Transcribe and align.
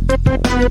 Okay, 0.00 0.68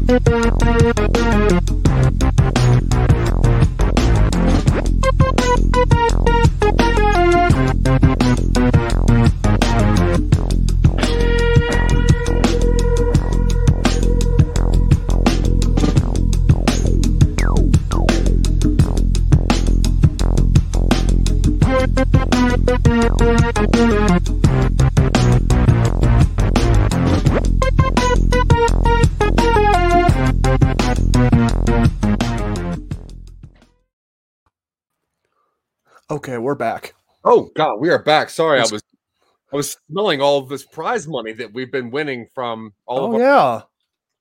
God, 37.57 37.79
we 37.79 37.89
are 37.89 37.97
back. 38.03 38.29
Sorry, 38.29 38.59
I 38.59 38.65
was 38.71 38.83
I 39.51 39.55
was 39.55 39.77
smelling 39.89 40.21
all 40.21 40.37
of 40.37 40.47
this 40.49 40.63
prize 40.65 41.07
money 41.07 41.33
that 41.33 41.51
we've 41.53 41.71
been 41.71 41.89
winning 41.89 42.27
from 42.35 42.73
all 42.85 42.99
Oh 42.99 43.07
of 43.07 43.13
our 43.15 43.19
yeah, 43.19 43.61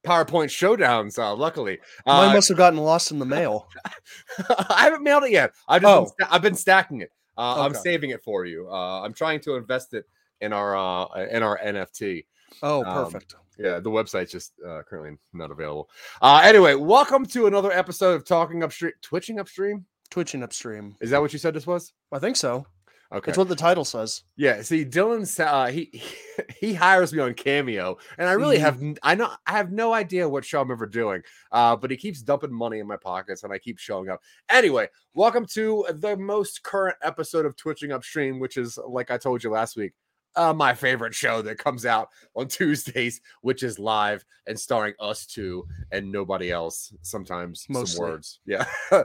PowerPoint 0.07 0.47
showdowns. 0.49 1.19
Uh, 1.19 1.35
luckily, 1.35 1.79
mine 2.07 2.31
uh, 2.31 2.33
must 2.33 2.49
have 2.49 2.57
gotten 2.57 2.79
lost 2.79 3.11
in 3.11 3.19
the 3.19 3.27
mail. 3.27 3.69
I 4.71 4.85
haven't 4.85 5.03
mailed 5.03 5.25
it 5.25 5.33
yet. 5.33 5.53
I've 5.69 5.83
just 5.83 5.93
been 5.93 6.03
Oh. 6.25 6.27
sta- 6.27 6.35
I've 6.35 6.43
been 6.43 6.55
stacking 6.55 7.03
it. 7.03 7.11
Uh, 7.37 7.61
I'm 7.63 7.75
saving 7.75 8.11
it 8.11 8.23
for 8.25 8.47
you. 8.47 8.69
Uh, 8.71 9.03
I'm 9.03 9.13
trying 9.13 9.41
to 9.41 9.57
invest 9.57 9.93
it 9.93 10.07
in 10.41 10.55
our 10.55 10.75
uh, 10.75 11.27
in 11.31 11.43
our 11.43 11.59
NFT. 11.59 12.25
Oh, 12.63 12.83
Um, 12.85 13.05
perfect. 13.05 13.35
Yeah, 13.59 13.81
the 13.81 13.91
website's 13.91 14.31
just 14.33 14.53
uh, 14.67 14.81
currently 14.89 15.19
not 15.35 15.51
available. 15.51 15.91
Uh, 16.23 16.41
anyway, 16.43 16.75
welcome 16.75 17.27
to 17.27 17.47
another 17.47 17.73
episode 17.73 18.15
of 18.15 18.25
Talking 18.27 18.63
Upstream, 18.63 18.93
Twitching 19.03 19.39
Upstream. 19.39 19.85
Twitching 20.09 20.43
upstream. 20.45 20.95
Is 21.01 21.11
that 21.11 21.21
what 21.21 21.33
you 21.33 21.39
said 21.39 21.53
this 21.53 21.67
was? 21.67 21.93
I 22.13 22.19
think 22.21 22.37
so. 22.37 22.65
Okay. 23.13 23.31
It's 23.31 23.39
what 23.39 23.49
the 23.49 23.55
title 23.55 23.85
says. 23.85 24.25
Yeah, 24.37 24.63
see, 24.63 24.85
Dylan, 24.85 25.29
uh, 25.41 25.67
he 25.67 26.03
he 26.61 26.75
hires 26.75 27.13
me 27.13 27.21
on 27.21 27.35
Cameo, 27.35 27.99
and 28.19 28.29
I 28.29 28.33
really 28.33 28.57
Mhm. 28.59 28.61
have 28.61 28.83
I 29.03 29.15
know 29.15 29.31
I 29.47 29.53
have 29.53 29.71
no 29.71 29.93
idea 29.93 30.29
what 30.29 30.45
show 30.45 30.61
I'm 30.61 30.71
ever 30.73 30.87
doing, 30.87 31.23
uh, 31.53 31.77
but 31.77 31.91
he 31.91 31.97
keeps 31.97 32.21
dumping 32.21 32.53
money 32.53 32.81
in 32.81 32.87
my 32.87 32.97
pockets, 32.97 33.45
and 33.45 33.53
I 33.53 33.59
keep 33.59 33.79
showing 33.79 34.09
up. 34.09 34.21
Anyway, 34.49 34.89
welcome 35.15 35.47
to 35.55 35.87
the 35.95 36.17
most 36.17 36.63
current 36.65 36.97
episode 37.03 37.47
of 37.47 37.57
Twitching 37.57 37.93
Upstream, 37.93 38.41
which 38.41 38.57
is 38.57 38.77
like 38.89 39.11
I 39.13 39.19
told 39.19 39.45
you 39.45 39.51
last 39.51 39.77
week, 39.77 39.93
uh, 40.37 40.53
my 40.53 40.75
favorite 40.75 41.15
show 41.15 41.43
that 41.43 41.59
comes 41.59 41.87
out 41.87 42.11
on 42.35 42.49
Tuesdays, 42.49 43.21
which 43.41 43.63
is 43.63 43.79
live 43.79 44.25
and 44.47 44.59
starring 44.59 44.95
us 45.01 45.27
two 45.27 45.67
and 45.91 46.11
nobody 46.11 46.51
else. 46.51 46.93
Sometimes 47.03 47.67
some 47.71 48.03
words, 48.03 48.41
yeah. 48.47 48.67
uh, 48.91 49.05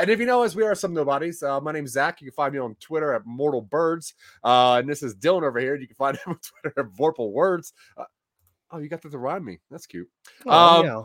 and 0.00 0.08
if 0.10 0.18
you 0.18 0.26
know 0.26 0.42
us, 0.42 0.54
we 0.54 0.62
are 0.62 0.74
some 0.74 0.94
nobodies. 0.94 1.42
Uh, 1.42 1.60
my 1.60 1.72
name's 1.72 1.92
Zach. 1.92 2.20
You 2.20 2.30
can 2.30 2.34
find 2.34 2.52
me 2.54 2.60
on 2.60 2.74
Twitter 2.80 3.12
at 3.12 3.26
Mortal 3.26 3.62
Birds. 3.62 4.14
Uh, 4.42 4.76
and 4.78 4.88
this 4.88 5.02
is 5.02 5.14
Dylan 5.14 5.42
over 5.42 5.58
here. 5.58 5.76
You 5.76 5.86
can 5.86 5.96
find 5.96 6.16
him 6.26 6.32
on 6.32 6.38
Twitter 6.38 6.80
at 6.80 6.86
Vorpal 6.96 7.32
Words. 7.32 7.72
Uh, 7.96 8.04
oh, 8.70 8.78
you 8.78 8.88
got 8.88 9.02
that 9.02 9.10
to 9.12 9.18
rhyme 9.18 9.44
me. 9.44 9.58
That's 9.70 9.86
cute. 9.86 10.08
Oh, 10.46 10.80
Um, 10.80 10.86
yeah. 10.86 11.02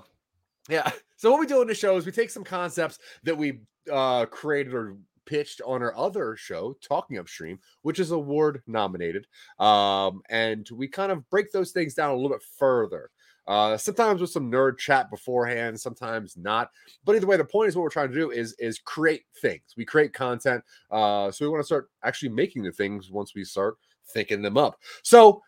Yeah. 0.67 0.91
So 1.17 1.31
what 1.31 1.39
we 1.39 1.45
do 1.45 1.61
in 1.61 1.67
the 1.67 1.75
show 1.75 1.95
is 1.97 2.05
we 2.05 2.11
take 2.11 2.29
some 2.29 2.44
concepts 2.44 2.97
that 3.23 3.38
we 3.38 3.59
uh, 3.91 4.25
created 4.25 4.73
or 4.73 4.97
pitched 5.26 5.62
on 5.66 5.81
our 5.81 5.95
other 5.98 6.36
show, 6.36 6.78
Talking 6.81 7.18
Upstream, 7.18 7.59
which 7.81 8.00
is 8.00 8.12
award 8.12 8.62
nominated, 8.68 9.28
um, 9.59 10.22
and 10.30 10.68
we 10.74 10.88
kind 10.88 11.12
of 11.12 11.30
break 11.30 11.52
those 11.52 11.72
things 11.72 11.94
down 11.94 12.12
a 12.12 12.16
little 12.16 12.30
bit 12.30 12.44
further. 12.58 13.09
Uh, 13.47 13.78
sometimes 13.78 14.22
with 14.22 14.31
some 14.31 14.52
nerd 14.52 14.78
chat 14.78 15.12
beforehand, 15.12 15.80
sometimes 15.80 16.35
not. 16.35 16.72
But 17.03 17.16
either 17.16 17.28
way, 17.28 17.38
the 17.38 17.46
point 17.46 17.68
is 17.68 17.75
what 17.75 17.84
we're 17.84 17.90
trying 17.90 18.09
to 18.09 18.16
do 18.16 18.31
is 18.31 18.53
is 18.58 18.80
create 18.80 19.24
things. 19.41 19.62
We 19.78 19.85
create 19.85 20.14
content, 20.14 20.64
uh, 20.90 21.31
so 21.31 21.46
we 21.46 21.50
want 21.50 21.62
to 21.62 21.66
start 21.66 21.90
actually 22.03 22.30
making 22.30 22.64
the 22.64 22.72
things 22.72 23.12
once 23.12 23.35
we 23.35 23.44
start 23.44 23.78
thinking 24.08 24.41
them 24.41 24.58
up. 24.58 24.80
So, 25.03 25.41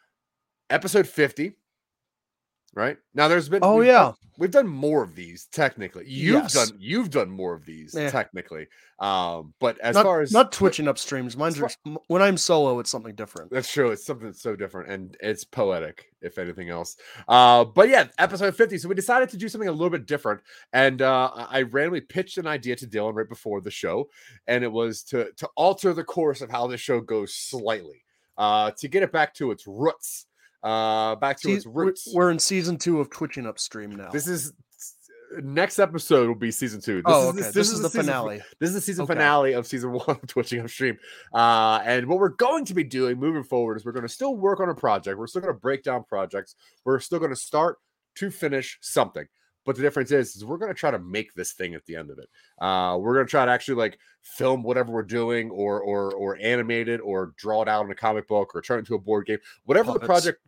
episode 0.70 1.08
fifty. 1.08 1.54
Right 2.78 2.98
now, 3.16 3.28
there's 3.28 3.50
been 3.50 3.62
Oh 3.64 3.78
we've 3.78 3.88
done- 3.88 4.14
yeah. 4.14 4.28
we've 4.38 4.52
done 4.52 4.68
more 4.68 5.02
of 5.02 5.16
these 5.16 5.48
technically. 5.52 6.08
You've 6.08 6.44
Yes. 6.44 6.54
done 6.54 6.78
you've 6.80 7.10
done 7.10 7.28
more 7.28 7.56
of 7.56 7.66
these 7.66 7.96
Yeah. 7.98 8.12
technically. 8.12 8.68
Um, 9.00 9.56
but 9.60 9.80
as 9.80 9.96
not, 9.96 10.04
far 10.04 10.22
as 10.22 10.32
not 10.32 10.52
twitching 10.52 10.88
up 10.88 11.00
streams. 11.00 11.36
Mine's 11.36 11.58
far- 11.58 11.72
when 12.06 12.22
I'm 12.22 12.38
solo, 12.38 12.78
it's 12.80 12.92
something 12.92 13.16
different. 13.16 13.50
that's 13.50 13.72
true. 13.74 13.90
It's 13.90 14.06
something 14.06 14.32
so 14.32 14.56
different 14.56 14.92
and 14.92 15.18
it's 15.22 15.44
poetic, 15.44 16.06
if 16.22 16.38
anything 16.38 16.70
else. 16.70 16.98
Uh, 17.28 17.64
but 17.66 17.90
yeah, 17.90 18.10
episode 18.20 18.56
50. 18.56 18.78
So 18.78 18.88
we 18.90 18.94
decided 18.94 19.30
to 19.30 19.38
do 19.38 19.50
something 19.50 19.70
a 19.70 19.72
little 19.72 19.90
bit 19.90 20.06
different. 20.06 20.42
And 20.72 21.02
uh, 21.02 21.32
I 21.34 21.58
I 21.58 21.62
randomly 21.64 22.02
pitched 22.02 22.38
an 22.38 22.46
idea 22.46 22.76
to 22.76 22.86
Dylan 22.86 23.16
right 23.16 23.28
before 23.28 23.60
the 23.62 23.72
show, 23.72 24.08
and 24.46 24.64
it 24.64 24.72
was 24.72 25.02
to 25.06 25.32
to 25.38 25.50
alter 25.56 25.96
the 25.96 26.04
course 26.04 26.42
of 26.42 26.52
how 26.52 26.68
the 26.68 26.78
show 26.78 27.02
goes 27.02 27.34
slightly, 27.34 28.04
uh, 28.38 28.70
to 28.78 28.88
get 28.88 29.02
it 29.02 29.12
back 29.12 29.34
to 29.36 29.50
its 29.50 29.66
roots. 29.66 30.28
Uh, 30.68 31.16
back 31.16 31.40
to 31.40 31.48
See, 31.48 31.54
its 31.54 31.66
we're, 31.66 31.86
roots. 31.86 32.12
we're 32.14 32.30
in 32.30 32.40
season 32.40 32.78
two 32.78 33.00
of 33.00 33.10
twitching 33.10 33.46
upstream 33.46 33.92
now. 33.92 34.10
This 34.10 34.28
is 34.28 34.52
next 35.42 35.80
episode 35.80 36.28
will 36.28 36.36
be 36.36 36.52
season 36.52 36.82
two. 36.82 36.98
This 36.98 37.04
oh, 37.06 37.30
is 37.30 37.40
okay. 37.40 37.52
This, 37.52 37.72
is 37.72 37.82
the 37.82 37.90
season- 37.90 38.06
finale. 38.06 38.42
This 38.60 38.70
is 38.70 38.76
the 38.76 38.82
season 38.82 39.04
Okay. 39.04 39.14
finale 39.14 39.54
of 39.54 39.66
season 39.66 39.92
one 39.94 40.04
of 40.10 40.28
Twitching 40.28 40.60
Upstream. 40.60 40.98
Uh, 41.34 41.80
and 41.86 42.08
what 42.08 42.20
we're 42.20 42.30
going 42.30 42.66
to 42.66 42.74
be 42.74 42.84
doing 42.84 43.18
moving 43.18 43.44
forward 43.44 43.78
is 43.78 43.86
we're 43.86 43.94
going 43.94 44.08
to 44.08 44.10
still 44.10 44.36
work 44.36 44.60
on 44.60 44.68
a 44.68 44.76
project. 44.76 45.18
We're 45.18 45.28
still 45.28 45.42
going 45.42 45.54
to 45.54 45.60
break 45.60 45.84
down 45.84 46.04
projects. 46.04 46.56
We're 46.84 47.00
still 47.00 47.20
going 47.20 47.32
to 47.32 47.38
start 47.38 47.78
to 48.16 48.30
finish 48.30 48.78
something. 48.82 49.26
But 49.66 49.76
the 49.76 49.82
difference 49.82 50.12
is, 50.12 50.36
is 50.36 50.46
we're 50.46 50.58
going 50.58 50.74
to 50.74 50.80
try 50.80 50.92
to 50.92 51.00
make 51.00 51.34
this 51.34 51.52
thing 51.52 51.76
at 51.76 51.86
the 51.86 51.98
end 51.98 52.10
of 52.10 52.20
it. 52.20 52.30
Uh, 52.58 52.98
we're 52.98 53.14
going 53.16 53.26
to 53.26 53.30
try 53.30 53.46
to 53.46 53.52
actually 53.52 53.76
like 53.76 54.00
film 54.22 54.64
whatever 54.64 54.94
we're 54.94 55.04
doing, 55.04 55.50
or 55.50 55.82
or 55.82 56.16
or 56.16 56.38
animate 56.42 56.88
it, 56.88 57.02
or 57.02 57.34
draw 57.36 57.64
it 57.64 57.68
out 57.68 57.84
in 57.84 57.92
a 57.92 57.96
comic 57.96 58.30
book, 58.30 58.56
or 58.56 58.62
turn 58.62 58.78
it 58.78 58.80
into 58.80 58.96
a 58.96 59.00
board 59.00 59.26
game. 59.26 59.40
Whatever 59.66 59.92
the 59.92 60.00
project. 60.00 60.40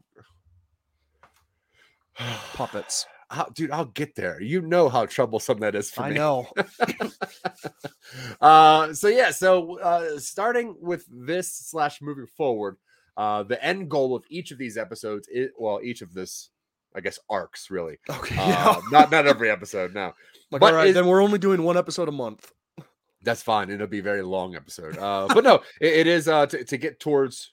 Puppets. 2.53 3.05
How, 3.31 3.45
dude, 3.53 3.69
I'll 3.71 3.85
get 3.85 4.15
there. 4.15 4.41
You 4.41 4.61
know 4.61 4.89
how 4.89 5.05
troublesome 5.05 5.59
that 5.59 5.75
is 5.75 5.91
for 5.91 6.01
I 6.03 6.09
me. 6.09 6.15
know. 6.15 6.47
uh 8.41 8.91
so 8.93 9.07
yeah 9.07 9.29
so 9.29 9.77
uh 9.79 10.17
starting 10.19 10.75
with 10.81 11.05
this 11.11 11.53
slash 11.53 12.01
moving 12.01 12.25
forward 12.25 12.77
uh 13.17 13.43
the 13.43 13.63
end 13.63 13.87
goal 13.89 14.15
of 14.15 14.23
each 14.29 14.49
of 14.51 14.57
these 14.57 14.77
episodes 14.77 15.27
is 15.31 15.49
well 15.59 15.79
each 15.83 16.01
of 16.01 16.11
this 16.13 16.49
i 16.95 16.99
guess 16.99 17.19
arcs 17.29 17.69
really 17.69 17.97
Okay. 18.09 18.35
uh, 18.39 18.81
not 18.91 19.11
not 19.11 19.27
every 19.27 19.51
episode 19.51 19.93
no 19.93 20.05
like, 20.51 20.59
but 20.61 20.73
all 20.73 20.73
right, 20.73 20.93
then 20.93 21.05
we're 21.05 21.21
only 21.21 21.37
doing 21.37 21.61
one 21.61 21.77
episode 21.77 22.07
a 22.07 22.11
month. 22.11 22.51
that's 23.21 23.43
fine 23.43 23.69
it'll 23.69 23.85
be 23.87 23.99
a 23.99 24.03
very 24.03 24.23
long 24.23 24.55
episode 24.55 24.97
uh 24.97 25.27
but 25.33 25.43
no 25.43 25.55
it, 25.79 25.93
it 25.93 26.07
is 26.07 26.27
uh 26.27 26.47
to, 26.47 26.63
to 26.63 26.77
get 26.77 26.99
towards 26.99 27.51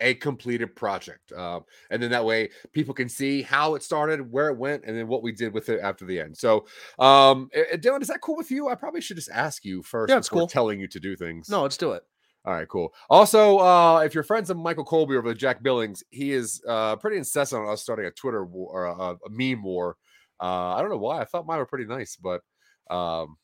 a 0.00 0.14
completed 0.14 0.76
project 0.76 1.32
um 1.32 1.64
and 1.90 2.02
then 2.02 2.10
that 2.10 2.24
way 2.24 2.50
people 2.72 2.92
can 2.92 3.08
see 3.08 3.40
how 3.42 3.74
it 3.74 3.82
started 3.82 4.30
where 4.30 4.48
it 4.48 4.56
went 4.58 4.84
and 4.84 4.96
then 4.96 5.08
what 5.08 5.22
we 5.22 5.32
did 5.32 5.52
with 5.54 5.68
it 5.68 5.80
after 5.80 6.04
the 6.04 6.20
end 6.20 6.36
so 6.36 6.66
um 6.98 7.48
eh, 7.54 7.62
eh, 7.72 7.76
dylan 7.76 8.02
is 8.02 8.08
that 8.08 8.20
cool 8.20 8.36
with 8.36 8.50
you 8.50 8.68
i 8.68 8.74
probably 8.74 9.00
should 9.00 9.16
just 9.16 9.30
ask 9.30 9.64
you 9.64 9.82
first 9.82 10.10
Yeah, 10.10 10.18
it's 10.18 10.28
cool. 10.28 10.46
telling 10.46 10.78
you 10.80 10.88
to 10.88 11.00
do 11.00 11.16
things 11.16 11.48
No, 11.48 11.62
let's 11.62 11.76
do 11.76 11.92
it. 11.92 12.02
All 12.44 12.52
right, 12.52 12.68
cool. 12.68 12.94
Also, 13.10 13.58
uh, 13.58 14.02
if 14.04 14.14
you're 14.14 14.22
friends 14.22 14.50
of 14.50 14.56
Michael 14.56 14.84
Colby 14.84 15.16
over 15.16 15.30
at 15.30 15.36
Jack 15.36 15.64
Billings, 15.64 16.04
he 16.10 16.30
is 16.30 16.62
uh, 16.68 16.94
pretty 16.94 17.16
incessant 17.16 17.64
on 17.64 17.72
us 17.72 17.82
starting 17.82 18.06
a 18.06 18.10
Twitter 18.12 18.44
war 18.44 18.70
or 18.70 18.84
a, 18.84 18.92
a 19.14 19.16
meme 19.28 19.64
war. 19.64 19.96
Uh, 20.40 20.74
I 20.74 20.80
don't 20.80 20.90
know 20.90 20.96
why. 20.96 21.20
I 21.20 21.24
thought 21.24 21.44
mine 21.44 21.58
were 21.58 21.66
pretty 21.66 21.86
nice, 21.86 22.14
but 22.14 22.42
um, 22.88 23.36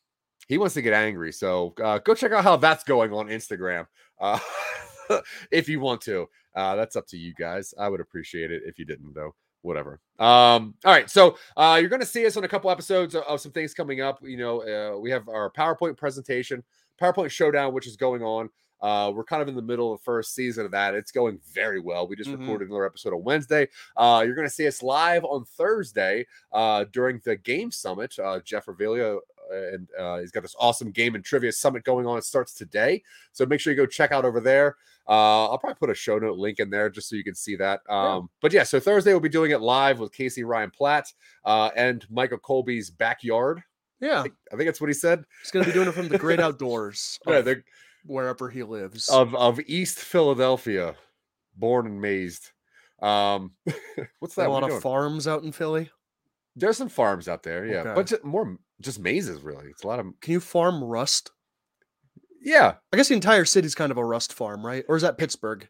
he 0.47 0.57
wants 0.57 0.75
to 0.75 0.81
get 0.81 0.93
angry. 0.93 1.33
So 1.33 1.73
uh, 1.83 1.97
go 1.97 2.15
check 2.15 2.31
out 2.31 2.45
how 2.45 2.55
that's 2.55 2.85
going 2.85 3.11
on 3.11 3.27
Instagram 3.27 3.87
uh, 4.21 4.39
if 5.51 5.67
you 5.69 5.79
want 5.79 6.01
to. 6.01 6.27
Uh, 6.55 6.75
that's 6.75 6.95
up 6.95 7.07
to 7.07 7.17
you 7.17 7.33
guys. 7.33 7.73
I 7.79 7.89
would 7.89 7.99
appreciate 7.99 8.51
it 8.51 8.61
if 8.65 8.77
you 8.77 8.85
didn't, 8.85 9.13
though. 9.13 9.33
Whatever. 9.63 10.01
Um, 10.19 10.75
all 10.85 10.91
right. 10.91 11.09
So 11.09 11.37
uh, 11.55 11.77
you're 11.79 11.89
going 11.89 12.01
to 12.01 12.05
see 12.05 12.25
us 12.25 12.35
on 12.37 12.43
a 12.43 12.47
couple 12.49 12.69
episodes 12.69 13.15
of, 13.15 13.23
of 13.23 13.39
some 13.41 13.51
things 13.53 13.73
coming 13.73 14.01
up. 14.01 14.19
You 14.21 14.37
know, 14.37 14.61
uh, 14.61 14.99
we 14.99 15.09
have 15.11 15.29
our 15.29 15.49
PowerPoint 15.51 15.95
presentation, 15.97 16.63
PowerPoint 17.01 17.31
showdown, 17.31 17.73
which 17.73 17.87
is 17.87 17.95
going 17.95 18.21
on. 18.21 18.49
Uh, 18.81 19.09
we're 19.15 19.23
kind 19.23 19.41
of 19.41 19.47
in 19.47 19.55
the 19.55 19.61
middle 19.61 19.93
of 19.93 19.99
the 20.01 20.03
first 20.03 20.35
season 20.35 20.65
of 20.65 20.71
that. 20.71 20.93
It's 20.93 21.13
going 21.13 21.39
very 21.53 21.79
well. 21.79 22.05
We 22.05 22.17
just 22.17 22.29
Mhm. 22.29 22.39
recorded 22.41 22.67
another 22.67 22.85
episode 22.85 23.13
on 23.13 23.23
Wednesday. 23.23 23.69
Uh, 23.95 24.23
you're 24.25 24.35
going 24.35 24.45
to 24.47 24.53
see 24.53 24.67
us 24.67 24.83
live 24.83 25.23
on 25.23 25.45
Thursday 25.45 26.27
uh, 26.51 26.83
during 26.91 27.21
the 27.23 27.37
Game 27.37 27.71
Summit. 27.71 28.19
Uh, 28.19 28.41
Jeff 28.41 28.65
Revelia 28.67 29.19
and 29.51 29.87
uh, 29.99 30.19
he's 30.19 30.31
got 30.31 30.41
this 30.43 30.55
awesome 30.59 30.91
game 30.91 31.15
and 31.15 31.23
trivia 31.23 31.51
summit 31.51 31.83
going 31.83 32.05
on. 32.05 32.17
It 32.17 32.23
starts 32.23 32.53
today, 32.53 33.03
so 33.31 33.45
make 33.45 33.59
sure 33.59 33.71
you 33.73 33.77
go 33.77 33.85
check 33.85 34.11
out 34.11 34.25
over 34.25 34.39
there. 34.39 34.77
Uh, 35.07 35.49
I'll 35.49 35.57
probably 35.57 35.75
put 35.75 35.89
a 35.89 35.93
show 35.93 36.17
note 36.17 36.37
link 36.37 36.59
in 36.59 36.69
there 36.69 36.89
just 36.89 37.09
so 37.09 37.15
you 37.17 37.23
can 37.25 37.35
see 37.35 37.55
that. 37.57 37.81
Um, 37.89 38.29
But 38.41 38.53
yeah, 38.53 38.63
so 38.63 38.79
Thursday 38.79 39.11
we'll 39.11 39.19
be 39.19 39.27
doing 39.29 39.51
it 39.51 39.59
live 39.59 39.99
with 39.99 40.13
Casey 40.13 40.43
Ryan 40.45 40.71
Platt 40.71 41.11
uh, 41.43 41.71
and 41.75 42.05
Michael 42.09 42.37
Colby's 42.37 42.89
backyard. 42.89 43.61
Yeah. 43.99 44.19
I 44.19 44.23
think, 44.23 44.33
I 44.53 44.55
think 44.55 44.67
that's 44.67 44.79
what 44.81 44.89
he 44.89 44.93
said. 44.93 45.25
He's 45.41 45.51
going 45.51 45.65
to 45.65 45.69
be 45.71 45.73
doing 45.73 45.87
it 45.89 45.93
from 45.93 46.07
the 46.07 46.17
great 46.17 46.39
outdoors 46.39 47.19
Yeah, 47.27 47.41
wherever 48.05 48.49
he 48.49 48.63
lives. 48.63 49.09
of 49.09 49.33
of 49.35 49.59
East 49.67 49.99
Philadelphia, 49.99 50.95
born 51.55 51.85
and 51.85 52.01
raised. 52.01 52.51
Um, 53.01 53.51
what's 54.19 54.35
that? 54.35 54.47
a 54.47 54.51
lot 54.51 54.69
of 54.69 54.81
farms 54.81 55.27
out 55.27 55.43
in 55.43 55.51
Philly. 55.51 55.89
There's 56.55 56.77
some 56.77 56.89
farms 56.89 57.27
out 57.27 57.43
there, 57.43 57.65
yeah, 57.65 57.79
Okay. 57.79 57.93
but 57.95 58.23
more 58.25 58.57
just 58.81 58.99
mazes. 58.99 59.41
Really, 59.41 59.67
it's 59.67 59.83
a 59.83 59.87
lot 59.87 59.99
of 59.99 60.07
Can 60.21 60.33
you 60.33 60.39
farm 60.39 60.83
rust? 60.83 61.31
yeah. 62.41 62.75
I 62.91 62.97
guess 62.97 63.07
the 63.07 63.13
entire 63.15 63.45
city's 63.45 63.75
kind 63.75 63.91
of 63.91 63.97
a 63.97 64.03
rust 64.05 64.33
farm, 64.33 64.65
right? 64.65 64.83
Or 64.89 64.95
is 64.95 65.01
that 65.01 65.17
Pittsburgh? 65.17 65.67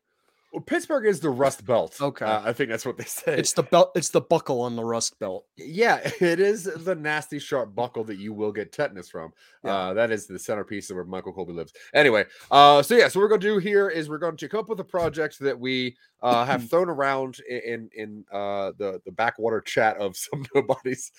Well, 0.54 0.62
Pittsburgh 0.62 1.08
is 1.08 1.20
the 1.20 1.32
Rust 1.32 1.66
Belt. 1.66 1.98
Okay. 2.00 2.26
uh, 2.26 2.42
I 2.46 2.54
think 2.54 2.70
that's 2.70 2.86
what 2.86 2.96
they 2.96 3.04
say. 3.06 3.36
It's 3.40 3.54
the 3.54 3.64
belt. 3.64 3.92
It's 3.96 4.10
the 4.10 4.22
buckle 4.22 4.62
on 4.62 4.76
the 4.76 4.84
rust 4.86 5.18
belt. 5.20 5.48
Yeah, 5.58 5.98
it 6.22 6.40
is 6.40 6.66
the 6.66 6.94
nasty 6.94 7.40
sharp 7.40 7.74
buckle 7.74 8.04
that 8.04 8.18
you 8.20 8.34
will 8.34 8.52
get 8.52 8.72
tetanus 8.72 9.10
from. 9.10 9.34
Yeah. 9.66 9.76
Uh, 9.76 9.94
that 9.96 10.12
is 10.12 10.28
the 10.28 10.38
centerpiece 10.38 10.92
of 10.92 10.98
where 10.98 11.06
Michael 11.06 11.34
Colby 11.34 11.54
lives. 11.54 11.74
Anyway, 11.96 12.26
uh, 12.52 12.84
so 12.84 12.96
yeah, 12.96 13.08
so 13.08 13.20
what 13.20 13.24
we're 13.24 13.30
going 13.30 13.42
to 13.42 13.48
do 13.48 13.58
here 13.58 13.90
is 13.90 14.10
we're 14.10 14.20
going 14.20 14.38
to 14.38 14.48
come 14.48 14.60
up 14.60 14.70
with 14.70 14.80
a 14.80 14.84
project 14.84 15.40
that 15.40 15.60
we 15.60 15.96
uh, 16.22 16.46
have 16.46 16.64
thrown 16.70 16.88
around 16.88 17.40
in 17.50 17.90
in 17.96 18.24
uh, 18.32 18.74
the 18.78 19.02
the 19.06 19.12
backwater 19.12 19.60
chat 19.60 19.98
of 19.98 20.16
some 20.18 20.46
nobodies, 20.54 21.12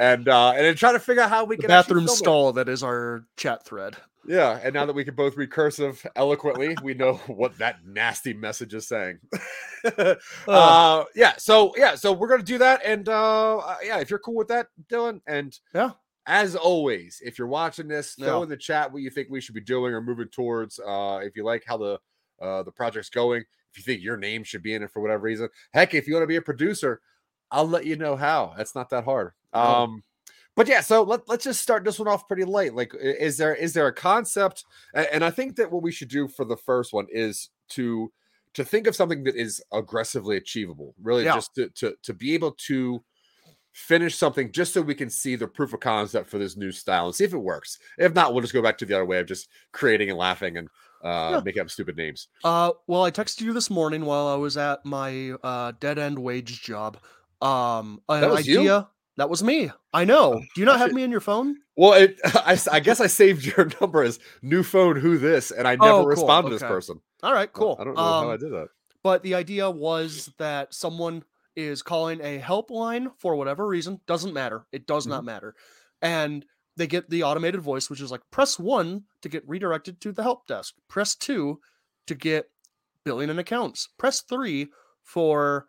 and 0.00 0.28
uh, 0.28 0.50
and 0.50 0.64
then 0.66 0.74
try 0.74 0.90
to 0.90 0.98
figure 0.98 1.22
out 1.22 1.30
how 1.30 1.44
we 1.44 1.54
The 1.54 1.62
can 1.62 1.68
bathroom 1.68 2.06
film 2.06 2.14
it. 2.14 2.18
stall 2.18 2.52
that 2.54 2.68
is 2.68 2.82
our 2.82 3.24
chat 3.36 3.64
thread. 3.64 3.96
Yeah, 4.26 4.60
and 4.62 4.74
now 4.74 4.84
that 4.86 4.92
we 4.92 5.04
can 5.04 5.14
both 5.14 5.36
read 5.36 5.50
cursive 5.50 6.06
eloquently, 6.14 6.76
we 6.82 6.94
know 6.94 7.14
what 7.26 7.56
that 7.58 7.84
nasty 7.86 8.32
message 8.34 8.74
is 8.74 8.86
saying. 8.86 9.18
uh, 10.48 11.04
yeah, 11.14 11.34
so 11.38 11.72
yeah, 11.76 11.94
so 11.94 12.12
we're 12.12 12.28
gonna 12.28 12.42
do 12.42 12.58
that, 12.58 12.80
and 12.84 13.08
uh, 13.08 13.58
uh, 13.58 13.76
yeah, 13.82 13.98
if 13.98 14.10
you're 14.10 14.18
cool 14.18 14.34
with 14.36 14.48
that, 14.48 14.66
Dylan, 14.90 15.20
and 15.26 15.58
Yeah. 15.74 15.90
as 16.26 16.54
always, 16.54 17.20
if 17.24 17.38
you're 17.38 17.48
watching 17.48 17.88
this, 17.88 18.14
throw 18.14 18.38
Yeah. 18.38 18.42
in 18.44 18.48
the 18.48 18.56
chat 18.56 18.92
what 18.92 19.02
you 19.02 19.10
think 19.10 19.28
we 19.30 19.40
should 19.40 19.54
be 19.54 19.60
doing 19.60 19.94
or 19.94 20.00
moving 20.02 20.28
towards. 20.28 20.78
Uh, 20.78 21.20
if 21.22 21.36
you 21.36 21.44
like 21.44 21.64
how 21.66 21.76
the 21.76 21.98
uh, 22.40 22.62
the 22.62 22.72
project's 22.72 23.10
going, 23.10 23.40
if 23.72 23.78
you 23.78 23.82
think 23.82 24.02
your 24.02 24.16
name 24.16 24.44
should 24.44 24.62
be 24.62 24.74
in 24.74 24.82
it 24.82 24.90
for 24.90 25.00
whatever 25.00 25.22
reason, 25.22 25.48
heck, 25.72 25.94
if 25.94 26.06
you 26.06 26.14
want 26.14 26.22
to 26.24 26.28
be 26.28 26.36
a 26.36 26.42
producer, 26.42 27.00
I'll 27.50 27.68
let 27.68 27.84
you 27.86 27.96
know 27.96 28.16
how. 28.16 28.54
That's 28.56 28.74
not 28.74 28.90
that 28.90 29.04
hard. 29.04 29.32
No. 29.54 29.60
Um, 29.60 30.04
but 30.56 30.68
yeah, 30.68 30.80
so 30.80 31.02
let, 31.02 31.28
let's 31.28 31.44
just 31.44 31.60
start 31.62 31.84
this 31.84 31.98
one 31.98 32.08
off 32.08 32.26
pretty 32.28 32.44
light. 32.44 32.74
Like, 32.74 32.92
is 33.00 33.36
there 33.36 33.54
is 33.54 33.72
there 33.72 33.86
a 33.86 33.92
concept? 33.92 34.64
And 34.94 35.24
I 35.24 35.30
think 35.30 35.56
that 35.56 35.70
what 35.70 35.82
we 35.82 35.92
should 35.92 36.08
do 36.08 36.28
for 36.28 36.44
the 36.44 36.56
first 36.56 36.92
one 36.92 37.06
is 37.10 37.50
to 37.70 38.12
to 38.54 38.64
think 38.64 38.86
of 38.88 38.96
something 38.96 39.22
that 39.24 39.36
is 39.36 39.62
aggressively 39.72 40.36
achievable. 40.36 40.94
Really, 41.00 41.24
Yeah. 41.24 41.34
just 41.34 41.54
to, 41.54 41.68
to 41.76 41.94
to 42.02 42.14
be 42.14 42.34
able 42.34 42.52
to 42.66 43.02
finish 43.72 44.16
something 44.16 44.50
just 44.50 44.74
so 44.74 44.82
we 44.82 44.96
can 44.96 45.08
see 45.08 45.36
the 45.36 45.46
proof 45.46 45.72
of 45.72 45.78
concept 45.78 46.28
for 46.28 46.38
this 46.38 46.56
new 46.56 46.72
style 46.72 47.06
and 47.06 47.14
see 47.14 47.22
if 47.24 47.32
it 47.32 47.38
works. 47.38 47.78
If 47.98 48.14
not, 48.14 48.32
we'll 48.32 48.42
just 48.42 48.52
go 48.52 48.60
back 48.60 48.76
to 48.78 48.84
the 48.84 48.94
other 48.94 49.04
way 49.04 49.20
of 49.20 49.26
just 49.26 49.48
creating 49.72 50.10
and 50.10 50.18
laughing 50.18 50.56
and 50.56 50.68
uh, 51.04 51.34
Yeah. 51.34 51.42
making 51.44 51.62
up 51.62 51.70
stupid 51.70 51.96
names. 51.96 52.26
Uh, 52.42 52.72
well, 52.88 53.04
I 53.04 53.12
texted 53.12 53.42
you 53.42 53.52
this 53.52 53.70
morning 53.70 54.04
while 54.04 54.26
I 54.26 54.34
was 54.34 54.56
at 54.56 54.84
my 54.84 55.30
uh, 55.44 55.72
dead 55.78 56.00
end 56.00 56.18
wage 56.18 56.60
job. 56.62 56.98
Um, 57.40 58.02
an 58.08 58.28
was 58.28 58.48
you? 58.48 58.84
That 59.20 59.28
was 59.28 59.42
me. 59.42 59.70
I 59.92 60.06
know. 60.06 60.40
Do 60.54 60.60
you 60.62 60.64
not 60.64 60.78
have 60.78 60.94
me 60.94 61.02
in 61.02 61.10
your 61.10 61.20
phone? 61.20 61.56
Well, 61.76 61.92
it, 61.92 62.18
I, 62.24 62.58
I 62.72 62.80
guess 62.80 63.02
I 63.02 63.06
saved 63.06 63.44
your 63.44 63.68
number 63.82 64.02
as 64.02 64.18
new 64.40 64.62
phone. 64.62 64.96
Who 64.96 65.18
this? 65.18 65.50
And 65.50 65.68
I 65.68 65.76
never 65.76 65.90
Oh, 65.90 65.96
cool. 66.04 66.06
responded 66.06 66.48
to 66.48 66.54
this 66.54 66.62
person. 66.62 67.02
All 67.22 67.34
right, 67.34 67.52
cool. 67.52 67.76
I 67.78 67.84
don't 67.84 67.96
know 67.96 68.00
how 68.02 68.30
I 68.30 68.32
Um, 68.32 68.38
did 68.38 68.50
that. 68.52 68.68
But 69.02 69.22
the 69.22 69.34
idea 69.34 69.70
was 69.70 70.30
that 70.38 70.72
someone 70.72 71.22
is 71.54 71.82
calling 71.82 72.18
a 72.22 72.38
helpline 72.40 73.12
for 73.18 73.34
whatever 73.36 73.66
reason. 73.66 74.00
Doesn't 74.06 74.32
matter. 74.32 74.64
It 74.72 74.86
does 74.86 75.04
Mm-hmm. 75.04 75.10
not 75.10 75.24
matter. 75.24 75.54
And 76.00 76.46
they 76.78 76.86
get 76.86 77.10
the 77.10 77.22
automated 77.24 77.60
voice, 77.60 77.90
which 77.90 78.00
is 78.00 78.10
like 78.10 78.22
press 78.30 78.58
one 78.58 79.04
to 79.20 79.28
get 79.28 79.46
redirected 79.46 80.00
to 80.00 80.12
the 80.12 80.22
help 80.22 80.46
desk, 80.46 80.76
press 80.88 81.14
two 81.14 81.60
to 82.06 82.14
get 82.14 82.46
billing 83.04 83.28
and 83.28 83.38
accounts, 83.38 83.86
press 83.98 84.22
three 84.22 84.68
for 85.02 85.66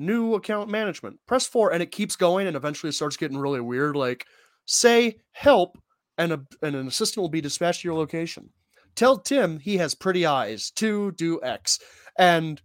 new 0.00 0.34
account 0.34 0.68
management, 0.68 1.18
press 1.26 1.46
four, 1.46 1.72
and 1.72 1.82
it 1.82 1.92
keeps 1.92 2.16
going. 2.16 2.46
And 2.46 2.56
eventually 2.56 2.88
it 2.88 2.94
starts 2.94 3.16
getting 3.16 3.38
really 3.38 3.60
weird. 3.60 3.94
Like, 3.94 4.26
say 4.64 5.18
help, 5.32 5.78
and, 6.18 6.32
a, 6.32 6.40
and 6.62 6.74
an 6.74 6.88
assistant 6.88 7.22
will 7.22 7.28
be 7.28 7.40
dispatched 7.40 7.82
to 7.82 7.88
your 7.88 7.96
location. 7.96 8.48
Tell 8.96 9.18
Tim 9.18 9.60
he 9.60 9.76
has 9.76 9.94
pretty 9.94 10.26
eyes 10.26 10.70
to 10.72 11.12
do 11.12 11.40
X. 11.42 11.78
And 12.18 12.60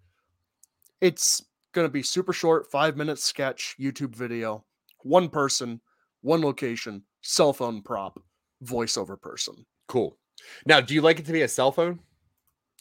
it's 1.01 1.43
going 1.73 1.85
to 1.85 1.91
be 1.91 2.01
super 2.01 2.33
short, 2.33 2.71
five 2.71 2.97
minute 2.97 3.19
sketch, 3.19 3.75
YouTube 3.79 4.15
video, 4.15 4.65
one 5.03 5.29
person, 5.29 5.81
one 6.21 6.41
location, 6.41 7.03
cell 7.21 7.53
phone 7.53 7.81
prop, 7.81 8.19
voiceover 8.63 9.21
person. 9.21 9.65
Cool. 9.87 10.17
Now, 10.65 10.81
do 10.81 10.93
you 10.93 11.01
like 11.01 11.19
it 11.19 11.25
to 11.25 11.31
be 11.31 11.43
a 11.43 11.47
cell 11.47 11.71
phone? 11.71 11.99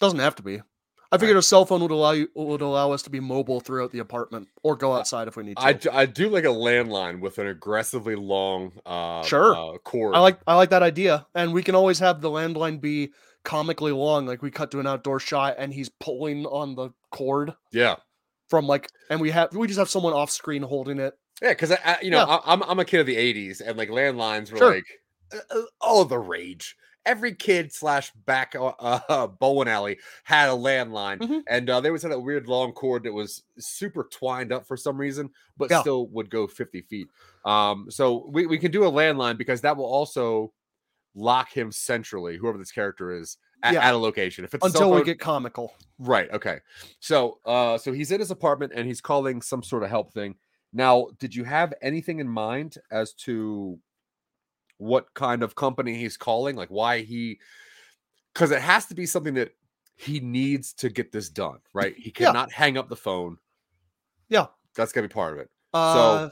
Doesn't 0.00 0.18
have 0.18 0.34
to 0.36 0.42
be. 0.42 0.60
I 1.14 1.18
figured 1.18 1.36
a 1.36 1.42
cell 1.42 1.64
phone 1.64 1.80
would 1.82 1.90
allow 1.90 2.10
you 2.12 2.28
would 2.34 2.60
allow 2.60 2.92
us 2.92 3.02
to 3.02 3.10
be 3.10 3.20
mobile 3.20 3.60
throughout 3.60 3.92
the 3.92 4.00
apartment 4.00 4.48
or 4.62 4.76
go 4.76 4.92
outside 4.94 5.28
if 5.28 5.36
we 5.36 5.44
need 5.44 5.56
to. 5.56 5.62
I 5.62 5.72
do, 5.72 5.90
I 5.92 6.06
do 6.06 6.28
like 6.28 6.44
a 6.44 6.48
landline 6.48 7.20
with 7.20 7.38
an 7.38 7.46
aggressively 7.46 8.16
long 8.16 8.72
uh, 8.84 9.22
Sure. 9.22 9.56
uh, 9.56 9.78
cord. 9.78 10.14
I 10.14 10.20
like 10.20 10.38
I 10.46 10.56
like 10.56 10.70
that 10.70 10.82
idea, 10.82 11.26
and 11.34 11.52
we 11.52 11.62
can 11.62 11.74
always 11.74 11.98
have 12.00 12.20
the 12.20 12.30
landline 12.30 12.80
be 12.80 13.12
comically 13.44 13.92
long. 13.92 14.26
Like 14.26 14.42
we 14.42 14.50
cut 14.50 14.70
to 14.72 14.80
an 14.80 14.86
outdoor 14.86 15.20
shot, 15.20 15.54
and 15.58 15.72
he's 15.72 15.88
pulling 15.88 16.46
on 16.46 16.74
the 16.74 16.90
cord 17.10 17.54
yeah. 17.72 17.96
from 18.48 18.66
like, 18.66 18.90
and 19.08 19.20
we 19.20 19.30
have 19.30 19.54
we 19.54 19.66
just 19.66 19.78
have 19.78 19.90
someone 19.90 20.12
off 20.12 20.30
screen 20.30 20.62
holding 20.62 20.98
it. 20.98 21.14
Yeah, 21.42 21.50
because 21.50 21.72
I, 21.72 21.78
I, 21.84 21.96
you 22.02 22.10
know, 22.10 22.18
Yeah. 22.18 22.36
I, 22.44 22.52
I'm 22.52 22.62
I'm 22.64 22.78
a 22.78 22.84
kid 22.84 23.00
of 23.00 23.06
the 23.06 23.16
'80s, 23.16 23.60
and 23.60 23.76
like 23.78 23.88
landlines 23.88 24.50
were 24.50 24.58
Sure. 24.58 24.74
like 24.74 24.86
uh, 25.32 25.38
uh, 25.50 25.62
all 25.80 26.04
the 26.04 26.18
rage. 26.18 26.76
Every 27.06 27.34
kid 27.34 27.72
slash 27.72 28.10
back 28.24 28.54
uh, 28.58 28.72
uh, 28.80 29.26
bowling 29.26 29.68
alley 29.68 29.98
had 30.24 30.48
a 30.48 30.52
landline, 30.52 31.18
Mhm. 31.18 31.42
and 31.48 31.68
uh, 31.68 31.80
they 31.80 31.88
always 31.90 32.02
had 32.02 32.12
a 32.12 32.18
weird 32.18 32.46
long 32.48 32.72
cord 32.72 33.02
that 33.04 33.12
was 33.12 33.42
super 33.58 34.08
twined 34.10 34.52
up 34.52 34.66
for 34.66 34.76
some 34.76 34.96
reason, 34.96 35.30
but 35.56 35.70
Yeah. 35.70 35.80
still 35.82 36.06
would 36.08 36.30
go 36.30 36.46
50 36.46 36.80
feet. 36.82 37.08
Um, 37.44 37.86
so 37.90 38.26
we, 38.30 38.46
we 38.46 38.58
can 38.58 38.70
do 38.70 38.84
a 38.84 38.90
landline 38.90 39.36
because 39.36 39.60
that 39.60 39.76
will 39.76 39.84
also 39.84 40.52
lock 41.14 41.52
him 41.52 41.70
centrally, 41.70 42.36
whoever 42.38 42.58
this 42.58 42.72
character 42.72 43.10
is, 43.12 43.36
at, 43.62 43.74
Yeah. 43.74 43.86
at 43.86 43.94
a 43.94 43.98
location. 43.98 44.44
If 44.44 44.54
it's 44.54 44.64
until 44.66 44.92
we 44.92 45.04
get 45.04 45.20
comical. 45.20 45.74
Right. 45.98 46.30
Okay. 46.32 46.60
So, 47.00 47.38
uh, 47.44 47.78
so 47.78 47.92
he's 47.92 48.10
in 48.10 48.18
his 48.20 48.30
apartment 48.30 48.72
and 48.74 48.86
he's 48.86 49.00
calling 49.00 49.40
some 49.42 49.62
sort 49.62 49.82
of 49.84 49.90
help 49.90 50.12
thing. 50.12 50.36
Now, 50.72 51.08
did 51.20 51.34
you 51.36 51.44
have 51.44 51.72
anything 51.82 52.18
in 52.18 52.28
mind 52.28 52.78
as 52.90 53.12
to 53.14 53.78
what 54.84 55.12
kind 55.14 55.42
of 55.42 55.54
company 55.54 55.96
he's 55.96 56.16
calling? 56.16 56.56
Like 56.56 56.68
why 56.68 57.00
he? 57.00 57.40
Because 58.32 58.50
it 58.50 58.60
has 58.60 58.86
to 58.86 58.94
be 58.94 59.06
something 59.06 59.34
that 59.34 59.52
he 59.96 60.20
needs 60.20 60.72
to 60.74 60.88
get 60.90 61.12
this 61.12 61.28
done, 61.28 61.58
right? 61.72 61.94
He 61.96 62.12
Yeah. 62.18 62.26
cannot 62.26 62.52
hang 62.52 62.76
up 62.76 62.88
the 62.88 62.96
phone. 62.96 63.38
Yeah. 64.28 64.46
That's 64.74 64.92
gonna 64.92 65.08
be 65.08 65.12
part 65.12 65.34
of 65.34 65.38
it. 65.40 65.50
Uh, 65.72 66.28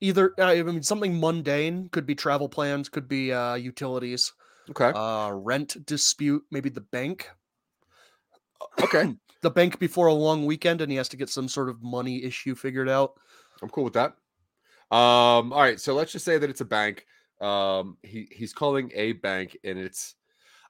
either 0.00 0.34
uh, 0.38 0.44
I 0.44 0.62
mean 0.62 0.82
something 0.82 1.18
mundane 1.18 1.88
could 1.88 2.06
be 2.06 2.14
travel 2.14 2.48
plans, 2.48 2.88
could 2.88 3.08
be 3.08 3.32
uh, 3.32 3.54
utilities, 3.54 4.32
Okay. 4.70 4.92
uh, 4.94 5.30
rent 5.32 5.86
dispute, 5.86 6.42
maybe 6.50 6.68
the 6.68 6.80
bank. 6.80 7.30
okay. 8.82 9.14
The 9.42 9.50
bank 9.50 9.78
before 9.78 10.08
a 10.08 10.12
long 10.12 10.44
weekend, 10.44 10.82
and 10.82 10.90
he 10.92 10.98
has 10.98 11.08
to 11.08 11.16
get 11.16 11.30
some 11.30 11.48
sort 11.48 11.70
of 11.70 11.82
money 11.82 12.22
issue 12.24 12.54
figured 12.54 12.90
out. 12.90 13.14
I'm 13.62 13.70
cool 13.70 13.84
with 13.84 13.94
that. 13.94 14.10
Um, 14.94 15.50
all 15.54 15.60
right, 15.60 15.80
so 15.80 15.94
let's 15.94 16.12
just 16.12 16.26
say 16.26 16.36
that 16.36 16.50
it's 16.50 16.60
a 16.60 16.64
bank. 16.66 17.06
Um, 17.40 17.96
he 18.02 18.28
he's 18.30 18.52
calling 18.52 18.90
a 18.94 19.12
bank, 19.12 19.56
and 19.64 19.78
it's, 19.78 20.14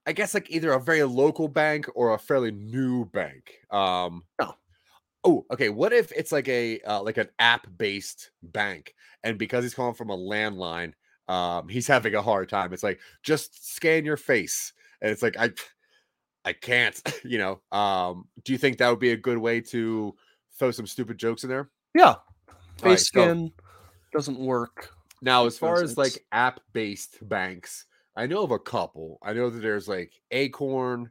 I 0.07 0.13
guess, 0.13 0.35
like 0.35 0.51
either 0.51 0.73
a 0.73 0.81
very 0.81 1.03
local 1.03 1.49
bank 1.49 1.87
or 1.95 2.15
a 2.15 2.19
fairly 2.19 2.51
new 2.53 3.05
bank. 3.07 3.59
Um, 3.71 4.25
Oh. 4.41 4.55
oh, 5.25 5.47
okay. 5.53 5.69
What 5.69 5.93
if 5.93 6.13
it's 6.13 6.33
like 6.33 6.49
a 6.49 6.81
uh, 6.81 7.03
like 7.03 7.17
an 7.19 7.29
app 7.39 7.67
based 7.77 8.31
bank, 8.43 8.95
and 9.25 9.39
because 9.39 9.65
he's 9.65 9.75
calling 9.75 9.95
from 9.95 10.11
a 10.11 10.17
landline, 10.17 10.93
um, 11.29 11.69
he's 11.69 11.87
having 11.87 12.15
a 12.15 12.23
hard 12.23 12.49
time. 12.49 12.73
It's 12.73 12.83
like 12.83 13.01
just 13.23 13.75
scan 13.75 14.05
your 14.05 14.17
face, 14.17 14.73
and 15.03 15.11
it's 15.11 15.23
like 15.23 15.37
I, 15.39 15.51
I 16.45 16.53
can't. 16.53 17.01
You 17.25 17.39
know. 17.39 17.61
Um, 17.77 18.25
do 18.45 18.53
you 18.53 18.59
think 18.59 18.79
that 18.79 18.89
would 18.89 18.99
be 19.01 19.13
a 19.13 19.17
good 19.17 19.39
way 19.39 19.61
to 19.61 20.15
throw 20.59 20.71
some 20.71 20.87
stupid 20.87 21.19
jokes 21.19 21.43
in 21.45 21.51
there? 21.51 21.69
Yeah, 21.95 22.15
face 22.79 22.83
Alright, 22.85 22.99
so- 23.01 23.05
scan 23.05 23.53
doesn't 24.13 24.39
work. 24.39 24.91
Now, 25.23 25.47
as 25.47 25.59
far 25.59 25.83
as 25.83 25.97
like 25.99 26.25
app 26.33 26.61
based 26.73 27.19
banks, 27.23 27.87
I 28.17 28.27
know 28.27 28.43
of 28.43 28.51
a 28.51 28.59
couple. 28.59 29.19
I 29.23 29.33
know 29.33 29.51
that 29.51 29.61
there's 29.61 29.89
like 29.89 30.13
Acorn. 30.31 31.11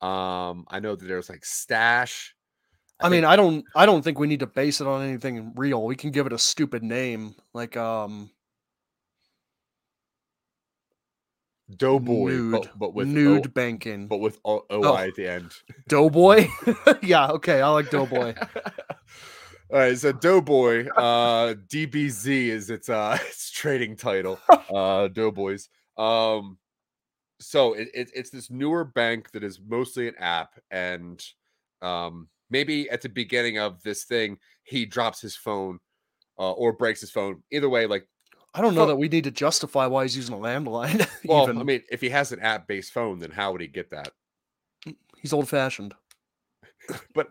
Um, 0.00 0.64
I 0.68 0.80
know 0.80 0.94
that 0.94 1.04
there's 1.06 1.28
like 1.28 1.44
Stash. 1.44 2.34
I 3.00 3.08
mean, 3.08 3.24
I 3.24 3.36
don't, 3.36 3.64
I 3.76 3.86
don't 3.86 4.02
think 4.02 4.18
we 4.18 4.26
need 4.26 4.40
to 4.40 4.46
base 4.46 4.80
it 4.80 4.86
on 4.88 5.02
anything 5.02 5.52
real. 5.54 5.84
We 5.84 5.94
can 5.94 6.10
give 6.10 6.26
it 6.26 6.32
a 6.32 6.38
stupid 6.38 6.82
name, 6.82 7.36
like 7.54 7.76
um, 7.76 8.30
Doughboy, 11.76 12.30
nude, 12.30 12.52
but, 12.52 12.78
but 12.78 12.94
with 12.94 13.08
nude 13.08 13.46
O, 13.46 13.50
banking. 13.50 14.08
but 14.08 14.18
with 14.18 14.40
o, 14.44 14.64
OI 14.72 14.84
Oh. 14.84 14.96
at 14.96 15.14
the 15.14 15.28
end. 15.28 15.52
Doughboy. 15.88 16.48
yeah, 17.02 17.28
okay, 17.28 17.60
I 17.60 17.68
like 17.68 17.90
Doughboy. 17.90 18.34
All 19.70 19.78
right, 19.78 19.98
so 19.98 20.12
Doughboy, 20.12 20.86
uh, 20.96 21.54
DBZ 21.68 22.48
is 22.48 22.70
its 22.70 22.88
uh 22.88 23.18
its 23.26 23.50
trading 23.50 23.96
title. 23.96 24.38
Uh, 24.70 25.08
Doughboys. 25.08 25.70
Um, 25.96 26.58
so 27.40 27.72
it, 27.72 27.88
it, 27.94 28.10
it's 28.14 28.28
this 28.28 28.50
newer 28.50 28.84
bank 28.84 29.30
that 29.30 29.42
is 29.42 29.58
mostly 29.66 30.08
an 30.08 30.14
app, 30.18 30.60
and 30.70 31.24
um, 31.80 32.28
maybe 32.50 32.90
at 32.90 33.00
the 33.00 33.08
beginning 33.08 33.58
of 33.58 33.82
this 33.82 34.04
thing, 34.04 34.36
he 34.64 34.84
drops 34.84 35.22
his 35.22 35.34
phone 35.36 35.78
uh, 36.38 36.52
or 36.52 36.74
breaks 36.74 37.00
his 37.00 37.10
phone. 37.10 37.42
Either 37.50 37.70
way, 37.70 37.86
like 37.86 38.06
I 38.52 38.60
don't 38.60 38.74
know 38.74 38.80
Well- 38.82 38.88
that 38.88 38.96
we 38.96 39.08
need 39.08 39.24
to 39.24 39.30
justify 39.30 39.86
why 39.86 40.02
he's 40.02 40.16
using 40.16 40.34
a 40.34 40.38
landline. 40.38 41.08
Well, 41.24 41.44
even. 41.44 41.56
I 41.58 41.62
mean, 41.62 41.82
if 41.90 42.02
he 42.02 42.10
has 42.10 42.30
an 42.32 42.40
app-based 42.40 42.92
phone, 42.92 43.18
then 43.20 43.30
how 43.30 43.52
would 43.52 43.62
he 43.62 43.68
get 43.68 43.90
that? 43.90 44.12
he's 45.16 45.32
old 45.32 45.48
fashioned. 45.48 45.94
But 47.14 47.30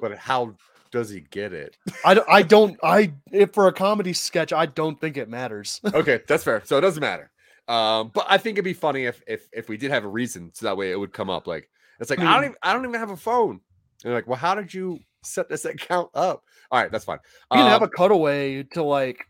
but 0.00 0.16
how 0.16 0.56
does 0.92 1.10
he 1.10 1.20
get 1.20 1.52
it? 1.52 1.76
I, 2.04 2.14
don't- 2.14 2.28
I 2.28 2.42
don't 2.42 2.78
I 2.82 3.12
if 3.32 3.52
for 3.52 3.68
a 3.68 3.72
comedy 3.72 4.12
sketch 4.12 4.52
I 4.52 4.66
don't 4.66 5.00
think 5.00 5.16
it 5.16 5.28
matters. 5.28 5.80
Okay, 5.94 6.20
that's 6.26 6.44
fair. 6.44 6.62
So 6.64 6.78
it 6.78 6.80
doesn't 6.82 7.00
matter. 7.00 7.30
Um, 7.68 8.10
but 8.12 8.26
I 8.28 8.38
think 8.38 8.54
it'd 8.56 8.64
be 8.64 8.72
funny 8.72 9.04
if 9.04 9.22
if 9.28 9.48
if 9.52 9.68
we 9.68 9.76
did 9.76 9.90
have 9.92 10.04
a 10.04 10.08
reason, 10.08 10.50
so 10.54 10.66
that 10.66 10.76
way 10.76 10.90
it 10.90 10.96
would 10.98 11.12
come 11.12 11.30
up. 11.30 11.46
Like 11.46 11.70
it's 12.00 12.10
like 12.10 12.18
I, 12.18 12.26
I 12.26 12.34
don't 12.34 12.44
even 12.44 12.56
I 12.62 12.72
don't 12.72 12.84
even 12.84 12.98
have 12.98 13.10
a 13.10 13.16
phone. 13.16 13.60
And 14.04 14.12
like, 14.14 14.26
well, 14.26 14.38
how 14.38 14.54
did 14.54 14.72
you 14.74 14.98
set 15.22 15.48
this 15.48 15.64
account 15.66 16.10
up? 16.14 16.42
All 16.72 16.80
right, 16.80 16.90
that's 16.90 17.04
fine. 17.04 17.18
You 17.52 17.58
can 17.58 17.66
have 17.66 17.82
Um, 17.82 17.88
a 17.92 17.96
cutaway 17.96 18.62
to 18.72 18.82
like 18.82 19.24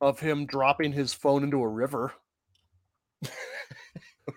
of 0.00 0.20
him 0.20 0.44
dropping 0.46 0.92
his 0.92 1.14
phone 1.14 1.42
into 1.44 1.62
a 1.62 1.68
river. 1.68 2.12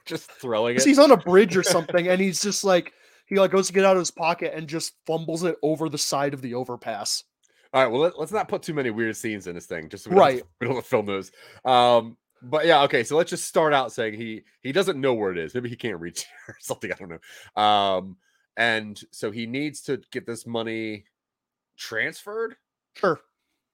just 0.06 0.32
throwing 0.32 0.76
it. 0.76 0.84
he's 0.84 1.00
on 1.00 1.12
a 1.12 1.18
bridge 1.18 1.58
or 1.58 1.64
something, 1.64 2.08
and 2.08 2.22
he's 2.22 2.42
just 2.42 2.64
like 2.64 2.94
he 3.30 3.40
like 3.40 3.52
goes 3.52 3.68
to 3.68 3.74
get 3.74 3.86
out 3.86 3.96
of 3.96 4.02
his 4.02 4.12
pocket 4.12 4.54
and 4.56 4.68
just 4.68 4.94
fumbles 5.06 5.44
it 5.44 5.56
over 5.64 5.88
the 5.88 5.98
side 5.98 6.34
of 6.34 6.42
the 6.42 6.56
overpass. 6.56 7.24
All 7.72 7.84
right, 7.84 7.92
well, 7.92 8.02
let, 8.02 8.16
us 8.16 8.32
not 8.32 8.48
put 8.48 8.64
too 8.64 8.74
many 8.74 8.90
weird 8.90 9.16
scenes 9.16 9.46
in 9.46 9.54
this 9.54 9.68
thing, 9.68 9.90
just 9.90 10.04
so 10.04 10.10
we 10.10 10.16
don't, 10.16 10.26
Right. 10.26 10.44
we 10.60 10.68
don't 10.68 10.84
film 10.84 11.06
those. 11.06 11.32
Um, 11.64 12.18
but 12.42 12.66
yeah, 12.66 12.82
okay. 12.84 13.04
So 13.04 13.16
let's 13.16 13.30
just 13.30 13.46
start 13.46 13.74
out 13.74 13.92
saying 13.92 14.16
he 14.16 14.42
he 14.62 14.72
doesn't 14.72 15.00
know 15.00 15.14
where 15.14 15.32
it 15.32 15.38
is. 15.38 15.54
Maybe 15.54 15.70
he 15.70 15.76
can't 15.76 16.00
reach 16.02 16.22
it 16.22 16.28
or 16.48 16.56
something. 16.60 16.92
I 16.92 16.96
don't 16.96 17.10
know. 17.56 17.62
Um, 17.62 18.18
and 18.58 19.00
so 19.12 19.30
he 19.30 19.46
needs 19.46 19.82
to 19.84 20.02
get 20.12 20.26
this 20.26 20.48
money 20.48 21.06
transferred. 21.78 22.56
Sure. 22.96 23.20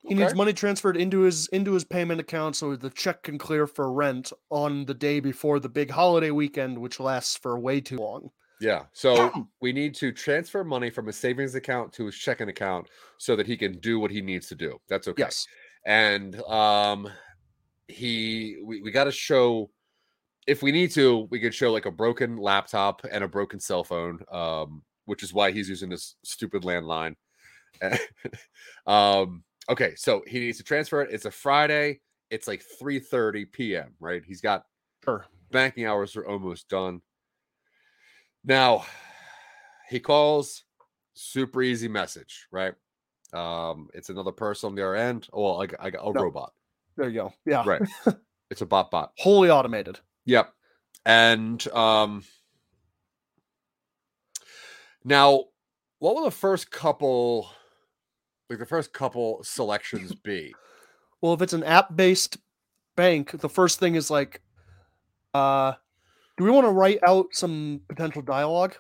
He 0.08 0.14
needs 0.14 0.36
money 0.36 0.54
transferred 0.54 0.98
into 0.98 1.22
his 1.22 1.48
into 1.48 1.72
his 1.74 1.84
payment 1.84 2.20
account 2.22 2.56
so 2.56 2.76
the 2.76 2.92
check 2.92 3.24
can 3.24 3.40
clear 3.40 3.66
for 3.66 3.92
rent 3.92 4.32
on 4.52 4.86
the 4.86 4.94
day 4.94 5.20
before 5.20 5.60
the 5.60 5.70
big 5.70 5.90
holiday 5.90 6.30
weekend, 6.30 6.78
which 6.78 7.00
lasts 7.00 7.38
for 7.38 7.58
way 7.58 7.82
too 7.82 7.98
long. 7.98 8.30
Yeah. 8.62 8.86
So 8.94 9.48
we 9.62 9.74
need 9.74 9.96
to 9.96 10.12
transfer 10.12 10.64
money 10.64 10.90
from 10.90 11.08
his 11.08 11.18
savings 11.18 11.56
account 11.56 11.92
to 11.94 12.06
his 12.06 12.16
checking 12.16 12.50
account 12.50 12.88
so 13.18 13.36
that 13.36 13.48
he 13.48 13.58
can 13.58 13.80
do 13.80 14.00
what 14.00 14.12
he 14.12 14.22
needs 14.22 14.48
to 14.48 14.56
do. 14.56 14.80
That's 14.88 15.08
okay. 15.10 15.24
Yes. 15.24 15.46
And 15.86 16.42
um 16.44 17.10
he 17.88 18.58
we, 18.64 18.82
we 18.82 18.92
gotta 18.92 19.12
show 19.12 19.70
if 20.48 20.62
we 20.62 20.72
need 20.72 20.92
to, 20.92 21.28
we 21.32 21.40
could 21.40 21.56
show 21.56 21.72
like 21.72 21.86
a 21.86 21.92
broken 21.92 22.38
laptop 22.38 23.02
and 23.10 23.24
a 23.24 23.28
broken 23.28 23.60
cell 23.60 23.84
phone, 23.84 24.20
um, 24.32 24.84
which 25.06 25.24
is 25.24 25.34
why 25.34 25.52
he's 25.52 25.68
using 25.70 25.90
this 25.90 26.16
stupid 26.24 26.64
landline. 26.64 27.16
um, 28.88 29.44
okay, 29.70 29.96
so 29.96 30.24
he 30.28 30.40
needs 30.40 30.58
to 30.58 30.64
transfer 30.64 31.02
it. 31.02 31.12
It's 31.12 31.26
a 31.26 31.32
Friday, 31.32 32.00
it's 32.30 32.48
like 32.48 32.64
3 32.80 33.00
30 33.00 33.46
p.m. 33.46 33.96
Right? 34.00 34.24
He's 34.26 34.42
got 34.42 34.66
Sure. 35.04 35.26
banking 35.52 35.86
hours 35.86 36.16
are 36.16 36.28
almost 36.28 36.70
done. 36.70 37.02
Now 38.46 38.86
he 39.90 40.00
calls 40.00 40.64
super 41.14 41.62
easy 41.62 41.88
message, 41.88 42.48
right? 42.52 42.74
Um, 43.34 43.90
it's 43.94 44.10
another 44.10 44.32
person 44.32 44.68
on 44.70 44.76
the 44.76 44.84
other 44.84 44.96
end. 44.96 45.28
Oh, 45.34 45.44
well, 45.44 45.62
I, 45.62 45.66
got- 45.68 45.80
I 45.84 45.90
got 45.90 46.08
a 46.08 46.14
No. 46.14 46.22
robot, 46.22 46.54
There 46.96 47.10
you 47.10 47.16
go. 47.16 47.34
Yeah. 47.46 47.64
right? 47.66 47.82
it's 48.52 48.62
a 48.62 48.66
bot 48.66 48.92
bot. 48.92 49.12
Wholly 49.18 49.50
automated. 49.50 50.00
Yep. 50.26 50.54
And 51.06 51.68
um 51.70 52.24
now 55.04 55.44
what 56.00 56.16
will 56.16 56.24
the 56.26 56.32
first 56.32 56.72
couple 56.72 57.50
like 58.50 58.60
the 58.60 58.66
first 58.66 58.94
couple 58.94 59.44
selections 59.44 60.14
be? 60.24 60.54
Well, 61.22 61.34
if 61.34 61.42
it's 61.42 61.54
an 61.54 61.64
app-based 61.64 62.38
bank, 62.96 63.40
the 63.40 63.50
first 63.50 63.80
thing 63.80 63.96
is 63.96 64.12
like, 64.12 64.42
uh, 65.34 65.74
do 66.38 66.44
we 66.44 66.52
want 66.52 66.66
to 66.66 66.72
write 66.72 67.00
out 67.04 67.28
some 67.32 67.82
potential 67.88 68.22
dialogue? 68.22 68.76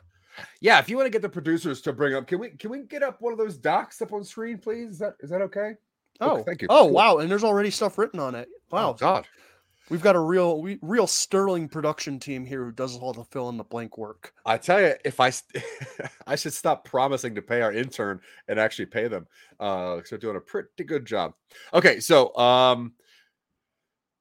Yeah, 0.59 0.79
if 0.79 0.89
you 0.89 0.97
want 0.97 1.05
to 1.07 1.09
get 1.11 1.21
the 1.21 1.29
producers 1.29 1.81
to 1.83 1.93
bring 1.93 2.13
up, 2.13 2.27
can 2.27 2.39
we 2.39 2.49
can 2.49 2.69
we 2.69 2.83
get 2.83 3.03
up 3.03 3.21
one 3.21 3.31
of 3.31 3.39
those 3.39 3.57
docs 3.57 4.01
up 4.01 4.11
on 4.13 4.23
screen, 4.23 4.57
please? 4.57 4.91
Is 4.91 4.99
that 4.99 5.13
is 5.21 5.29
that 5.29 5.41
okay? 5.43 5.73
Oh, 6.21 6.43
thank 6.43 6.61
you. 6.61 6.67
Oh, 6.69 6.83
Cool. 6.85 6.91
wow! 6.93 7.17
And 7.19 7.31
there's 7.31 7.43
already 7.43 7.69
stuff 7.71 7.97
written 7.97 8.19
on 8.19 8.35
it. 8.35 8.49
Oh, 8.71 8.75
Wow, 8.75 8.93
God. 8.93 9.27
we've 9.89 10.01
got 10.01 10.15
a 10.15 10.19
real, 10.19 10.61
we, 10.61 10.79
real 10.81 11.07
sterling 11.07 11.69
production 11.69 12.19
team 12.19 12.45
here 12.45 12.65
who 12.65 12.71
does 12.71 12.97
all 12.97 13.13
the 13.13 13.23
fill 13.25 13.47
in 13.49 13.55
the 13.57 13.63
blank 13.63 13.97
work. 13.97 14.33
I 14.45 14.57
tell 14.57 14.81
you, 14.81 14.93
if 15.05 15.19
I 15.21 15.31
I 16.27 16.35
should 16.35 16.53
stop 16.53 16.83
promising 16.83 17.35
to 17.35 17.41
pay 17.41 17.61
our 17.61 17.71
intern 17.71 18.19
and 18.49 18.59
actually 18.59 18.87
pay 18.87 19.07
them. 19.07 19.27
Uh, 19.59 19.95
because 19.97 20.09
they're 20.09 20.19
doing 20.19 20.35
a 20.37 20.41
pretty 20.41 20.83
good 20.85 21.05
job. 21.05 21.33
Okay, 21.73 21.99
so 22.01 22.35
um, 22.35 22.93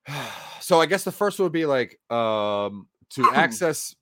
so 0.60 0.80
I 0.80 0.86
guess 0.86 1.04
the 1.04 1.12
first 1.12 1.38
one 1.38 1.44
would 1.44 1.52
be 1.52 1.66
like 1.66 1.98
um 2.10 2.86
to 3.14 3.30
access 3.34 3.94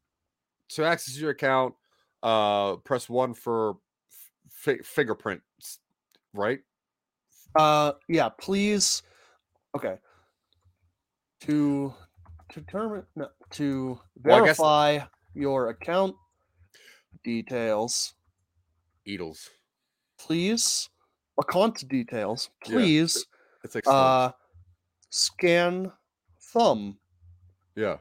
to 0.71 0.85
access 0.85 1.19
your 1.19 1.31
account, 1.31 1.75
uh, 2.23 2.77
press 2.77 3.09
one 3.09 3.35
for 3.35 3.77
fi- 4.51 4.79
fingerprints, 4.83 5.81
right? 6.33 6.61
Uh, 7.55 7.93
yeah, 8.09 8.29
please. 8.31 9.03
Okay. 9.77 9.97
To 11.41 11.93
to 12.53 12.61
determine 12.61 13.05
no, 13.17 13.29
to 13.51 13.99
Well, 14.23 14.43
I 14.43 14.47
guess- 14.47 14.57
verify 14.59 15.01
your 15.35 15.69
account 15.71 16.15
details, 17.25 18.15
Eatles. 19.07 19.49
please. 20.19 20.89
Account 21.41 21.89
details, 21.89 22.51
Yeah, 22.67 22.73
please. 22.75 23.27
It's 23.65 23.75
like 23.75 23.85
slugs. 23.85 24.35
uh, 24.35 24.37
scan 25.11 25.91
thumb. 26.53 26.99
Yeah. 27.75 27.97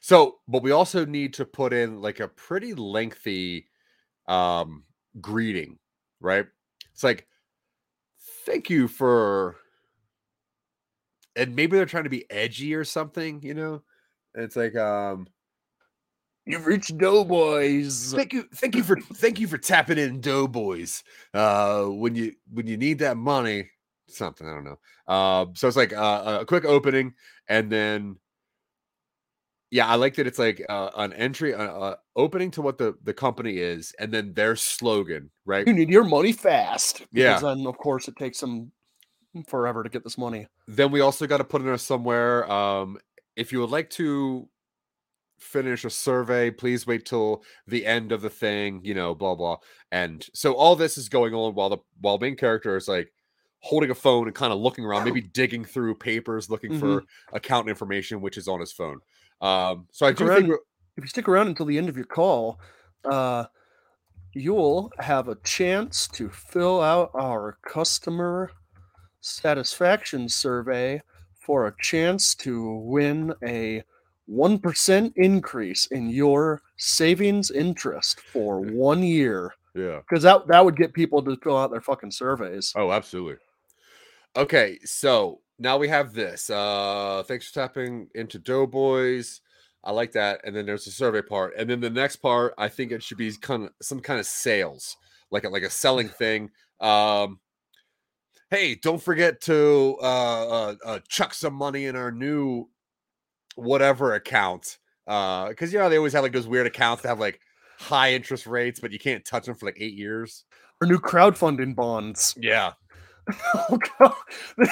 So, 0.00 0.38
but 0.48 0.62
we 0.62 0.70
also 0.70 1.04
need 1.04 1.34
to 1.34 1.44
put 1.44 1.72
in 1.72 2.00
like 2.00 2.20
a 2.20 2.28
pretty 2.28 2.74
lengthy 2.74 3.68
um 4.26 4.84
greeting, 5.20 5.78
right? 6.20 6.46
It's 6.92 7.04
like 7.04 7.26
thank 8.46 8.70
you 8.70 8.88
for 8.88 9.56
and 11.36 11.54
maybe 11.54 11.76
they're 11.76 11.86
trying 11.86 12.04
to 12.04 12.10
be 12.10 12.30
edgy 12.30 12.74
or 12.74 12.84
something, 12.84 13.42
you 13.42 13.54
know? 13.54 13.82
And 14.34 14.44
it's 14.44 14.56
like 14.56 14.76
um 14.76 15.26
You've 16.46 16.66
reached 16.66 16.96
Doughboys. 16.96 18.12
thank 18.12 18.32
you 18.32 18.44
thank 18.54 18.74
you 18.74 18.82
for 18.82 18.96
thank 19.14 19.38
you 19.38 19.46
for 19.46 19.58
tapping 19.58 19.98
in 19.98 20.20
doughboys 20.20 21.04
uh 21.34 21.84
when 21.84 22.14
you 22.14 22.32
when 22.52 22.66
you 22.66 22.76
need 22.76 22.98
that 22.98 23.16
money 23.16 23.70
something 24.08 24.48
i 24.48 24.50
don't 24.54 24.64
know 24.64 25.14
um 25.14 25.54
so 25.54 25.68
it's 25.68 25.76
like 25.76 25.92
uh, 25.92 26.38
a 26.40 26.46
quick 26.46 26.64
opening 26.64 27.14
and 27.48 27.70
then 27.70 28.16
yeah 29.70 29.86
i 29.86 29.94
like 29.94 30.14
that 30.16 30.26
it's 30.26 30.38
like 30.38 30.64
uh, 30.68 30.90
an 30.96 31.12
entry 31.12 31.54
uh, 31.54 31.62
uh, 31.62 31.96
opening 32.16 32.50
to 32.50 32.62
what 32.62 32.78
the 32.78 32.94
the 33.04 33.14
company 33.14 33.58
is 33.58 33.94
and 33.98 34.12
then 34.12 34.32
their 34.34 34.56
slogan 34.56 35.30
right 35.44 35.66
You 35.66 35.72
need 35.72 35.90
your 35.90 36.04
money 36.04 36.32
fast. 36.32 37.02
Yeah. 37.12 37.36
Because 37.38 37.42
then, 37.56 37.66
of 37.66 37.76
course, 37.78 38.08
it 38.08 38.16
takes 38.16 38.40
them 38.40 38.72
forever 39.48 39.82
to 39.84 39.88
get 39.88 40.02
this 40.02 40.18
money. 40.18 40.46
then 40.66 40.90
we 40.90 41.00
also 41.00 41.26
got 41.26 41.38
to 41.38 41.44
put 41.44 41.60
in 41.60 41.66
there 41.68 41.78
somewhere 41.78 42.50
um 42.50 42.98
if 43.36 43.52
you 43.52 43.60
would 43.60 43.70
like 43.70 43.88
to 43.90 44.48
finish 45.38 45.84
a 45.84 45.90
survey 45.90 46.50
please 46.50 46.86
wait 46.86 47.06
till 47.06 47.42
the 47.66 47.86
end 47.86 48.12
of 48.12 48.20
the 48.22 48.28
thing 48.28 48.80
you 48.84 48.92
know 48.92 49.14
blah 49.14 49.34
blah 49.34 49.56
and 49.92 50.26
so 50.34 50.52
all 50.54 50.76
this 50.76 50.98
is 50.98 51.08
going 51.08 51.32
on 51.32 51.54
while 51.54 51.70
the 51.70 51.78
while 52.00 52.18
main 52.18 52.36
character 52.36 52.76
is 52.76 52.88
like 52.88 53.10
holding 53.60 53.90
a 53.90 53.94
phone 53.94 54.26
and 54.26 54.34
kind 54.34 54.52
of 54.52 54.58
looking 54.58 54.84
around 54.84 55.04
maybe 55.04 55.20
digging 55.20 55.64
through 55.64 55.94
papers 55.94 56.50
looking 56.50 56.78
for 56.78 57.04
account 57.32 57.68
information 57.68 58.20
which 58.20 58.36
is 58.36 58.48
on 58.48 58.58
his 58.60 58.72
phone 58.72 58.98
um 59.40 59.86
so 59.90 60.06
i 60.06 60.12
do 60.12 60.24
around- 60.26 60.42
think 60.46 60.54
If 60.96 61.04
you 61.04 61.08
stick 61.08 61.28
around 61.28 61.48
until 61.48 61.66
the 61.66 61.78
end 61.78 61.88
of 61.88 61.96
your 61.96 62.04
call, 62.06 62.60
uh, 63.04 63.44
you'll 64.34 64.92
have 64.98 65.28
a 65.28 65.36
chance 65.36 66.06
to 66.08 66.28
fill 66.28 66.80
out 66.82 67.10
our 67.14 67.56
customer 67.66 68.50
satisfaction 69.20 70.28
survey 70.28 71.00
for 71.38 71.66
a 71.68 71.74
chance 71.80 72.34
to 72.36 72.74
win 72.84 73.32
a 73.44 73.82
1% 74.28 75.12
increase 75.16 75.86
in 75.86 76.10
your 76.10 76.60
savings 76.76 77.50
interest 77.50 78.20
for 78.20 78.60
one 78.60 79.02
year. 79.02 79.54
yeah 79.74 80.00
Because 80.00 80.22
that, 80.22 80.46
that 80.48 80.64
would 80.64 80.76
get 80.76 80.92
people 80.92 81.22
to 81.22 81.36
fill 81.42 81.56
out 81.56 81.70
their 81.70 81.80
fucking 81.80 82.10
surveys. 82.10 82.72
Oh, 82.76 82.92
absolutely. 82.92 83.36
Okay, 84.36 84.78
so 84.84 85.40
now 85.60 85.76
we 85.76 85.88
have 85.88 86.14
this. 86.14 86.50
Uh 86.50 87.22
thanks 87.28 87.48
for 87.48 87.54
tapping 87.54 88.08
into 88.14 88.38
Doughboys. 88.38 89.42
I 89.84 89.92
like 89.92 90.12
that. 90.12 90.40
And 90.44 90.56
then 90.56 90.66
there's 90.66 90.86
the 90.86 90.90
survey 90.90 91.22
part. 91.22 91.54
And 91.56 91.70
then 91.70 91.80
the 91.80 91.90
next 91.90 92.16
part, 92.16 92.54
I 92.58 92.68
think 92.68 92.92
it 92.92 93.02
should 93.02 93.18
be 93.18 93.32
kind 93.32 93.64
of 93.64 93.70
some 93.80 94.00
kind 94.00 94.18
of 94.18 94.26
sales, 94.26 94.96
like 95.30 95.44
a 95.44 95.48
like 95.48 95.62
a 95.62 95.70
selling 95.70 96.08
thing. 96.18 96.50
Um 96.80 97.38
hey, 98.50 98.74
don't 98.74 99.00
forget 99.00 99.40
to 99.42 99.96
uh, 100.02 100.48
uh, 100.48 100.74
uh 100.84 100.98
chuck 101.08 101.34
some 101.34 101.54
money 101.54 101.86
in 101.86 101.94
our 101.94 102.10
new 102.10 102.68
whatever 103.54 104.14
account. 104.14 104.78
Uh 105.06 105.48
because 105.48 105.72
you 105.72 105.78
know 105.78 105.90
they 105.90 105.98
always 105.98 106.14
have 106.14 106.22
like 106.22 106.32
those 106.32 106.48
weird 106.48 106.66
accounts 106.66 107.02
that 107.02 107.10
have 107.10 107.20
like 107.20 107.38
high 107.78 108.14
interest 108.14 108.46
rates, 108.46 108.80
but 108.80 108.92
you 108.92 108.98
can't 108.98 109.24
touch 109.24 109.44
them 109.44 109.54
for 109.54 109.66
like 109.66 109.78
eight 109.78 109.94
years. 109.94 110.44
Or 110.82 110.86
new 110.86 110.98
crowdfunding 110.98 111.74
bonds. 111.74 112.34
Yeah. 112.38 112.72
Oh 113.54 113.78
god, 113.98 114.14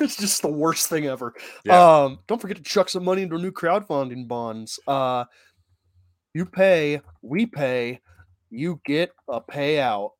it's 0.00 0.16
just 0.16 0.42
the 0.42 0.50
worst 0.50 0.88
thing 0.88 1.06
ever. 1.06 1.34
Yeah. 1.64 2.02
Um, 2.02 2.18
don't 2.26 2.40
forget 2.40 2.56
to 2.56 2.62
chuck 2.62 2.88
some 2.88 3.04
money 3.04 3.22
into 3.22 3.38
new 3.38 3.52
crowdfunding 3.52 4.28
bonds. 4.28 4.78
Uh, 4.86 5.24
you 6.34 6.46
pay, 6.46 7.00
we 7.22 7.46
pay, 7.46 8.00
you 8.50 8.80
get 8.84 9.10
a 9.28 9.40
payout. 9.40 10.10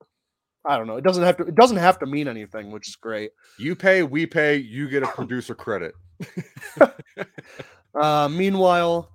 I 0.67 0.77
don't 0.77 0.87
know. 0.87 0.97
It 0.97 1.05
doesn't 1.05 1.23
have 1.23 1.37
to. 1.39 1.45
It 1.45 1.55
doesn't 1.55 1.77
have 1.77 1.99
to 2.01 2.07
mean 2.07 2.29
anything, 2.29 2.71
which 2.71 2.89
is 2.89 2.97
great. 2.97 3.31
You 3.59 3.75
pay, 3.75 4.03
we 4.03 4.27
pay, 4.27 4.57
you 4.57 4.89
get 4.89 5.03
a 5.03 5.09
producer 5.09 5.55
credit. 5.55 5.95
Uh, 7.95 8.29
meanwhile, 8.29 9.11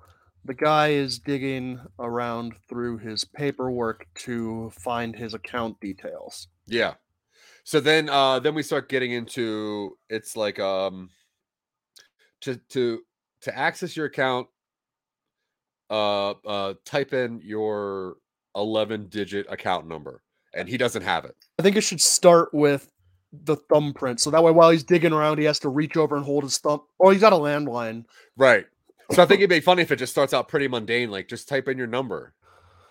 the 0.46 0.54
guy 0.54 0.90
is 0.90 1.20
digging 1.20 1.80
around 2.00 2.54
through 2.68 2.98
his 2.98 3.24
paperwork 3.24 4.06
to 4.16 4.72
find 4.78 5.16
his 5.16 5.34
account 5.34 5.80
details. 5.80 6.48
Yeah. 6.68 6.96
So 7.64 7.80
then 7.80 8.10
uh 8.10 8.40
then 8.40 8.56
we 8.56 8.64
start 8.64 8.90
getting 8.90 9.12
into 9.12 9.98
it's 10.10 10.36
like 10.36 10.60
um 10.60 11.10
to 12.42 12.58
to 12.70 13.02
to 13.42 13.58
access 13.58 13.96
your 13.96 14.06
account 14.08 14.48
uh 15.90 16.32
uh 16.32 16.74
type 16.86 17.14
in 17.14 17.40
your 17.44 18.16
11 18.56 19.08
digit 19.10 19.46
account 19.50 19.88
number 19.88 20.22
and 20.54 20.70
he 20.70 20.78
doesn't 20.78 21.02
have 21.04 21.26
it. 21.26 21.36
I 21.60 21.64
think 21.64 21.76
it 21.76 21.82
should 21.82 22.02
start 22.02 22.54
with 22.54 22.92
the 23.32 23.56
thumbprint, 23.56 24.20
so 24.22 24.30
that 24.30 24.44
way 24.44 24.52
while 24.52 24.70
he's 24.70 24.84
digging 24.84 25.12
around, 25.12 25.40
he 25.40 25.46
has 25.46 25.58
to 25.60 25.70
reach 25.70 25.98
over 25.98 26.16
and 26.16 26.24
hold 26.24 26.44
his 26.44 26.60
thumb. 26.60 26.82
Oh, 27.00 27.10
he's 27.10 27.22
got 27.22 27.34
a 27.34 27.38
landline. 27.38 28.06
Right. 28.38 28.68
So 29.12 29.24
I 29.24 29.26
think 29.26 29.40
it'd 29.40 29.50
be 29.50 29.60
funny 29.60 29.82
if 29.82 29.92
it 29.92 29.96
just 29.96 30.12
starts 30.12 30.32
out 30.34 30.48
pretty 30.48 30.68
mundane 30.68 31.10
like 31.10 31.28
just 31.28 31.50
type 31.50 31.68
in 31.68 31.78
your 31.78 31.88
number. 31.88 32.34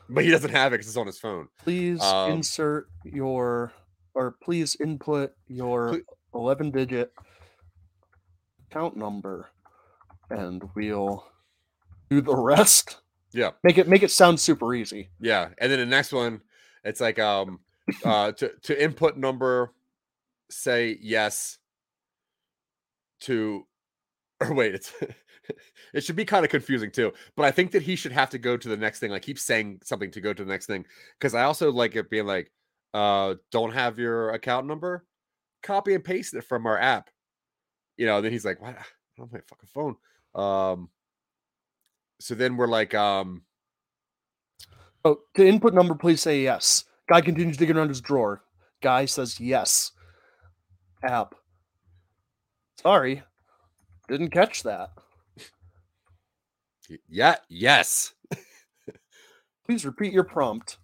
But 0.08 0.24
he 0.24 0.30
doesn't 0.30 0.50
have 0.50 0.72
it 0.72 0.78
cuz 0.78 0.88
it's 0.88 0.96
on 0.96 1.06
his 1.06 1.20
phone. 1.20 1.46
Please 1.62 2.02
Um, 2.02 2.32
insert 2.32 2.88
your, 3.04 3.72
or 4.14 4.36
please 4.42 4.76
input 4.80 5.32
your 5.48 6.00
11 6.34 6.70
digit 6.70 7.12
account 8.70 8.96
number, 8.96 9.50
and 10.30 10.62
we'll 10.74 11.24
do 12.10 12.20
the 12.20 12.36
rest. 12.36 12.98
Yeah. 13.32 13.50
Make 13.62 13.78
it 13.78 13.88
make 13.88 14.02
it 14.02 14.10
sound 14.10 14.38
super 14.38 14.74
easy. 14.74 15.08
Yeah. 15.20 15.48
And 15.58 15.72
then 15.72 15.78
the 15.78 15.86
next 15.86 16.12
one 16.12 16.42
it's 16.84 17.00
like 17.00 17.18
um 17.18 17.60
uh 18.04 18.32
to 18.32 18.50
to 18.62 18.82
input 18.82 19.16
number 19.16 19.72
say 20.50 20.98
yes 21.00 21.58
to 23.20 23.66
or 24.40 24.52
wait 24.54 24.74
it's 24.74 24.92
it 25.94 26.04
should 26.04 26.16
be 26.16 26.24
kind 26.24 26.44
of 26.44 26.50
confusing 26.50 26.90
too 26.90 27.12
but 27.36 27.44
i 27.44 27.50
think 27.50 27.72
that 27.72 27.82
he 27.82 27.96
should 27.96 28.12
have 28.12 28.30
to 28.30 28.38
go 28.38 28.56
to 28.56 28.68
the 28.68 28.76
next 28.76 29.00
thing 29.00 29.10
like 29.10 29.22
keep 29.22 29.38
saying 29.38 29.80
something 29.82 30.10
to 30.10 30.20
go 30.20 30.32
to 30.32 30.44
the 30.44 30.50
next 30.50 30.66
thing 30.66 30.84
because 31.18 31.34
i 31.34 31.42
also 31.42 31.72
like 31.72 31.96
it 31.96 32.10
being 32.10 32.26
like 32.26 32.50
uh 32.94 33.34
don't 33.50 33.72
have 33.72 33.98
your 33.98 34.30
account 34.30 34.66
number 34.66 35.04
copy 35.62 35.94
and 35.94 36.04
paste 36.04 36.34
it 36.34 36.44
from 36.44 36.66
our 36.66 36.78
app 36.78 37.08
you 37.96 38.06
know 38.06 38.20
then 38.20 38.32
he's 38.32 38.44
like 38.44 38.60
what 38.60 38.76
have 38.76 39.32
my 39.32 39.40
fucking 39.48 39.68
phone 39.72 39.96
um 40.34 40.88
so 42.20 42.34
then 42.34 42.56
we're 42.56 42.66
like 42.66 42.94
um 42.94 43.42
Oh, 45.04 45.18
to 45.34 45.46
input 45.46 45.74
number, 45.74 45.94
please 45.94 46.20
say 46.22 46.42
yes. 46.42 46.84
Guy 47.08 47.20
continues 47.20 47.56
digging 47.56 47.76
around 47.76 47.88
his 47.88 48.00
drawer. 48.00 48.42
Guy 48.82 49.04
says 49.04 49.40
yes. 49.40 49.90
App. 51.02 51.34
Sorry, 52.80 53.22
didn't 54.08 54.30
catch 54.30 54.62
that. 54.62 54.90
yeah 57.08 57.36
yes 57.48 58.12
Please 59.66 59.86
repeat 59.86 60.12
your 60.12 60.24
prompt. 60.24 60.78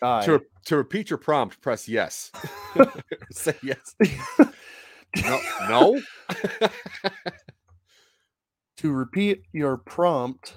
Guy. 0.00 0.24
to, 0.26 0.40
to 0.66 0.76
repeat 0.76 1.10
your 1.10 1.18
prompt 1.18 1.60
press 1.60 1.88
yes 1.88 2.30
say 3.32 3.54
yes 3.62 3.96
no 5.24 5.40
no 5.68 6.00
to 8.78 8.92
repeat 8.92 9.42
your 9.52 9.76
prompt, 9.76 10.54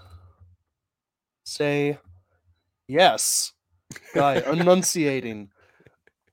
say 1.43 1.97
yes. 2.87 3.53
Guy 4.13 4.35
enunciating. 4.35 5.49